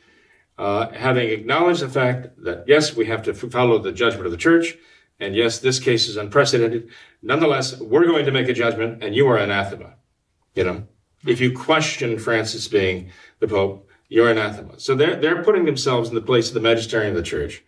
uh, 0.57 0.89
having 0.91 1.27
acknowledged 1.27 1.81
the 1.81 1.89
fact 1.89 2.41
that 2.45 2.63
yes, 2.65 2.95
we 2.95 3.07
have 3.07 3.23
to 3.23 3.33
follow 3.33 3.77
the 3.77 3.91
judgment 3.91 4.25
of 4.25 4.31
the 4.31 4.37
church, 4.37 4.77
and 5.19 5.35
yes, 5.35 5.59
this 5.59 5.79
case 5.79 6.07
is 6.07 6.17
unprecedented, 6.17 6.89
nonetheless, 7.21 7.79
we're 7.79 8.05
going 8.05 8.25
to 8.25 8.31
make 8.31 8.47
a 8.47 8.53
judgment, 8.53 9.03
and 9.03 9.15
you 9.15 9.27
are 9.27 9.37
anathema. 9.37 9.95
You 10.55 10.63
know, 10.63 10.87
if 11.25 11.41
you 11.41 11.57
question 11.57 12.17
Francis 12.17 12.67
being 12.67 13.11
the 13.39 13.47
Pope, 13.47 13.87
you're 14.07 14.29
anathema. 14.29 14.79
So 14.79 14.95
they're, 14.95 15.15
they're 15.15 15.43
putting 15.43 15.65
themselves 15.65 16.09
in 16.09 16.15
the 16.15 16.21
place 16.21 16.47
of 16.47 16.53
the 16.53 16.61
magisterium 16.61 17.11
of 17.11 17.17
the 17.17 17.23
church 17.23 17.63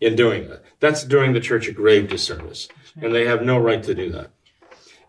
in 0.00 0.16
doing 0.16 0.48
that. 0.48 0.64
That's 0.80 1.04
doing 1.04 1.32
the 1.32 1.40
church 1.40 1.68
a 1.68 1.72
grave 1.72 2.08
disservice, 2.08 2.68
and 3.00 3.14
they 3.14 3.26
have 3.26 3.42
no 3.42 3.58
right 3.58 3.82
to 3.82 3.94
do 3.94 4.10
that 4.12 4.30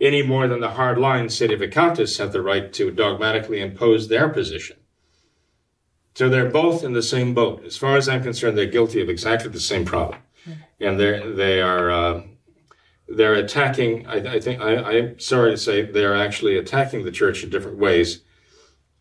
any 0.02 0.22
more 0.22 0.48
than 0.48 0.60
the 0.60 0.70
hardline 0.70 1.26
sedevacantists 1.26 2.18
have 2.20 2.32
the 2.32 2.42
right 2.42 2.72
to 2.74 2.92
dogmatically 2.92 3.62
impose 3.62 4.08
their 4.08 4.30
position. 4.30 4.78
So 6.16 6.30
they're 6.30 6.50
both 6.50 6.84
in 6.84 6.94
the 6.94 7.04
same 7.04 7.34
boat. 7.34 7.64
As 7.66 7.78
far 7.78 7.98
as 7.98 8.08
I'm 8.08 8.24
concerned, 8.24 8.58
they're 8.58 8.66
guilty 8.66 9.02
of 9.02 9.10
exactly 9.10 9.50
the 9.50 9.60
same 9.60 9.86
problem, 9.86 10.20
and 10.80 11.00
they're 11.00 11.34
they 11.34 11.62
are 11.62 11.90
uh, 11.90 12.22
they're 13.08 13.36
attacking. 13.36 14.06
I, 14.08 14.36
I 14.36 14.40
think 14.40 14.62
I, 14.62 14.98
am 14.98 15.20
sorry 15.20 15.52
to 15.52 15.58
say 15.58 15.84
they 15.84 16.06
are 16.06 16.16
actually 16.16 16.58
attacking 16.58 17.04
the 17.04 17.12
church 17.12 17.44
in 17.44 17.50
different 17.50 17.78
ways, 17.78 18.22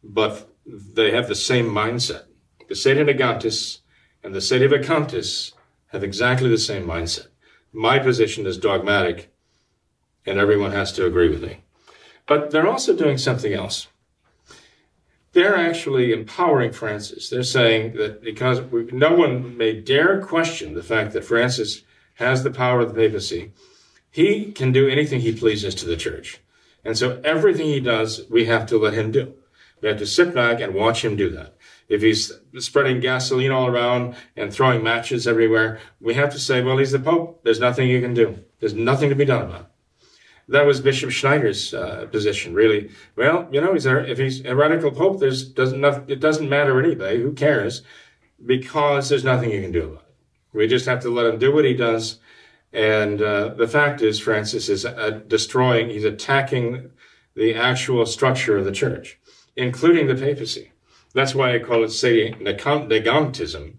but 0.02 0.50
they 0.66 1.10
have 1.12 1.28
the 1.28 1.34
same 1.34 1.66
mindset. 1.66 2.24
The 2.68 2.74
sedevacantists 2.74 3.80
and 4.22 4.34
the 4.34 4.40
sedevacantists 4.40 5.52
have 5.88 6.02
exactly 6.02 6.48
the 6.48 6.58
same 6.58 6.86
mindset. 6.86 7.28
My 7.72 7.98
position 7.98 8.46
is 8.46 8.56
dogmatic 8.56 9.32
and 10.26 10.38
everyone 10.38 10.72
has 10.72 10.92
to 10.92 11.06
agree 11.06 11.28
with 11.28 11.42
me. 11.42 11.58
But 12.26 12.50
they're 12.50 12.68
also 12.68 12.96
doing 12.96 13.18
something 13.18 13.52
else. 13.52 13.88
They're 15.35 15.57
actually 15.57 16.12
empowering 16.12 16.72
Francis. 16.72 17.28
They're 17.28 17.43
saying 17.43 17.97
that 17.97 18.22
because 18.22 18.61
we, 18.61 18.85
no 18.85 19.14
one 19.14 19.59
may 19.59 19.80
dare 19.80 20.20
question 20.20 20.74
the 20.74 20.82
fact 20.82 21.12
that 21.12 21.24
Francis 21.24 21.82
has 22.14 22.45
the 22.45 22.53
power 22.53 22.80
of 22.80 22.89
the 22.89 22.95
papacy, 22.95 23.53
he 24.11 24.53
can 24.53 24.70
do 24.70 24.89
anything 24.89 25.20
he 25.20 25.35
pleases 25.35 25.74
to 25.74 25.87
the 25.87 25.97
church. 25.97 26.41
And 26.85 26.97
so 26.97 27.20
everything 27.24 27.66
he 27.66 27.80
does, 27.80 28.22
we 28.30 28.45
have 28.45 28.66
to 28.66 28.78
let 28.78 28.95
him 28.95 29.11
do. 29.11 29.35
We 29.82 29.89
have 29.89 29.99
to 29.99 30.07
sit 30.07 30.32
back 30.32 30.61
and 30.61 30.72
watch 30.72 31.05
him 31.05 31.16
do 31.16 31.28
that. 31.30 31.57
If 31.89 32.01
he's 32.01 32.32
spreading 32.61 33.01
gasoline 33.01 33.51
all 33.51 33.66
around 33.66 34.14
and 34.37 34.53
throwing 34.53 34.85
matches 34.85 35.26
everywhere, 35.26 35.80
we 36.01 36.14
have 36.14 36.30
to 36.32 36.39
say, 36.39 36.62
well, 36.62 36.78
he's 36.78 36.93
the 36.93 37.01
Pope. 37.01 37.43
There's 37.43 37.61
nothing 37.61 37.89
you 37.89 38.01
can 38.01 38.14
do. 38.14 38.39
There's 38.61 38.72
nothing 38.72 39.09
to 39.09 39.16
be 39.16 39.24
done 39.24 39.43
about 39.43 39.61
it 39.62 39.73
that 40.49 40.66
was 40.66 40.80
Bishop 40.80 41.11
Schneider's 41.11 41.72
uh, 41.72 42.07
position, 42.11 42.55
really. 42.55 42.90
Well, 43.16 43.49
you 43.51 43.61
know, 43.61 43.72
he's 43.72 43.86
a, 43.86 44.11
if 44.11 44.18
he's 44.18 44.45
a 44.45 44.55
radical 44.55 44.90
pope, 44.90 45.20
there's 45.20 45.45
doesn't 45.45 45.84
it 46.11 46.20
doesn't 46.20 46.49
matter 46.49 46.78
anyway. 46.82 47.20
Who 47.20 47.32
cares? 47.32 47.82
Because 48.45 49.09
there's 49.09 49.24
nothing 49.24 49.51
you 49.51 49.62
can 49.62 49.72
do 49.72 49.84
about 49.84 50.03
it. 50.03 50.14
We 50.53 50.66
just 50.66 50.86
have 50.86 51.01
to 51.01 51.11
let 51.11 51.26
him 51.26 51.38
do 51.38 51.53
what 51.53 51.64
he 51.64 51.74
does. 51.74 52.18
And 52.72 53.22
uh, 53.22 53.55
the 53.55 53.68
fact 53.68 54.03
is, 54.03 54.18
Francis 54.18 54.68
is 54.68 54.84
uh, 54.84 55.20
destroying. 55.26 55.88
He's 55.88 56.05
attacking 56.05 56.90
the 57.34 57.55
actual 57.55 58.05
structure 58.05 58.59
of 58.59 58.64
the 58.64 58.72
church, 58.72 59.18
including 59.57 60.07
the 60.09 60.14
papacy. 60.14 60.72
That's 61.14 61.34
why 61.34 61.55
I 61.55 61.61
call 61.61 61.84
it 61.84 61.88
sedevacantism, 61.88 63.74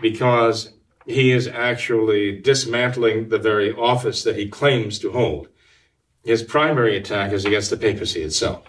because 0.00 0.72
he 1.06 1.32
is 1.32 1.48
actually 1.48 2.40
dismantling 2.40 3.28
the 3.28 3.38
very 3.38 3.72
office 3.72 4.22
that 4.22 4.36
he 4.36 4.48
claims 4.48 4.98
to 5.00 5.12
hold 5.12 5.48
his 6.30 6.44
primary 6.44 6.96
attack 6.96 7.32
is 7.32 7.44
against 7.44 7.70
the 7.70 7.76
papacy 7.76 8.22
itself. 8.22 8.62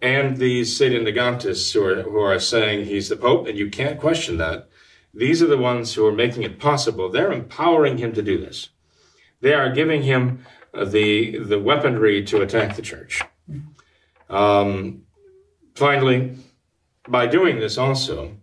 And 0.00 0.36
these 0.36 0.76
sede 0.76 0.92
negantists 0.92 1.72
who 1.72 1.84
are, 1.84 2.02
who 2.02 2.20
are 2.20 2.38
saying 2.38 2.84
he's 2.84 3.08
the 3.08 3.16
Pope, 3.16 3.48
and 3.48 3.58
you 3.58 3.68
can't 3.68 3.98
question 3.98 4.36
that, 4.36 4.68
these 5.12 5.42
are 5.42 5.48
the 5.48 5.58
ones 5.58 5.92
who 5.92 6.06
are 6.06 6.12
making 6.12 6.44
it 6.44 6.60
possible. 6.60 7.10
They're 7.10 7.32
empowering 7.32 7.98
him 7.98 8.12
to 8.12 8.22
do 8.22 8.38
this. 8.38 8.68
They 9.40 9.54
are 9.54 9.72
giving 9.72 10.02
him 10.02 10.46
the, 10.72 11.38
the 11.38 11.58
weaponry 11.58 12.22
to 12.26 12.42
attack 12.42 12.76
the 12.76 12.82
church. 12.82 13.22
Um, 14.30 15.02
finally, 15.74 16.36
by 17.08 17.26
doing 17.26 17.58
this 17.58 17.76
also, 17.76 18.36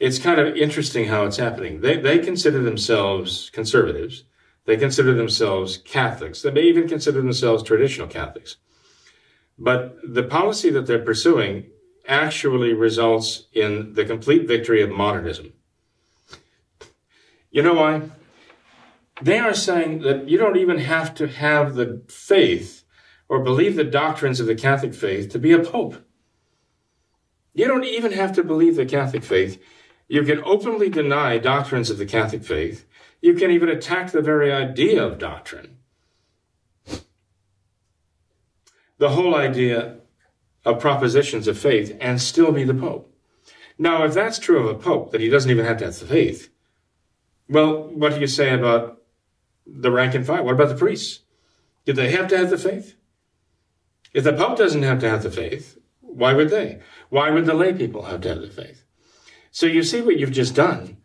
it's 0.00 0.18
kind 0.18 0.40
of 0.40 0.56
interesting 0.56 1.06
how 1.06 1.26
it's 1.26 1.36
happening. 1.36 1.80
They, 1.80 1.98
they 1.98 2.18
consider 2.18 2.60
themselves 2.60 3.50
conservatives. 3.50 4.24
They 4.68 4.76
consider 4.76 5.14
themselves 5.14 5.78
Catholics. 5.78 6.42
They 6.42 6.50
may 6.50 6.64
even 6.64 6.86
consider 6.86 7.22
themselves 7.22 7.62
traditional 7.62 8.06
Catholics. 8.06 8.58
But 9.58 9.96
the 10.06 10.22
policy 10.22 10.68
that 10.68 10.86
they're 10.86 11.02
pursuing 11.02 11.70
actually 12.06 12.74
results 12.74 13.46
in 13.54 13.94
the 13.94 14.04
complete 14.04 14.46
victory 14.46 14.82
of 14.82 14.90
modernism. 14.90 15.54
You 17.50 17.62
know 17.62 17.72
why? 17.72 18.10
They 19.22 19.38
are 19.38 19.54
saying 19.54 20.02
that 20.02 20.28
you 20.28 20.36
don't 20.36 20.58
even 20.58 20.80
have 20.80 21.14
to 21.14 21.28
have 21.28 21.74
the 21.74 22.02
faith 22.06 22.84
or 23.26 23.42
believe 23.42 23.74
the 23.74 23.84
doctrines 23.84 24.38
of 24.38 24.46
the 24.46 24.54
Catholic 24.54 24.92
faith 24.92 25.30
to 25.30 25.38
be 25.38 25.52
a 25.52 25.60
pope. 25.60 25.96
You 27.54 27.66
don't 27.66 27.86
even 27.86 28.12
have 28.12 28.34
to 28.34 28.44
believe 28.44 28.76
the 28.76 28.84
Catholic 28.84 29.24
faith. 29.24 29.58
You 30.08 30.24
can 30.24 30.44
openly 30.44 30.90
deny 30.90 31.38
doctrines 31.38 31.88
of 31.88 31.96
the 31.96 32.04
Catholic 32.04 32.44
faith. 32.44 32.84
You 33.20 33.34
can 33.34 33.50
even 33.50 33.68
attack 33.68 34.10
the 34.10 34.22
very 34.22 34.52
idea 34.52 35.04
of 35.04 35.18
doctrine. 35.18 35.78
The 38.98 39.10
whole 39.10 39.34
idea 39.34 39.98
of 40.64 40.80
propositions 40.80 41.48
of 41.48 41.58
faith 41.58 41.96
and 42.00 42.20
still 42.20 42.52
be 42.52 42.64
the 42.64 42.74
Pope. 42.74 43.14
Now, 43.78 44.04
if 44.04 44.12
that's 44.12 44.38
true 44.38 44.58
of 44.58 44.66
a 44.66 44.78
Pope, 44.78 45.12
that 45.12 45.20
he 45.20 45.28
doesn't 45.28 45.50
even 45.50 45.64
have 45.64 45.78
to 45.78 45.84
have 45.86 45.98
the 45.98 46.06
faith, 46.06 46.50
well, 47.48 47.88
what 47.88 48.14
do 48.14 48.20
you 48.20 48.26
say 48.26 48.52
about 48.52 49.02
the 49.66 49.90
rank 49.90 50.14
and 50.14 50.26
file? 50.26 50.44
What 50.44 50.54
about 50.54 50.68
the 50.68 50.74
priests? 50.74 51.20
Did 51.84 51.96
they 51.96 52.10
have 52.10 52.28
to 52.28 52.36
have 52.36 52.50
the 52.50 52.58
faith? 52.58 52.96
If 54.12 54.24
the 54.24 54.32
Pope 54.32 54.58
doesn't 54.58 54.82
have 54.82 55.00
to 55.00 55.08
have 55.08 55.22
the 55.22 55.30
faith, 55.30 55.78
why 56.00 56.34
would 56.34 56.50
they? 56.50 56.80
Why 57.08 57.30
would 57.30 57.46
the 57.46 57.54
lay 57.54 57.72
people 57.72 58.02
have 58.04 58.20
to 58.22 58.28
have 58.28 58.40
the 58.40 58.48
faith? 58.48 58.84
So 59.50 59.66
you 59.66 59.82
see 59.82 60.02
what 60.02 60.18
you've 60.18 60.32
just 60.32 60.54
done. 60.54 60.97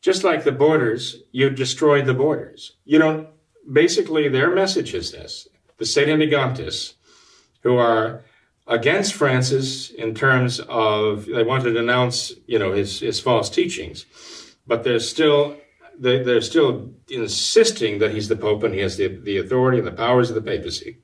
Just 0.00 0.24
like 0.24 0.44
the 0.44 0.52
borders, 0.52 1.22
you 1.30 1.50
destroyed 1.50 2.06
the 2.06 2.14
borders. 2.14 2.76
You 2.84 2.98
don't, 2.98 3.28
basically 3.70 4.28
their 4.28 4.54
message 4.54 4.94
is 4.94 5.12
this. 5.12 5.46
The 5.78 5.86
sede 5.86 6.08
negantists, 6.08 6.94
who 7.62 7.76
are 7.76 8.24
against 8.66 9.14
Francis 9.14 9.90
in 9.90 10.14
terms 10.14 10.60
of, 10.60 11.26
they 11.26 11.42
want 11.42 11.64
to 11.64 11.72
denounce, 11.72 12.32
you 12.46 12.58
know, 12.58 12.72
his, 12.72 13.00
his 13.00 13.20
false 13.20 13.50
teachings, 13.50 14.06
but 14.66 14.84
they're 14.84 15.00
still, 15.00 15.56
they, 15.98 16.22
they're 16.22 16.40
still 16.40 16.90
insisting 17.08 17.98
that 17.98 18.12
he's 18.12 18.28
the 18.28 18.36
Pope 18.36 18.62
and 18.62 18.74
he 18.74 18.80
has 18.80 18.96
the, 18.96 19.08
the 19.08 19.36
authority 19.36 19.78
and 19.78 19.86
the 19.86 19.92
powers 19.92 20.30
of 20.30 20.34
the 20.34 20.42
papacy. 20.42 20.98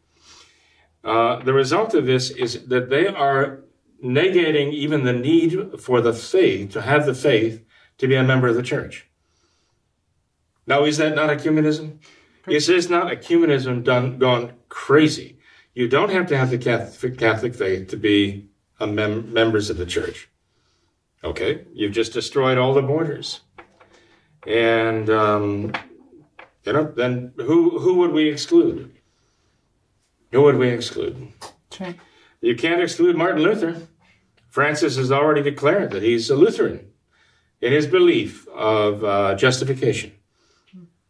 Uh, 1.05 1.43
the 1.43 1.53
result 1.53 1.95
of 1.95 2.07
this 2.07 2.31
is 2.31 2.67
that 2.67 2.89
they 2.89 3.07
are 3.07 3.61
negating 4.03 4.73
even 4.73 5.05
the 5.05 5.13
need 5.13 5.81
for 5.81 6.01
the 6.01 6.13
faith, 6.13 6.73
to 6.73 6.83
have 6.83 7.07
the 7.07 7.15
faith, 7.15 7.65
to 7.99 8.09
be 8.09 8.15
a 8.15 8.23
member 8.23 8.49
of 8.49 8.57
the 8.57 8.63
church. 8.63 9.07
Now, 10.67 10.85
is 10.85 10.97
that 10.99 11.15
not 11.15 11.31
ecumenism? 11.31 11.99
Is 12.49 12.67
this 12.67 12.89
not 12.89 13.13
ecumenism 13.13 13.85
done, 13.85 14.19
gone 14.19 14.53
crazy? 14.69 15.39
You 15.75 15.89
don't 15.89 16.11
have 16.11 16.27
to 16.29 16.37
have 16.37 16.51
the 16.51 16.59
Catholic, 16.59 17.19
Catholic 17.19 17.55
faith 17.55 17.89
to 17.89 17.97
be 17.97 18.49
a 18.81 18.87
mem- 18.87 19.33
members 19.33 19.71
of 19.71 19.77
the 19.77 19.87
church. 19.87 20.29
Okay, 21.25 21.65
you've 21.73 21.93
just 21.93 22.13
destroyed 22.13 22.59
all 22.59 22.75
the 22.75 22.83
borders. 22.83 23.41
And, 24.47 25.11
um, 25.11 25.73
you 26.65 26.73
know, 26.73 26.85
then 26.85 27.33
who, 27.37 27.79
who 27.79 27.95
would 27.95 28.13
we 28.13 28.29
exclude? 28.29 28.93
Who 30.33 30.43
would 30.43 30.57
we 30.57 30.69
exclude? 30.69 31.33
Sure. 31.73 31.95
You 32.41 32.55
can't 32.55 32.83
exclude 32.83 33.17
Martin 33.17 33.43
Luther. 33.43 33.83
Francis 34.49 34.97
has 34.97 35.11
already 35.11 35.43
declared 35.43 35.91
that 35.91 36.03
he's 36.03 36.31
a 36.31 36.37
Lutheran 36.37 36.91
in 37.61 37.73
his 37.73 37.87
belief 37.87 38.47
of 38.49 39.05
uh, 39.05 39.35
justification. 39.35 40.13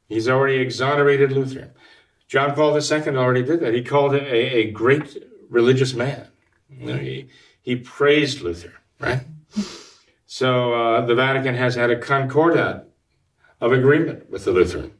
He's 0.08 0.28
already 0.28 0.58
exonerated 0.58 1.32
Luther. 1.32 1.72
John 2.28 2.54
Paul 2.54 2.76
II 2.76 3.16
already 3.16 3.42
did 3.42 3.60
that. 3.60 3.74
He 3.74 3.82
called 3.82 4.14
him 4.14 4.24
a, 4.24 4.28
a 4.28 4.70
great 4.70 5.16
religious 5.48 5.94
man. 5.94 6.28
You 6.70 6.86
know, 6.86 6.98
he, 6.98 7.28
he 7.62 7.76
praised 7.76 8.40
Luther, 8.40 8.74
right? 8.98 9.22
So 10.26 10.74
uh, 10.74 11.06
the 11.06 11.14
Vatican 11.14 11.54
has 11.54 11.76
had 11.76 11.90
a 11.90 11.98
concordat 11.98 12.88
of 13.60 13.72
agreement 13.72 14.30
with 14.30 14.44
the 14.44 14.52
Lutheran. 14.52 14.92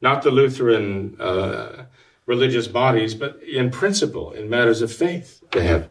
Not 0.00 0.22
the 0.22 0.30
Lutheran 0.30 1.16
uh, 1.20 1.84
religious 2.26 2.66
bodies, 2.66 3.14
but 3.14 3.40
in 3.42 3.70
principle, 3.70 4.32
in 4.32 4.48
matters 4.48 4.82
of 4.82 4.92
faith, 4.92 5.42
they 5.52 5.64
have. 5.64 5.88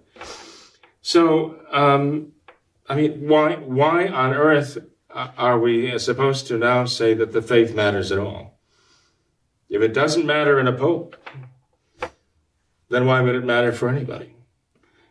So, 1.02 1.60
um, 1.72 2.34
I 2.90 2.96
mean, 2.96 3.28
why, 3.28 3.56
why 3.56 4.08
on 4.08 4.34
earth 4.34 4.80
are 5.14 5.60
we 5.60 5.98
supposed 6.00 6.48
to 6.48 6.58
now 6.58 6.86
say 6.86 7.14
that 7.14 7.32
the 7.32 7.42
faith 7.42 7.76
matters 7.76 8.12
at 8.12 8.18
all? 8.18 8.60
If 9.70 9.84
it 9.84 9.94
doesn't 9.94 10.26
matter 10.26 10.60
in 10.60 10.68
a 10.68 10.74
pope, 10.74 11.16
then 12.90 13.06
why 13.06 13.22
would 13.22 13.36
it 13.36 13.46
matter 13.46 13.72
for 13.72 13.90
anybody? 13.90 14.34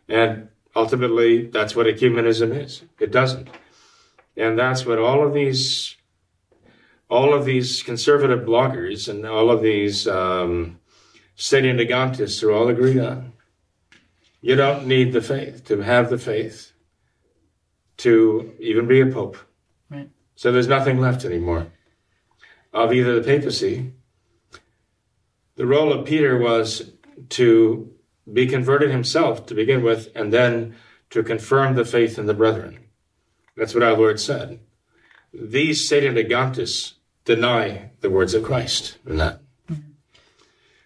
And 0.09 0.49
ultimately, 0.75 1.47
that's 1.47 1.73
what 1.73 1.85
ecumenism 1.85 2.61
is. 2.61 2.81
It 2.99 3.11
doesn't. 3.11 3.47
And 4.35 4.59
that's 4.59 4.85
what 4.85 4.99
all 4.99 5.25
of 5.25 5.33
these, 5.33 5.95
all 7.09 7.33
of 7.33 7.45
these 7.45 7.81
conservative 7.81 8.45
bloggers 8.45 9.07
and 9.07 9.25
all 9.25 9.49
of 9.49 9.61
these 9.61 10.05
um, 10.05 10.79
sede 11.35 11.63
negantists 11.63 12.43
are 12.43 12.51
all 12.51 12.67
agreed 12.67 12.99
on. 12.99 13.31
You 14.41 14.55
don't 14.55 14.85
need 14.85 15.13
the 15.13 15.21
faith 15.21 15.63
to 15.65 15.79
have 15.81 16.09
the 16.09 16.17
faith 16.17 16.73
to 17.99 18.53
even 18.59 18.87
be 18.87 19.01
a 19.01 19.05
pope. 19.05 19.37
Right. 19.89 20.09
So 20.35 20.51
there's 20.51 20.67
nothing 20.67 20.99
left 20.99 21.25
anymore 21.25 21.67
of 22.73 22.93
either 22.93 23.19
the 23.19 23.25
papacy. 23.25 23.93
The 25.55 25.65
role 25.65 25.91
of 25.91 26.05
Peter 26.05 26.37
was 26.37 26.93
to 27.29 27.91
be 28.31 28.47
converted 28.47 28.91
himself 28.91 29.45
to 29.47 29.55
begin 29.55 29.83
with, 29.83 30.09
and 30.15 30.31
then 30.31 30.75
to 31.09 31.23
confirm 31.23 31.75
the 31.75 31.85
faith 31.85 32.19
in 32.19 32.27
the 32.27 32.33
brethren. 32.33 32.79
That's 33.57 33.73
what 33.73 33.83
our 33.83 33.97
Lord 33.97 34.19
said. 34.19 34.59
These 35.33 35.87
sede 35.87 36.13
negantists 36.13 36.93
deny 37.25 37.91
the 38.01 38.09
words 38.09 38.33
of 38.33 38.43
Christ 38.43 38.97
in 39.05 39.17
that. 39.17 39.41
Mm-hmm. 39.69 39.91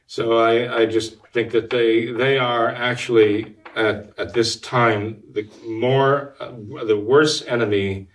So 0.07 0.38
I, 0.38 0.82
I 0.82 0.86
just 0.86 1.18
think 1.34 1.51
that 1.51 1.70
they 1.70 2.11
they 2.11 2.38
are 2.38 2.70
actually 2.70 3.55
at, 3.76 4.18
at 4.18 4.34
this 4.34 4.60
time 4.60 5.24
the 5.32 5.50
more 5.68 6.36
uh, 6.40 6.52
the 6.86 7.00
worse 7.00 7.44
enemy 7.46 8.08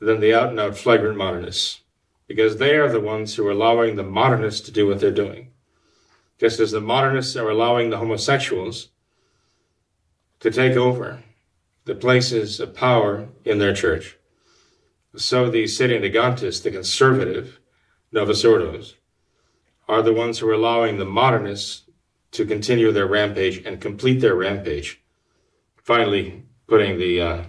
than 0.00 0.20
the 0.20 0.34
out 0.34 0.50
and 0.50 0.60
out 0.60 0.76
flagrant 0.76 1.16
modernists 1.16 1.80
because 2.26 2.56
they 2.56 2.76
are 2.76 2.88
the 2.88 3.00
ones 3.00 3.34
who 3.34 3.46
are 3.46 3.52
allowing 3.52 3.96
the 3.96 4.02
modernists 4.02 4.60
to 4.62 4.72
do 4.72 4.86
what 4.86 5.00
they're 5.00 5.10
doing 5.10 5.50
just 6.38 6.60
as 6.60 6.72
the 6.72 6.80
modernists 6.80 7.36
are 7.36 7.50
allowing 7.50 7.90
the 7.90 7.98
homosexuals 7.98 8.88
to 10.40 10.50
take 10.50 10.76
over 10.76 11.22
the 11.84 11.94
places 11.94 12.60
of 12.60 12.74
power 12.74 13.28
in 13.44 13.58
their 13.58 13.74
church 13.74 14.16
so 15.16 15.48
the 15.48 15.66
sede 15.66 16.02
negantists 16.02 16.62
the 16.62 16.70
conservative 16.70 17.60
Novus 18.14 18.44
Ordos 18.44 18.94
are 19.88 20.00
the 20.00 20.12
ones 20.12 20.38
who 20.38 20.48
are 20.48 20.52
allowing 20.52 20.98
the 20.98 21.04
modernists 21.04 21.82
to 22.30 22.46
continue 22.46 22.92
their 22.92 23.06
rampage 23.06 23.64
and 23.66 23.80
complete 23.80 24.20
their 24.20 24.34
rampage. 24.34 25.02
Finally, 25.84 26.42
putting 26.66 26.98
the 26.98 27.20
uh, 27.20 27.42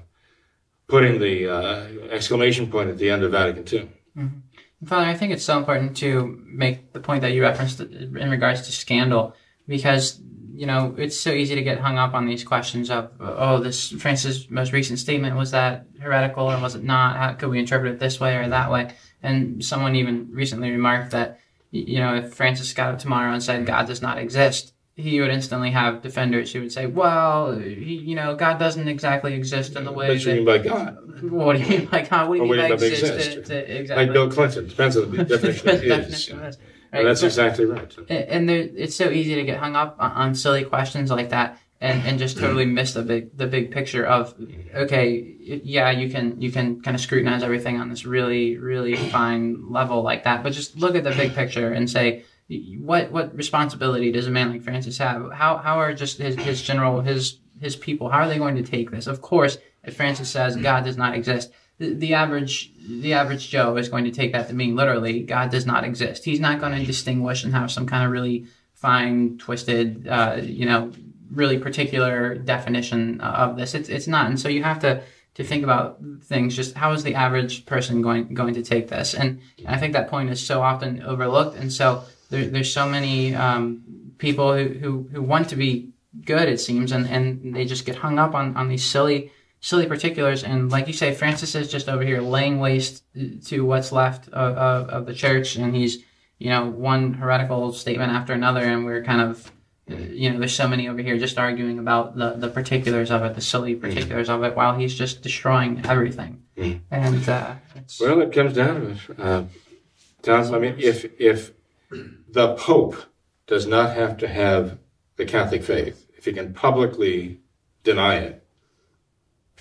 putting 0.88 1.20
the 1.20 1.50
uh, 1.50 1.88
exclamation 2.10 2.70
point 2.70 2.90
at 2.90 2.98
the 2.98 3.10
end 3.10 3.24
of 3.24 3.32
Vatican 3.32 3.64
II. 3.64 3.90
Mm-hmm. 4.18 4.86
Father, 4.86 5.06
I 5.06 5.16
think 5.16 5.32
it's 5.32 5.44
so 5.44 5.58
important 5.58 5.98
to 5.98 6.40
make 6.46 6.94
the 6.94 7.00
point 7.00 7.22
that 7.22 7.32
you 7.32 7.42
referenced 7.42 7.80
in 7.80 8.30
regards 8.30 8.64
to 8.64 8.72
scandal, 8.72 9.34
because 9.68 10.20
you 10.54 10.66
know 10.66 10.94
it's 10.98 11.20
so 11.20 11.32
easy 11.32 11.56
to 11.56 11.64
get 11.64 11.80
hung 11.80 11.98
up 11.98 12.14
on 12.14 12.28
these 12.28 12.44
questions 12.44 12.90
of 12.90 13.12
oh, 13.20 13.60
this 13.60 13.92
Francis' 13.92 14.50
most 14.50 14.74
recent 14.74 15.00
statement 15.00 15.36
was 15.36 15.52
that 15.52 15.88
heretical 16.00 16.52
or 16.52 16.60
was 16.60 16.76
it 16.76 16.84
not? 16.84 17.16
How 17.16 17.34
could 17.34 17.50
we 17.50 17.60
interpret 17.60 17.94
it 17.94 18.00
this 18.00 18.20
way 18.20 18.36
or 18.36 18.50
that 18.50 18.70
way? 18.70 18.94
And 19.24 19.64
someone 19.66 19.96
even 19.96 20.30
recently 20.32 20.70
remarked 20.72 21.12
that 21.12 21.40
you 21.72 22.00
know, 22.00 22.16
if 22.16 22.34
Francis 22.34 22.74
got 22.74 22.94
up 22.94 23.00
tomorrow 23.00 23.34
and 23.34 23.44
said 23.44 23.66
God 23.66 23.88
does 23.88 24.02
not 24.02 24.18
exist, 24.18 24.74
he 24.96 25.20
would 25.20 25.30
instantly 25.30 25.72
have 25.72 26.02
defenders 26.02 26.54
who 26.54 26.62
would 26.62 26.72
say, 26.72 26.86
"Well, 26.86 27.58
he, 27.58 27.96
you 27.96 28.16
know, 28.16 28.36
God 28.36 28.60
doesn't 28.60 28.88
exactly 28.88 29.34
exist 29.34 29.76
in 29.76 29.84
the 29.84 29.92
way." 29.92 30.08
What 30.10 30.20
do 30.22 30.30
you 30.30 30.36
mean 30.38 30.46
by 30.46 30.58
God? 30.60 30.98
What 31.32 31.58
do 31.58 31.64
you 31.64 31.70
mean 31.80 31.86
by 31.88 32.02
God? 32.02 32.30
What 32.30 32.38
do 32.38 32.44
you 32.46 32.52
mean 32.52 32.58
by 32.62 32.70
what 32.70 32.80
do 32.80 32.86
you 32.86 32.92
mean 32.92 33.02
by 33.02 33.02
exist? 33.02 33.04
exist? 33.04 33.32
To- 33.32 33.42
to- 33.44 33.60
uh, 33.76 33.80
exactly. 33.80 34.06
Like 34.06 34.14
Bill 34.14 34.32
Clinton, 34.32 34.68
depends 34.68 34.98
on 34.98 35.12
the 35.12 35.24
definition 35.26 35.70
of 35.70 35.82
Definition 35.82 36.40
this. 36.42 36.58
Right? 36.94 37.04
that's 37.04 37.22
But- 37.22 37.26
exactly 37.28 37.66
right. 37.66 37.94
and 38.10 38.50
it's 38.50 38.96
so 38.96 39.10
easy 39.10 39.36
to 39.36 39.44
get 39.44 39.58
hung 39.58 39.76
up 39.76 39.98
on, 40.00 40.12
on 40.12 40.36
silly 40.36 40.64
questions 40.64 41.12
like 41.12 41.30
that 41.32 41.58
and, 41.82 42.02
and 42.08 42.18
just 42.18 42.38
totally 42.38 42.66
miss 42.80 42.94
the 42.94 43.02
big 43.02 43.36
the 43.38 43.48
big 43.48 43.72
picture 43.72 44.06
of 44.06 44.34
okay 44.74 45.36
yeah 45.42 45.92
you 45.92 46.10
can 46.10 46.40
you 46.42 46.50
can 46.54 46.80
kind 46.82 46.96
of 46.96 47.02
scrutinize 47.02 47.44
everything 47.44 47.82
on 47.82 47.90
this 47.90 48.06
really 48.06 48.56
really 48.58 48.96
fine 48.96 49.70
level 49.70 50.04
like 50.04 50.24
that 50.24 50.42
but 50.42 50.54
just 50.54 50.78
look 50.78 50.96
at 50.96 51.04
the 51.04 51.12
big 51.12 51.34
picture 51.34 51.74
and 51.74 51.90
say 51.90 52.24
what 52.80 53.12
what 53.12 53.36
responsibility 53.36 54.12
does 54.12 54.28
a 54.28 54.32
man 54.32 54.52
like 54.52 54.62
Francis 54.62 54.98
have 55.00 55.32
how 55.32 55.58
how 55.58 55.80
are 55.80 55.94
just 55.94 56.18
his, 56.20 56.36
his 56.36 56.62
general 56.62 57.02
his 57.02 57.40
his 57.60 57.76
people 57.76 58.10
how 58.10 58.20
are 58.20 58.28
they 58.28 58.38
going 58.38 58.56
to 58.56 58.64
take 58.64 58.92
this 58.92 59.08
of 59.08 59.22
course 59.22 59.58
if 59.84 59.96
Francis 59.96 60.30
says 60.30 60.56
God 60.56 60.84
does 60.84 60.98
not 60.98 61.16
exist 61.16 61.52
the, 61.78 61.94
the 61.94 62.14
average 62.14 62.72
the 62.88 63.14
average 63.14 63.50
Joe 63.50 63.78
is 63.78 63.90
going 63.90 64.06
to 64.06 64.12
take 64.12 64.32
that 64.34 64.48
to 64.48 64.54
mean 64.54 64.76
literally 64.76 65.22
God 65.24 65.50
does 65.50 65.66
not 65.66 65.84
exist. 65.84 66.24
He's 66.24 66.40
not 66.40 66.60
going 66.60 66.78
to 66.78 66.86
distinguish 66.86 67.44
and 67.44 67.54
have 67.54 67.72
some 67.72 67.86
kind 67.86 68.06
of 68.06 68.12
really 68.12 68.46
fine, 68.74 69.38
twisted, 69.38 70.08
uh, 70.08 70.40
you 70.42 70.66
know, 70.66 70.92
really 71.32 71.58
particular 71.58 72.36
definition 72.36 73.20
of 73.22 73.58
this. 73.58 73.74
It's 73.74 73.90
it's 73.90 74.08
not, 74.08 74.28
and 74.28 74.40
so 74.40 74.48
you 74.48 74.64
have 74.64 74.80
to 74.80 75.02
to 75.34 75.44
think 75.44 75.64
about 75.64 76.00
things. 76.24 76.56
Just 76.56 76.76
how 76.76 76.94
is 76.94 77.04
the 77.04 77.16
average 77.16 77.66
person 77.66 78.02
going 78.02 78.34
going 78.34 78.54
to 78.54 78.64
take 78.64 78.88
this? 78.88 79.14
And 79.14 79.42
I 79.68 79.78
think 79.78 79.94
that 79.94 80.08
point 80.08 80.30
is 80.30 80.46
so 80.46 80.62
often 80.62 81.02
overlooked, 81.02 81.58
and 81.58 81.74
so 81.74 82.04
there, 82.30 82.46
there's 82.46 82.72
so 82.72 82.88
many 82.88 83.36
um, 83.36 83.84
people 84.18 84.56
who, 84.56 84.68
who 84.80 85.10
who 85.12 85.22
want 85.22 85.50
to 85.50 85.56
be 85.56 85.92
good, 86.24 86.48
it 86.48 86.60
seems, 86.60 86.92
and 86.92 87.08
and 87.08 87.56
they 87.56 87.66
just 87.66 87.86
get 87.86 87.98
hung 87.98 88.20
up 88.20 88.34
on 88.34 88.56
on 88.58 88.70
these 88.70 88.84
silly 88.84 89.32
silly 89.66 89.88
particulars. 89.88 90.44
And 90.44 90.72
like 90.72 90.86
you 90.86 90.94
say, 90.94 91.14
Francis 91.14 91.56
is 91.56 91.72
just 91.72 91.90
over 91.90 92.04
here 92.04 92.22
laying 92.22 92.60
waste 92.60 93.04
to 93.48 93.66
what's 93.66 93.92
left 93.92 94.28
of, 94.28 94.56
of, 94.58 94.90
of 94.90 95.06
the 95.08 95.14
church, 95.14 95.56
and 95.56 95.76
he's, 95.76 96.04
you 96.38 96.50
know, 96.50 96.66
one 96.66 97.16
heretical 97.16 97.74
statement 97.74 98.12
after 98.12 98.34
another, 98.34 98.62
and 98.62 98.86
we're 98.86 99.04
kind 99.04 99.22
of, 99.22 99.52
you 99.88 100.30
know, 100.30 100.38
there's 100.38 100.56
so 100.56 100.68
many 100.68 100.88
over 100.88 101.02
here 101.02 101.18
just 101.18 101.40
arguing 101.40 101.80
about 101.80 102.16
the, 102.16 102.34
the 102.34 102.48
particulars 102.48 103.10
of 103.10 103.24
it, 103.24 103.34
the 103.34 103.42
silly 103.42 103.74
particulars 103.74 104.30
of 104.30 104.44
it, 104.44 104.56
while 104.56 104.78
he's 104.78 104.94
just 104.94 105.24
destroying 105.24 105.82
everything. 105.86 106.44
Mm. 106.56 106.82
And 106.92 107.28
uh, 107.28 107.56
it's, 107.76 108.00
Well, 108.00 108.22
it 108.22 108.32
comes 108.32 108.54
down 108.54 108.82
to 108.82 108.88
it. 108.92 109.20
Uh, 109.20 109.44
Tom, 110.22 110.54
I 110.54 110.60
mean, 110.60 110.76
if 110.78 111.06
if 111.20 111.54
the 112.28 112.56
Pope 112.56 112.96
does 113.48 113.66
not 113.68 113.96
have 113.96 114.18
to 114.18 114.28
have 114.28 114.78
the 115.18 115.26
Catholic 115.26 115.64
faith, 115.64 116.08
if 116.18 116.26
he 116.26 116.34
can 116.34 116.54
publicly 116.54 117.40
deny 117.84 118.16
it, 118.16 118.44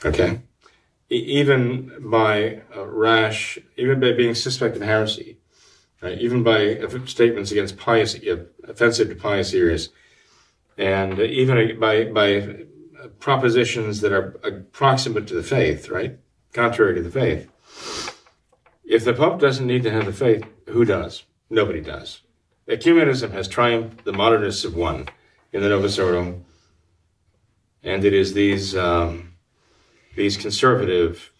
okay, 0.04 0.40
even 1.10 1.92
by 2.00 2.62
a 2.74 2.84
rash, 2.84 3.58
even 3.76 4.00
by 4.00 4.12
being 4.12 4.34
suspected 4.34 4.82
of 4.82 4.88
heresy, 4.88 5.38
right, 6.00 6.18
even 6.18 6.42
by 6.42 6.76
uh, 6.76 7.06
statements 7.06 7.52
against 7.52 7.76
pious, 7.76 8.14
uh, 8.14 8.44
offensive 8.64 9.08
to 9.08 9.14
pious 9.14 9.54
ears, 9.54 9.90
and 10.76 11.20
even 11.20 11.78
by 11.78 12.04
by 12.04 12.64
propositions 13.20 14.00
that 14.00 14.12
are 14.12 14.30
proximate 14.72 15.26
to 15.28 15.34
the 15.34 15.42
faith, 15.42 15.88
right, 15.88 16.18
contrary 16.52 16.94
to 16.94 17.02
the 17.02 17.10
faith. 17.10 17.48
If 18.84 19.04
the 19.04 19.14
Pope 19.14 19.40
doesn't 19.40 19.66
need 19.66 19.82
to 19.84 19.90
have 19.90 20.06
the 20.06 20.12
faith, 20.12 20.44
who 20.68 20.84
does? 20.84 21.24
Nobody 21.50 21.80
does. 21.80 22.23
Ecumenism 22.68 23.32
has 23.32 23.48
triumphed. 23.48 24.04
The 24.04 24.12
modernists 24.12 24.62
have 24.62 24.74
won 24.74 25.08
in 25.52 25.60
the 25.60 25.68
Novus 25.68 25.98
Ordo, 25.98 26.40
and 27.82 28.04
it 28.04 28.14
is 28.14 28.32
these 28.32 28.74
um, 28.74 29.34
these 30.16 30.36
conservative 30.36 31.30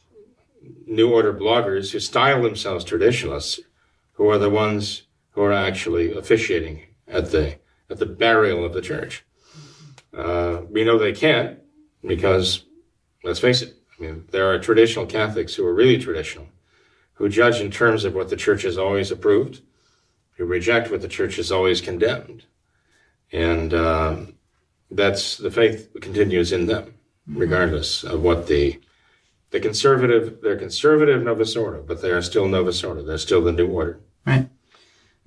New 0.87 1.12
Order 1.12 1.33
bloggers 1.33 1.93
who 1.93 2.01
style 2.01 2.43
themselves 2.43 2.85
traditionalists 2.85 3.61
who 4.12 4.29
are 4.29 4.39
the 4.39 4.51
ones 4.51 5.05
who 5.31 5.43
are 5.43 5.53
actually 5.53 6.16
officiating 6.16 6.83
at 7.09 7.31
the 7.31 7.57
at 7.89 7.99
the 7.99 8.07
burial 8.07 8.64
of 8.64 8.75
the 8.75 8.83
church. 8.83 9.25
Uh, 10.16 10.61
we 10.70 10.85
know 10.85 10.99
they 10.99 11.12
can't 11.12 11.59
because, 12.07 12.64
let's 13.25 13.41
face 13.41 13.62
it, 13.62 13.75
I 13.99 14.03
mean, 14.03 14.25
there 14.31 14.49
are 14.51 14.59
traditional 14.59 15.07
Catholics 15.07 15.55
who 15.55 15.66
are 15.66 15.75
really 15.75 15.99
traditional, 15.99 16.47
who 17.14 17.29
judge 17.29 17.61
in 17.61 17.70
terms 17.70 18.05
of 18.05 18.14
what 18.14 18.29
the 18.29 18.37
church 18.37 18.62
has 18.62 18.79
always 18.79 19.11
approved, 19.11 19.62
who 20.37 20.45
reject 20.45 20.91
what 20.91 21.03
the 21.03 21.09
church 21.09 21.37
has 21.37 21.53
always 21.53 21.80
condemned. 21.80 22.45
And 23.32 23.72
um, 23.74 24.35
that's 24.91 25.37
the 25.37 25.51
faith 25.51 25.91
continues 26.01 26.53
in 26.53 26.66
them, 26.66 26.95
regardless 27.26 28.05
of 28.05 28.22
what 28.22 28.47
the 28.47 28.80
the 29.55 29.61
conservative, 29.61 30.41
they're 30.43 30.59
conservative 30.59 31.22
Novus 31.22 31.55
Ordo, 31.55 31.80
but 31.80 32.03
they 32.03 32.11
are 32.11 32.22
still 32.22 32.49
Novus 32.49 32.82
Ordo. 32.82 33.05
They're 33.05 33.18
still 33.18 33.41
the 33.41 33.53
New 33.53 33.68
Order. 33.68 34.01
Right. 34.26 34.49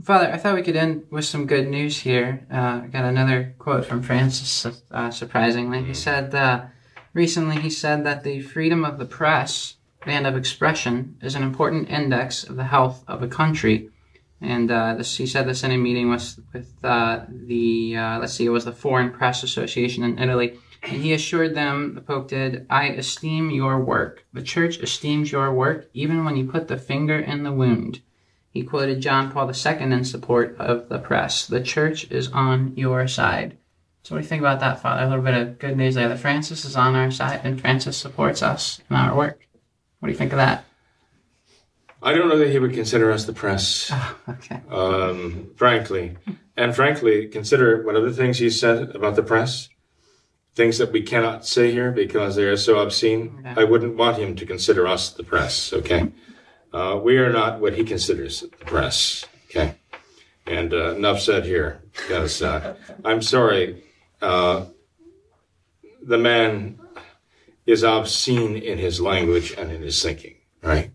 Father, 0.03 0.30
I 0.30 0.38
thought 0.38 0.55
we 0.55 0.64
could 0.64 0.76
end 0.76 1.05
with 1.10 1.24
some 1.24 1.47
good 1.47 1.70
news 1.70 1.99
here. 1.99 2.45
Uh, 2.51 2.82
I 2.84 2.88
got 2.91 3.05
another 3.05 3.55
quote 3.58 3.86
from 3.86 4.03
Francis, 4.03 4.68
uh, 4.91 5.12
surprisingly. 5.12 5.82
He 5.82 5.93
said, 5.93 6.36
uh, 6.36 6.66
recently 7.14 7.62
he 7.62 7.70
said 7.70 8.03
that 8.03 8.26
the 8.26 8.41
freedom 8.41 8.84
of 8.84 8.99
the 8.99 9.05
press 9.05 9.76
and 10.05 10.28
of 10.28 10.36
expression 10.36 11.18
is 11.22 11.34
an 11.36 11.43
important 11.43 11.89
index 11.89 12.43
of 12.43 12.58
the 12.58 12.66
health 12.66 13.05
of 13.08 13.24
a 13.24 13.30
country. 13.30 13.89
And 14.40 14.70
uh, 14.70 14.96
this, 14.96 15.18
he 15.18 15.26
said 15.26 15.48
this 15.48 15.64
in 15.64 15.72
a 15.72 15.78
meeting 15.78 16.10
with, 16.10 16.40
with 16.54 16.74
uh, 16.84 17.26
the, 17.30 17.98
uh, 17.98 18.20
let's 18.20 18.34
see, 18.34 18.46
it 18.46 18.50
was 18.50 18.66
the 18.66 18.72
Foreign 18.72 19.12
Press 19.12 19.44
Association 19.44 20.04
in 20.04 20.20
Italy. 20.20 20.60
And 20.84 21.02
he 21.02 21.14
assured 21.14 21.56
them, 21.56 21.96
the 21.96 22.02
Pope 22.02 22.28
did, 22.28 22.66
I 22.70 22.90
esteem 22.90 23.50
your 23.50 23.80
work. 23.80 24.26
The 24.34 24.44
Church 24.44 24.78
esteems 24.78 25.32
your 25.32 25.52
work 25.52 25.90
even 25.94 26.24
when 26.24 26.36
you 26.36 26.46
put 26.46 26.68
the 26.68 26.78
finger 26.78 27.18
in 27.18 27.44
the 27.44 27.52
wound. 27.52 28.02
He 28.58 28.64
quoted 28.64 29.02
John 29.02 29.32
Paul 29.32 29.52
II 29.52 29.82
in 29.82 30.04
support 30.04 30.56
of 30.58 30.90
the 30.90 30.98
press. 30.98 31.46
The 31.46 31.62
church 31.62 32.10
is 32.10 32.32
on 32.32 32.74
your 32.76 33.08
side. 33.08 33.56
So, 34.02 34.16
what 34.16 34.22
do 34.22 34.24
you 34.24 34.30
think 34.30 34.42
about 34.42 34.62
that, 34.62 34.82
Father? 34.82 35.04
A 35.04 35.10
little 35.10 35.24
bit 35.24 35.36
of 35.36 35.60
good 35.60 35.78
news 35.78 35.94
there 35.94 36.10
that 36.10 36.18
Francis 36.18 36.66
is 36.66 36.76
on 36.76 36.96
our 36.96 37.12
side 37.12 37.42
and 37.44 37.62
Francis 37.62 37.98
supports 37.98 38.42
us 38.42 38.82
in 38.90 38.96
our 38.96 39.16
work. 39.16 39.46
What 40.00 40.08
do 40.08 40.12
you 40.12 40.18
think 40.18 40.32
of 40.32 40.38
that? 40.38 40.66
I 42.02 42.14
don't 42.14 42.30
know 42.30 42.38
that 42.38 42.50
he 42.50 42.60
would 42.60 42.74
consider 42.74 43.12
us 43.12 43.26
the 43.26 43.34
press. 43.34 43.91
Okay. 44.30 44.62
um, 44.70 45.52
frankly. 45.56 46.18
And 46.56 46.76
frankly, 46.76 47.28
consider 47.28 47.88
of 47.89 48.04
the 48.04 48.14
things 48.14 48.38
he 48.38 48.50
said 48.50 48.95
about 48.95 49.16
the 49.16 49.24
press, 49.24 49.70
things 50.56 50.78
that 50.80 50.91
we 50.91 51.02
cannot 51.02 51.45
say 51.45 51.72
here 51.72 51.91
because 51.91 52.36
they 52.36 52.43
are 52.43 52.58
so 52.58 52.80
obscene. 52.80 53.38
Okay. 53.39 53.62
I 53.62 53.64
wouldn't 53.64 53.95
want 53.95 54.18
him 54.18 54.36
to 54.36 54.45
consider 54.45 54.88
us 54.88 55.12
the 55.12 55.24
press, 55.24 55.72
okay? 55.74 56.12
Uh, 56.74 57.00
we 57.02 57.18
are 57.18 57.32
not 57.32 57.60
what 57.62 57.74
he 57.74 57.84
considers 57.84 58.41
the 58.41 58.66
press, 58.66 59.26
okay? 59.45 59.76
And 60.45 60.74
uh, 60.74 60.95
enough 60.95 61.20
said 61.20 61.45
here, 61.45 61.82
because 61.91 62.41
uh, 62.41 62.76
I'm 63.06 63.22
sorry, 63.22 63.84
uh, 64.22 64.66
the 66.02 66.18
man 66.18 66.80
is 67.66 67.84
obscene 67.84 68.56
in 68.56 68.78
his 68.78 69.00
language 69.02 69.54
and 69.58 69.72
in 69.72 69.82
his 69.82 70.02
thinking, 70.02 70.36
right? 70.62 70.91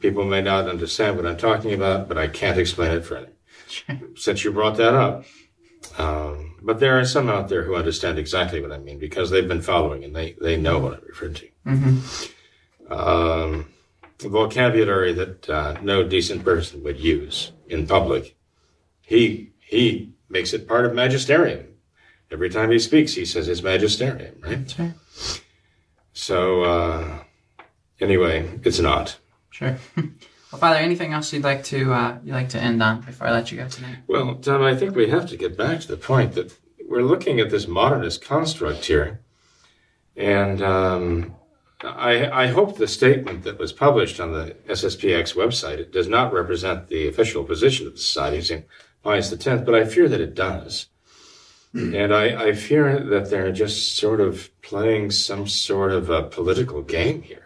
People 0.00 0.24
may 0.24 0.42
not 0.42 0.68
understand 0.68 1.16
what 1.16 1.26
I'm 1.26 1.36
talking 1.36 1.72
about, 1.72 2.08
but 2.08 2.18
I 2.18 2.26
can't 2.26 2.58
explain 2.58 2.92
it 2.92 3.04
further. 3.04 3.32
Since 4.16 4.44
you 4.44 4.52
brought 4.52 4.76
that 4.76 4.94
up, 4.94 5.24
um, 5.98 6.56
but 6.62 6.80
there 6.80 6.98
are 6.98 7.04
some 7.04 7.28
out 7.28 7.48
there 7.48 7.62
who 7.62 7.74
understand 7.74 8.18
exactly 8.18 8.60
what 8.60 8.72
I 8.72 8.78
mean 8.78 8.98
because 8.98 9.30
they've 9.30 9.48
been 9.48 9.62
following 9.62 10.04
and 10.04 10.14
they, 10.14 10.36
they 10.40 10.56
know 10.56 10.78
what 10.78 10.94
I'm 10.94 11.04
referring 11.06 11.34
to. 11.34 11.48
Mm-hmm. 11.66 12.92
Um, 12.92 13.66
vocabulary 14.18 15.12
that 15.12 15.48
uh, 15.48 15.76
no 15.82 16.02
decent 16.02 16.44
person 16.44 16.82
would 16.82 16.98
use 16.98 17.52
in 17.68 17.86
public. 17.86 18.36
He 19.00 19.52
he 19.58 20.12
makes 20.28 20.52
it 20.52 20.68
part 20.68 20.86
of 20.86 20.94
magisterium. 20.94 21.66
Every 22.30 22.48
time 22.48 22.70
he 22.70 22.78
speaks, 22.78 23.14
he 23.14 23.24
says 23.24 23.46
his 23.46 23.62
magisterium, 23.62 24.36
right. 24.40 24.92
So 26.12 26.62
uh, 26.62 27.18
anyway, 28.00 28.60
it's 28.64 28.78
not. 28.78 29.18
Sure. 29.52 29.76
well, 29.96 30.58
Father, 30.58 30.76
anything 30.76 31.12
else 31.12 31.32
you'd 31.32 31.44
like 31.44 31.62
to 31.64 31.92
uh, 31.92 32.18
you'd 32.24 32.34
like 32.34 32.48
to 32.50 32.60
end 32.60 32.82
on 32.82 33.02
before 33.02 33.28
I 33.28 33.32
let 33.32 33.52
you 33.52 33.58
go 33.58 33.68
tonight? 33.68 33.98
Well, 34.08 34.34
Tom, 34.36 34.62
I 34.62 34.74
think 34.74 34.96
we 34.96 35.08
have 35.10 35.28
to 35.28 35.36
get 35.36 35.56
back 35.56 35.80
to 35.80 35.88
the 35.88 35.96
point 35.96 36.32
that 36.32 36.58
we're 36.88 37.02
looking 37.02 37.38
at 37.38 37.50
this 37.50 37.68
modernist 37.68 38.24
construct 38.24 38.86
here. 38.86 39.20
And 40.16 40.60
um, 40.62 41.36
I, 41.82 42.44
I 42.44 42.46
hope 42.48 42.76
the 42.76 42.88
statement 42.88 43.44
that 43.44 43.58
was 43.58 43.72
published 43.72 44.20
on 44.20 44.32
the 44.32 44.56
SSPX 44.68 45.34
website 45.34 45.78
it 45.78 45.92
does 45.92 46.08
not 46.08 46.32
represent 46.32 46.88
the 46.88 47.08
official 47.08 47.44
position 47.44 47.86
of 47.86 47.94
the 47.94 47.98
society 47.98 48.40
Saint 48.42 48.66
Pius 49.02 49.32
X, 49.32 49.62
but 49.64 49.74
I 49.74 49.84
fear 49.84 50.08
that 50.08 50.20
it 50.20 50.34
does. 50.34 50.88
And 51.74 52.14
I, 52.14 52.48
I 52.48 52.52
fear 52.52 53.00
that 53.00 53.30
they're 53.30 53.50
just 53.50 53.96
sort 53.96 54.20
of 54.20 54.50
playing 54.60 55.10
some 55.10 55.46
sort 55.46 55.92
of 55.92 56.10
a 56.10 56.22
political 56.22 56.82
game 56.82 57.22
here. 57.22 57.41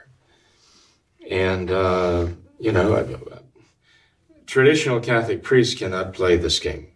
And, 1.30 1.70
uh, 1.70 2.28
you 2.58 2.72
know, 2.72 3.04
traditional 4.46 5.00
Catholic 5.00 5.42
priests 5.42 5.74
cannot 5.74 6.12
play 6.12 6.36
this 6.36 6.58
game. 6.58 6.88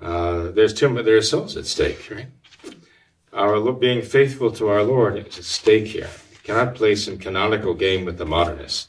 Uh, 0.00 0.50
there's 0.50 0.74
too 0.74 0.90
much, 0.90 1.04
there's 1.04 1.30
souls 1.30 1.56
at 1.56 1.66
stake, 1.66 2.10
right? 2.10 2.28
Our 3.32 3.72
being 3.72 4.02
faithful 4.02 4.52
to 4.52 4.68
our 4.68 4.82
Lord 4.82 5.16
is 5.16 5.38
at 5.38 5.44
stake 5.44 5.86
here. 5.86 6.10
We 6.30 6.36
cannot 6.44 6.74
play 6.74 6.94
some 6.94 7.18
canonical 7.18 7.74
game 7.74 8.04
with 8.04 8.18
the 8.18 8.26
modernists. 8.26 8.88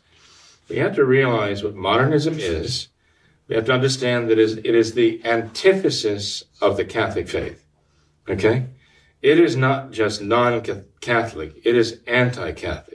We 0.69 0.77
have 0.77 0.95
to 0.95 1.05
realize 1.05 1.63
what 1.63 1.75
modernism 1.75 2.37
is. 2.37 2.89
We 3.47 3.55
have 3.55 3.65
to 3.65 3.73
understand 3.73 4.29
that 4.29 4.39
it 4.39 4.75
is 4.75 4.93
the 4.93 5.23
antithesis 5.25 6.43
of 6.61 6.77
the 6.77 6.85
Catholic 6.85 7.27
faith. 7.27 7.65
Okay? 8.27 8.65
It 9.21 9.39
is 9.39 9.55
not 9.55 9.91
just 9.91 10.21
non-Catholic, 10.21 11.53
it 11.63 11.75
is 11.75 12.01
anti-Catholic. 12.05 12.94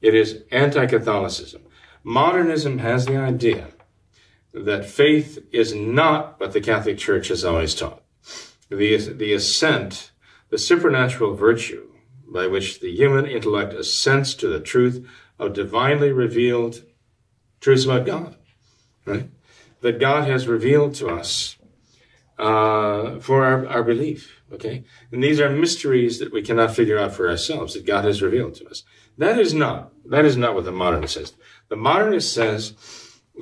It 0.00 0.14
is 0.14 0.42
anti-Catholicism. 0.50 1.62
Modernism 2.04 2.78
has 2.78 3.06
the 3.06 3.16
idea 3.16 3.68
that 4.52 4.86
faith 4.86 5.38
is 5.52 5.74
not 5.74 6.40
what 6.40 6.52
the 6.52 6.60
Catholic 6.60 6.98
Church 6.98 7.28
has 7.28 7.44
always 7.44 7.74
taught. 7.74 8.02
The, 8.70 8.96
the 8.96 9.32
ascent, 9.32 10.12
the 10.50 10.58
supernatural 10.58 11.34
virtue 11.34 11.88
by 12.32 12.46
which 12.46 12.80
the 12.80 12.90
human 12.90 13.26
intellect 13.26 13.72
assents 13.72 14.34
to 14.34 14.48
the 14.48 14.60
truth 14.60 15.06
of 15.38 15.54
divinely 15.54 16.12
revealed 16.12 16.84
truths 17.60 17.84
about 17.84 18.06
God, 18.06 18.36
right? 19.04 19.30
That 19.80 20.00
God 20.00 20.28
has 20.28 20.46
revealed 20.46 20.94
to 20.96 21.08
us 21.08 21.56
uh, 22.38 23.18
for 23.20 23.44
our, 23.44 23.66
our 23.66 23.82
belief, 23.82 24.42
okay? 24.52 24.84
And 25.10 25.22
these 25.22 25.40
are 25.40 25.50
mysteries 25.50 26.18
that 26.18 26.32
we 26.32 26.42
cannot 26.42 26.74
figure 26.74 26.98
out 26.98 27.14
for 27.14 27.28
ourselves 27.28 27.74
that 27.74 27.86
God 27.86 28.04
has 28.04 28.22
revealed 28.22 28.54
to 28.56 28.68
us. 28.68 28.84
That 29.18 29.38
is 29.38 29.52
not, 29.52 29.92
that 30.06 30.24
is 30.24 30.36
not 30.36 30.54
what 30.54 30.64
the 30.64 30.72
modernist 30.72 31.14
says. 31.14 31.34
The 31.68 31.76
modernist 31.76 32.32
says 32.32 32.74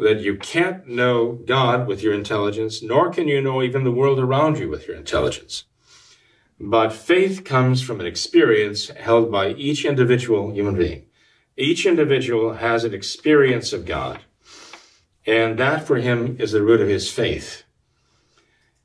that 0.03 0.21
you 0.21 0.37
can't 0.37 0.87
know 0.89 1.33
God 1.33 1.87
with 1.87 2.03
your 2.03 2.15
intelligence, 2.15 2.83
nor 2.83 3.11
can 3.11 3.29
you 3.29 3.41
know 3.41 3.63
even 3.63 3.85
the 3.85 3.93
world 3.93 4.19
around 4.19 4.59
you 4.59 4.69
with 4.69 4.89
your 4.89 4.97
intelligence. 4.97 5.65
But 6.59 6.95
faith 6.95 7.45
comes 7.45 7.83
from 7.83 8.01
an 8.01 8.07
experience 8.07 8.89
held 8.89 9.31
by 9.31 9.51
each 9.51 9.85
individual 9.85 10.53
human 10.53 10.77
being. 10.77 11.07
Each 11.59 11.85
individual 11.85 12.55
has 12.55 12.85
an 12.85 12.95
experience 12.95 13.73
of 13.75 13.85
God, 13.87 14.21
and 15.27 15.59
that 15.59 15.87
for 15.87 15.97
him 15.97 16.37
is 16.39 16.53
the 16.53 16.63
root 16.63 16.81
of 16.81 16.89
his 16.89 17.11
faith. 17.11 17.65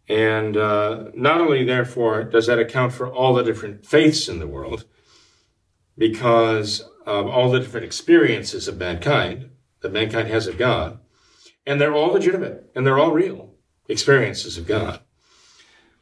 And 0.09 0.57
uh, 0.57 1.05
not 1.13 1.39
only, 1.39 1.63
therefore, 1.63 2.23
does 2.25 2.47
that 2.47 2.59
account 2.59 2.91
for 2.91 3.07
all 3.07 3.33
the 3.33 3.43
different 3.43 3.85
faiths 3.85 4.27
in 4.27 4.39
the 4.39 4.47
world, 4.47 4.85
because 6.01 6.83
of 7.05 7.27
all 7.27 7.51
the 7.51 7.59
different 7.59 7.85
experiences 7.85 8.67
of 8.67 8.75
mankind 8.75 9.51
that 9.81 9.93
mankind 9.93 10.27
has 10.27 10.47
of 10.47 10.57
God, 10.57 10.97
and 11.63 11.79
they're 11.79 11.93
all 11.93 12.13
legitimate 12.13 12.71
and 12.73 12.87
they're 12.87 12.97
all 12.97 13.11
real 13.11 13.53
experiences 13.87 14.57
of 14.57 14.65
God. 14.65 14.99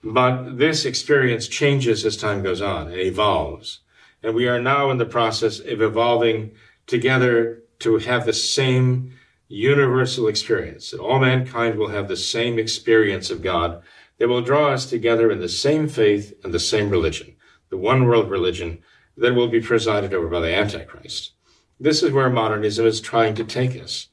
But 0.02 0.58
this 0.58 0.86
experience 0.86 1.50
changes 1.50 2.06
as 2.06 2.16
time 2.16 2.42
goes 2.42 2.62
on 2.62 2.88
and 2.88 2.96
evolves. 2.96 3.82
And 4.24 4.34
we 4.34 4.48
are 4.48 4.62
now 4.62 4.90
in 4.90 5.00
the 5.00 5.06
process 5.06 5.60
of 5.60 5.82
evolving 5.82 6.54
together 6.88 7.64
to 7.80 7.98
have 7.98 8.26
the 8.26 8.32
same 8.32 9.12
universal 9.50 10.30
experience, 10.30 10.92
that 10.92 11.02
all 11.02 11.20
mankind 11.20 11.78
will 11.78 11.90
have 11.90 12.08
the 12.08 12.16
same 12.16 12.58
experience 12.58 13.30
of 13.30 13.42
God 13.42 13.84
that 14.18 14.30
will 14.30 14.42
draw 14.42 14.70
us 14.70 14.86
together 14.86 15.30
in 15.30 15.42
the 15.42 15.50
same 15.50 15.90
faith 15.90 16.34
and 16.42 16.54
the 16.54 16.60
same 16.60 16.90
religion, 16.90 17.36
the 17.70 17.76
one 17.76 18.06
world 18.06 18.30
religion 18.30 18.82
that 19.20 19.36
will 19.36 19.48
be 19.48 19.62
presided 19.62 20.14
over 20.14 20.28
by 20.28 20.40
the 20.40 20.54
Antichrist. 20.54 21.34
This 21.80 22.04
is 22.04 22.12
where 22.12 22.30
modernism 22.30 22.86
is 22.86 23.00
trying 23.00 23.36
to 23.36 23.44
take 23.44 23.82
us. 23.82 24.08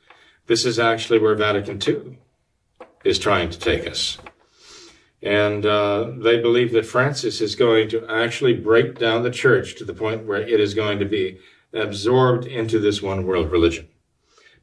This 0.47 0.65
is 0.65 0.79
actually 0.79 1.19
where 1.19 1.35
Vatican 1.35 1.81
II 1.85 2.19
is 3.05 3.19
trying 3.19 3.51
to 3.51 3.59
take 3.59 3.87
us. 3.87 4.19
And 5.23 5.67
uh, 5.67 6.13
they 6.19 6.41
believe 6.41 6.73
that 6.73 6.87
Francis 6.87 7.41
is 7.41 7.57
going 7.57 7.89
to 7.89 8.07
actually 8.09 8.55
break 8.55 8.99
down 8.99 9.23
the 9.23 9.31
church 9.31 9.77
to 9.77 9.85
the 9.85 9.95
point 9.95 10.27
where 10.27 10.41
it 10.41 10.61
is 10.61 10.75
going 10.75 10.99
to 10.99 11.05
be 11.05 11.39
absorbed 11.73 12.47
into 12.47 12.79
this 12.79 13.03
one 13.03 13.27
world 13.27 13.51
religion. 13.51 13.89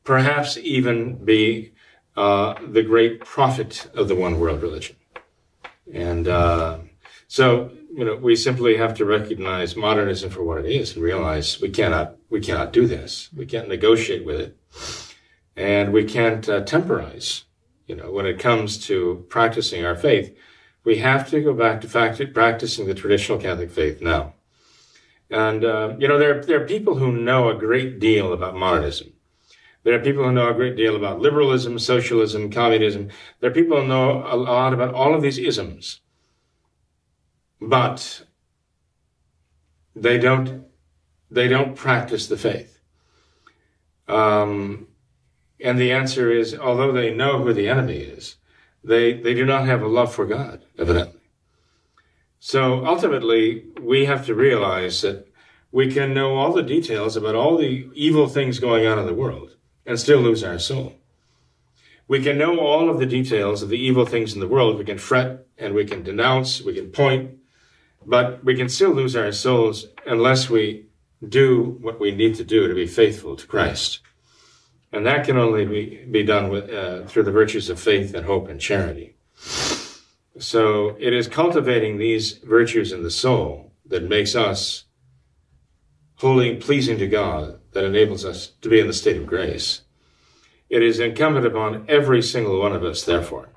Perhaps 0.04 0.58
even 0.58 1.24
be 1.24 1.74
uh, 2.16 2.56
the 2.66 2.84
great 2.84 3.22
prophet 3.26 3.90
of 3.94 4.08
the 4.08 4.16
one 4.16 4.40
world 4.40 4.62
religion. 4.62 4.96
And 5.92 6.28
uh, 6.28 6.80
so, 7.28 7.72
you 7.96 8.04
know, 8.04 8.16
we 8.16 8.36
simply 8.36 8.78
have 8.78 8.96
to 8.96 9.06
recognize 9.06 9.76
modernism 9.76 10.32
for 10.32 10.44
what 10.44 10.58
it 10.58 10.66
is 10.66 10.96
and 10.96 11.04
realize 11.04 11.62
we 11.62 11.70
cannot, 11.70 12.16
we 12.28 12.42
cannot 12.42 12.74
do 12.74 12.88
this. 12.88 13.30
We 13.36 13.46
can't 13.46 13.70
negotiate 13.70 14.26
with 14.26 14.40
it. 14.40 14.58
And 15.56 15.94
we 15.94 16.04
can't 16.04 16.48
uh, 16.50 16.62
temporize. 16.62 17.44
You 17.86 17.96
know, 17.96 18.12
when 18.12 18.26
it 18.26 18.40
comes 18.40 18.84
to 18.88 19.26
practicing 19.30 19.86
our 19.86 19.96
faith, 19.96 20.36
we 20.84 20.98
have 20.98 21.30
to 21.30 21.42
go 21.42 21.54
back 21.54 21.82
to 21.82 21.88
fact- 21.88 22.34
practicing 22.34 22.88
the 22.88 22.96
traditional 22.96 23.38
Catholic 23.38 23.70
faith 23.70 24.02
now. 24.02 24.34
And, 25.30 25.64
uh, 25.64 25.94
you 26.00 26.08
know, 26.08 26.18
there, 26.18 26.42
there 26.42 26.64
are 26.64 26.68
people 26.68 26.96
who 26.96 27.12
know 27.12 27.50
a 27.50 27.56
great 27.56 28.00
deal 28.00 28.34
about 28.34 28.56
modernism. 28.56 29.14
There 29.84 29.94
are 29.94 30.04
people 30.04 30.24
who 30.24 30.32
know 30.32 30.50
a 30.50 30.56
great 30.56 30.76
deal 30.76 30.96
about 30.96 31.20
liberalism, 31.20 31.78
socialism, 31.78 32.50
communism. 32.50 33.10
There 33.40 33.52
are 33.52 33.54
people 33.54 33.82
who 33.82 33.88
know 33.88 34.26
a 34.26 34.36
lot 34.36 34.74
about 34.74 34.96
all 34.96 35.14
of 35.14 35.22
these 35.22 35.38
isms. 35.38 36.00
But 37.66 38.24
they 39.96 40.18
don't, 40.18 40.66
they 41.32 41.48
don't 41.48 41.76
practice 41.76 42.28
the 42.28 42.38
faith. 42.38 42.80
Um, 44.08 44.88
and 45.62 45.80
the 45.80 45.94
answer 45.94 46.30
is, 46.30 46.54
although 46.54 46.92
they 46.92 47.14
know 47.14 47.42
who 47.42 47.54
the 47.54 47.70
enemy 47.70 48.00
is, 48.00 48.36
they, 48.84 49.14
they 49.14 49.34
do 49.34 49.46
not 49.46 49.66
have 49.66 49.82
a 49.82 49.88
love 49.88 50.14
for 50.14 50.26
God, 50.26 50.66
evidently. 50.78 51.22
So 52.40 52.86
ultimately, 52.86 53.68
we 53.82 54.04
have 54.06 54.26
to 54.26 54.36
realize 54.36 55.02
that 55.02 55.26
we 55.72 55.90
can 55.90 56.14
know 56.14 56.36
all 56.36 56.52
the 56.52 56.64
details 56.64 57.16
about 57.16 57.36
all 57.36 57.56
the 57.58 57.90
evil 57.96 58.28
things 58.28 58.60
going 58.60 58.86
on 58.86 59.00
in 59.00 59.06
the 59.06 59.14
world 59.14 59.56
and 59.86 59.98
still 59.98 60.20
lose 60.20 60.44
our 60.44 60.60
soul. 60.60 60.96
We 62.10 62.22
can 62.22 62.38
know 62.38 62.60
all 62.60 62.90
of 62.90 63.00
the 63.00 63.06
details 63.06 63.64
of 63.64 63.70
the 63.70 63.80
evil 63.80 64.06
things 64.06 64.34
in 64.34 64.42
the 64.42 64.48
world. 64.50 64.78
We 64.78 64.84
can 64.84 64.98
fret 64.98 65.48
and 65.58 65.74
we 65.74 65.86
can 65.86 66.04
denounce, 66.04 66.62
we 66.62 66.74
can 66.74 66.92
point, 66.92 67.38
but 68.06 68.44
we 68.44 68.56
can 68.56 68.70
still 68.70 68.92
lose 68.92 69.16
our 69.16 69.32
souls 69.32 69.88
unless 70.06 70.50
we 70.50 70.88
do 71.28 71.78
what 71.82 72.00
we 72.00 72.12
need 72.12 72.36
to 72.36 72.44
do 72.44 72.68
to 72.68 72.74
be 72.74 72.88
faithful 72.88 73.36
to 73.36 73.48
Christ. 73.48 74.00
And 74.92 75.06
that 75.06 75.26
can 75.26 75.38
only 75.38 75.66
be, 75.66 76.06
be 76.10 76.24
done 76.24 76.50
with, 76.50 76.70
uh, 76.70 77.06
through 77.06 77.24
the 77.24 77.32
virtues 77.32 77.70
of 77.70 77.80
faith 77.80 78.14
and 78.14 78.26
hope 78.26 78.48
and 78.48 78.60
charity. 78.60 79.16
So 80.40 80.96
it 81.00 81.14
is 81.14 81.28
cultivating 81.28 81.98
these 81.98 82.34
virtues 82.40 82.92
in 82.92 83.04
the 83.04 83.12
soul 83.12 83.72
that 83.86 84.10
makes 84.10 84.36
us 84.36 84.86
holy 86.16 86.56
pleasing 86.56 86.98
to 86.98 87.08
God 87.08 87.60
that 87.74 87.84
enables 87.84 88.24
us 88.24 88.48
to 88.62 88.70
be 88.70 88.80
in 88.80 88.88
the 88.88 88.94
state 88.94 89.18
of 89.18 89.28
grace. 89.28 89.82
It 90.70 90.82
is 90.82 91.00
incumbent 91.00 91.46
upon 91.46 91.86
every 91.88 92.22
single 92.22 92.60
one 92.60 92.74
of 92.74 92.84
us, 92.84 93.04
therefore, 93.04 93.50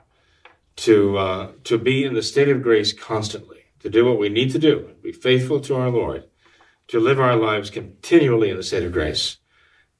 to, 0.77 1.17
uh, 1.17 1.53
to 1.65 1.79
be 1.79 2.05
in 2.05 2.15
the 2.15 2.23
state 2.23 2.49
of 2.49 2.63
grace 2.63 2.93
constantly, 2.93 3.56
to 3.87 3.91
do 3.91 4.05
what 4.05 4.19
we 4.19 4.29
need 4.29 4.51
to 4.51 4.59
do, 4.59 4.91
be 5.01 5.13
faithful 5.13 5.61
to 5.61 5.77
our 5.77 5.91
Lord, 5.91 6.25
to 6.89 6.99
live 6.99 7.21
our 7.21 7.37
lives 7.37 7.71
continually 7.71 8.51
in 8.51 8.57
the 8.57 8.65
state 8.65 8.83
of 8.83 8.91
grace 8.91 9.39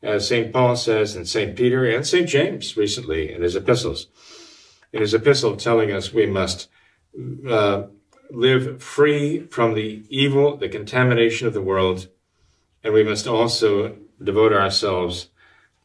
as 0.03 0.27
St. 0.27 0.53
Paul 0.53 0.75
says, 0.75 1.15
and 1.15 1.29
St. 1.29 1.57
Peter 1.57 1.85
and 1.85 2.05
St. 2.05 2.29
James 2.29 2.77
recently 2.77 3.33
in 3.33 3.43
his 3.43 3.55
epistles. 3.55 4.09
In 4.93 5.01
his 5.01 5.15
epistle 5.15 5.57
telling 5.57 5.93
us 5.93 6.13
we 6.13 6.27
must 6.27 6.69
uh, 7.49 7.85
live 8.31 8.83
free 8.83 9.47
from 9.47 9.75
the 9.75 10.05
evil, 10.09 10.57
the 10.57 10.69
contamination 10.69 11.47
of 11.47 11.55
the 11.55 11.63
world, 11.63 12.09
and 12.83 12.93
we 12.93 13.05
must 13.05 13.29
also 13.29 13.97
devote 14.21 14.53
ourselves 14.53 15.29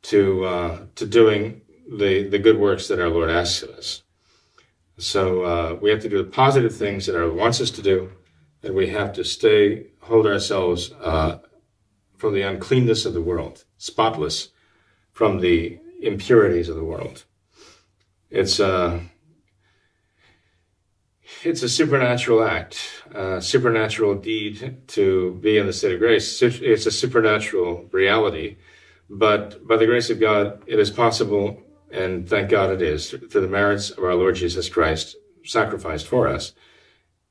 to 0.04 0.46
uh, 0.46 0.80
to 0.96 1.06
doing 1.06 1.62
the 1.88 2.28
the 2.28 2.40
good 2.40 2.58
works 2.58 2.88
that 2.88 3.00
our 3.00 3.10
Lord 3.10 3.30
asks 3.30 3.62
of 3.62 3.70
us. 3.70 4.02
So 4.98 5.44
uh, 5.44 5.78
we 5.82 5.90
have 5.90 6.02
to 6.02 6.10
do 6.10 6.18
the 6.18 6.30
positive 6.30 6.76
things 6.76 7.06
that 7.06 7.16
our 7.16 7.32
wants 7.32 7.60
us 7.60 7.72
to 7.72 7.82
do, 7.82 8.12
and 8.64 8.76
we 8.76 8.88
have 8.90 9.14
to 9.14 9.24
stay 9.24 9.88
hold 10.02 10.28
ourselves 10.28 10.92
uh, 11.02 11.40
from 12.18 12.34
the 12.34 12.42
uncleanness 12.42 13.06
of 13.06 13.14
the 13.14 13.22
world, 13.22 13.66
spotless 13.78 14.50
from 15.12 15.40
the 15.40 15.80
impurities 16.02 16.70
of 16.70 16.76
the 16.76 16.84
world. 16.84 17.26
It's 18.30 18.60
a, 18.60 19.02
it's 21.44 21.64
a 21.64 21.70
supernatural 21.70 22.44
act, 22.44 23.04
a 23.14 23.42
supernatural 23.42 24.16
deed 24.16 24.88
to 24.90 25.34
be 25.42 25.58
in 25.58 25.66
the 25.66 25.74
state 25.74 25.94
of 25.94 26.00
grace. 26.00 26.42
It's 26.42 26.86
a 26.86 26.92
supernatural 26.92 27.90
reality, 27.92 28.58
but 29.10 29.68
by 29.68 29.78
the 29.78 29.86
grace 29.86 30.10
of 30.10 30.20
God, 30.20 30.64
it 30.68 30.80
is 30.80 30.90
possible, 30.90 31.62
and 31.92 32.28
thank 32.28 32.50
God 32.50 32.72
it 32.72 32.82
is, 32.82 33.10
through 33.10 33.42
the 33.42 33.48
merits 33.48 33.90
of 33.90 34.04
our 34.04 34.16
Lord 34.16 34.36
Jesus 34.36 34.70
Christ, 34.70 35.16
sacrificed 35.44 36.08
for 36.08 36.28
us, 36.28 36.54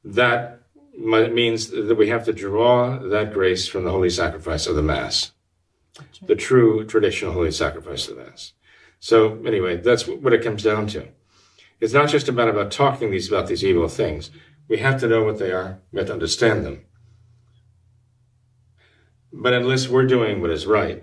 that 0.05 0.63
means 0.97 1.69
that 1.71 1.97
we 1.97 2.09
have 2.09 2.25
to 2.25 2.33
draw 2.33 2.99
that 2.99 3.33
grace 3.33 3.67
from 3.69 3.85
the 3.85 3.91
holy 3.91 4.11
sacrifice 4.11 4.67
of 4.67 4.77
the 4.77 4.83
Mass, 4.83 5.33
right. 5.99 6.09
the 6.27 6.35
true 6.35 6.85
traditional 6.85 7.33
holy 7.33 7.53
sacrifice 7.53 8.09
of 8.09 8.17
the 8.17 8.25
Mass. 8.25 8.53
So 8.99 9.43
anyway, 9.47 9.77
that's 9.77 10.07
what 10.07 10.33
it 10.33 10.43
comes 10.43 10.63
down 10.63 10.87
to. 10.89 11.09
It's 11.81 11.95
not 11.95 12.11
just 12.11 12.29
about, 12.29 12.49
about 12.49 12.71
talking 12.71 13.11
these 13.11 13.29
about 13.29 13.47
these 13.47 13.65
evil 13.65 13.89
things. 13.89 14.31
We 14.69 14.79
have 14.79 15.01
to 15.01 15.09
know 15.09 15.25
what 15.25 15.39
they 15.39 15.53
are. 15.53 15.81
We 15.91 15.99
have 15.99 16.09
to 16.09 16.13
understand 16.13 16.67
them. 16.67 16.85
But 19.33 19.55
unless 19.55 19.89
we're 19.89 20.07
doing 20.07 20.41
what 20.41 20.51
is 20.51 20.67
right, 20.67 21.03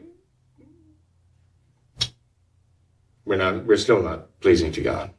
we're 3.28 3.38
not 3.38 3.66
we're 3.66 3.78
still 3.78 4.02
not 4.02 4.40
pleasing 4.40 4.72
to 4.72 4.82
God. 4.82 5.12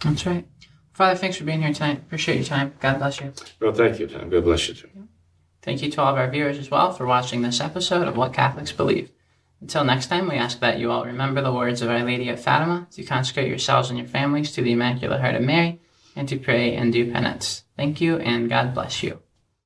That's 0.00 0.24
right. 0.24 0.46
Father, 0.92 1.16
thanks 1.16 1.36
for 1.36 1.44
being 1.44 1.62
here 1.62 1.72
tonight. 1.72 1.98
Appreciate 1.98 2.36
your 2.36 2.44
time. 2.44 2.74
God 2.80 2.98
bless 2.98 3.20
you. 3.20 3.32
Well, 3.60 3.72
thank 3.72 3.98
you, 3.98 4.06
Tom. 4.06 4.28
God 4.30 4.44
bless 4.44 4.68
you 4.68 4.74
too. 4.74 4.88
Thank 5.62 5.82
you 5.82 5.90
to 5.90 6.02
all 6.02 6.12
of 6.12 6.18
our 6.18 6.30
viewers 6.30 6.58
as 6.58 6.70
well 6.70 6.92
for 6.92 7.06
watching 7.06 7.42
this 7.42 7.60
episode 7.60 8.08
of 8.08 8.16
What 8.16 8.32
Catholics 8.32 8.72
Believe. 8.72 9.10
Until 9.60 9.84
next 9.84 10.06
time, 10.06 10.28
we 10.28 10.36
ask 10.36 10.60
that 10.60 10.78
you 10.78 10.90
all 10.90 11.04
remember 11.04 11.42
the 11.42 11.52
words 11.52 11.82
of 11.82 11.90
Our 11.90 12.02
Lady 12.02 12.30
of 12.30 12.40
Fatima 12.40 12.88
to 12.92 13.04
consecrate 13.04 13.48
yourselves 13.48 13.90
and 13.90 13.98
your 13.98 14.08
families 14.08 14.52
to 14.52 14.62
the 14.62 14.72
Immaculate 14.72 15.20
Heart 15.20 15.34
of 15.34 15.42
Mary 15.42 15.80
and 16.16 16.26
to 16.28 16.38
pray 16.38 16.74
and 16.74 16.92
do 16.92 17.12
penance. 17.12 17.64
Thank 17.76 18.00
you, 18.00 18.16
and 18.16 18.48
God 18.48 18.74
bless 18.74 19.02
you. 19.02 19.20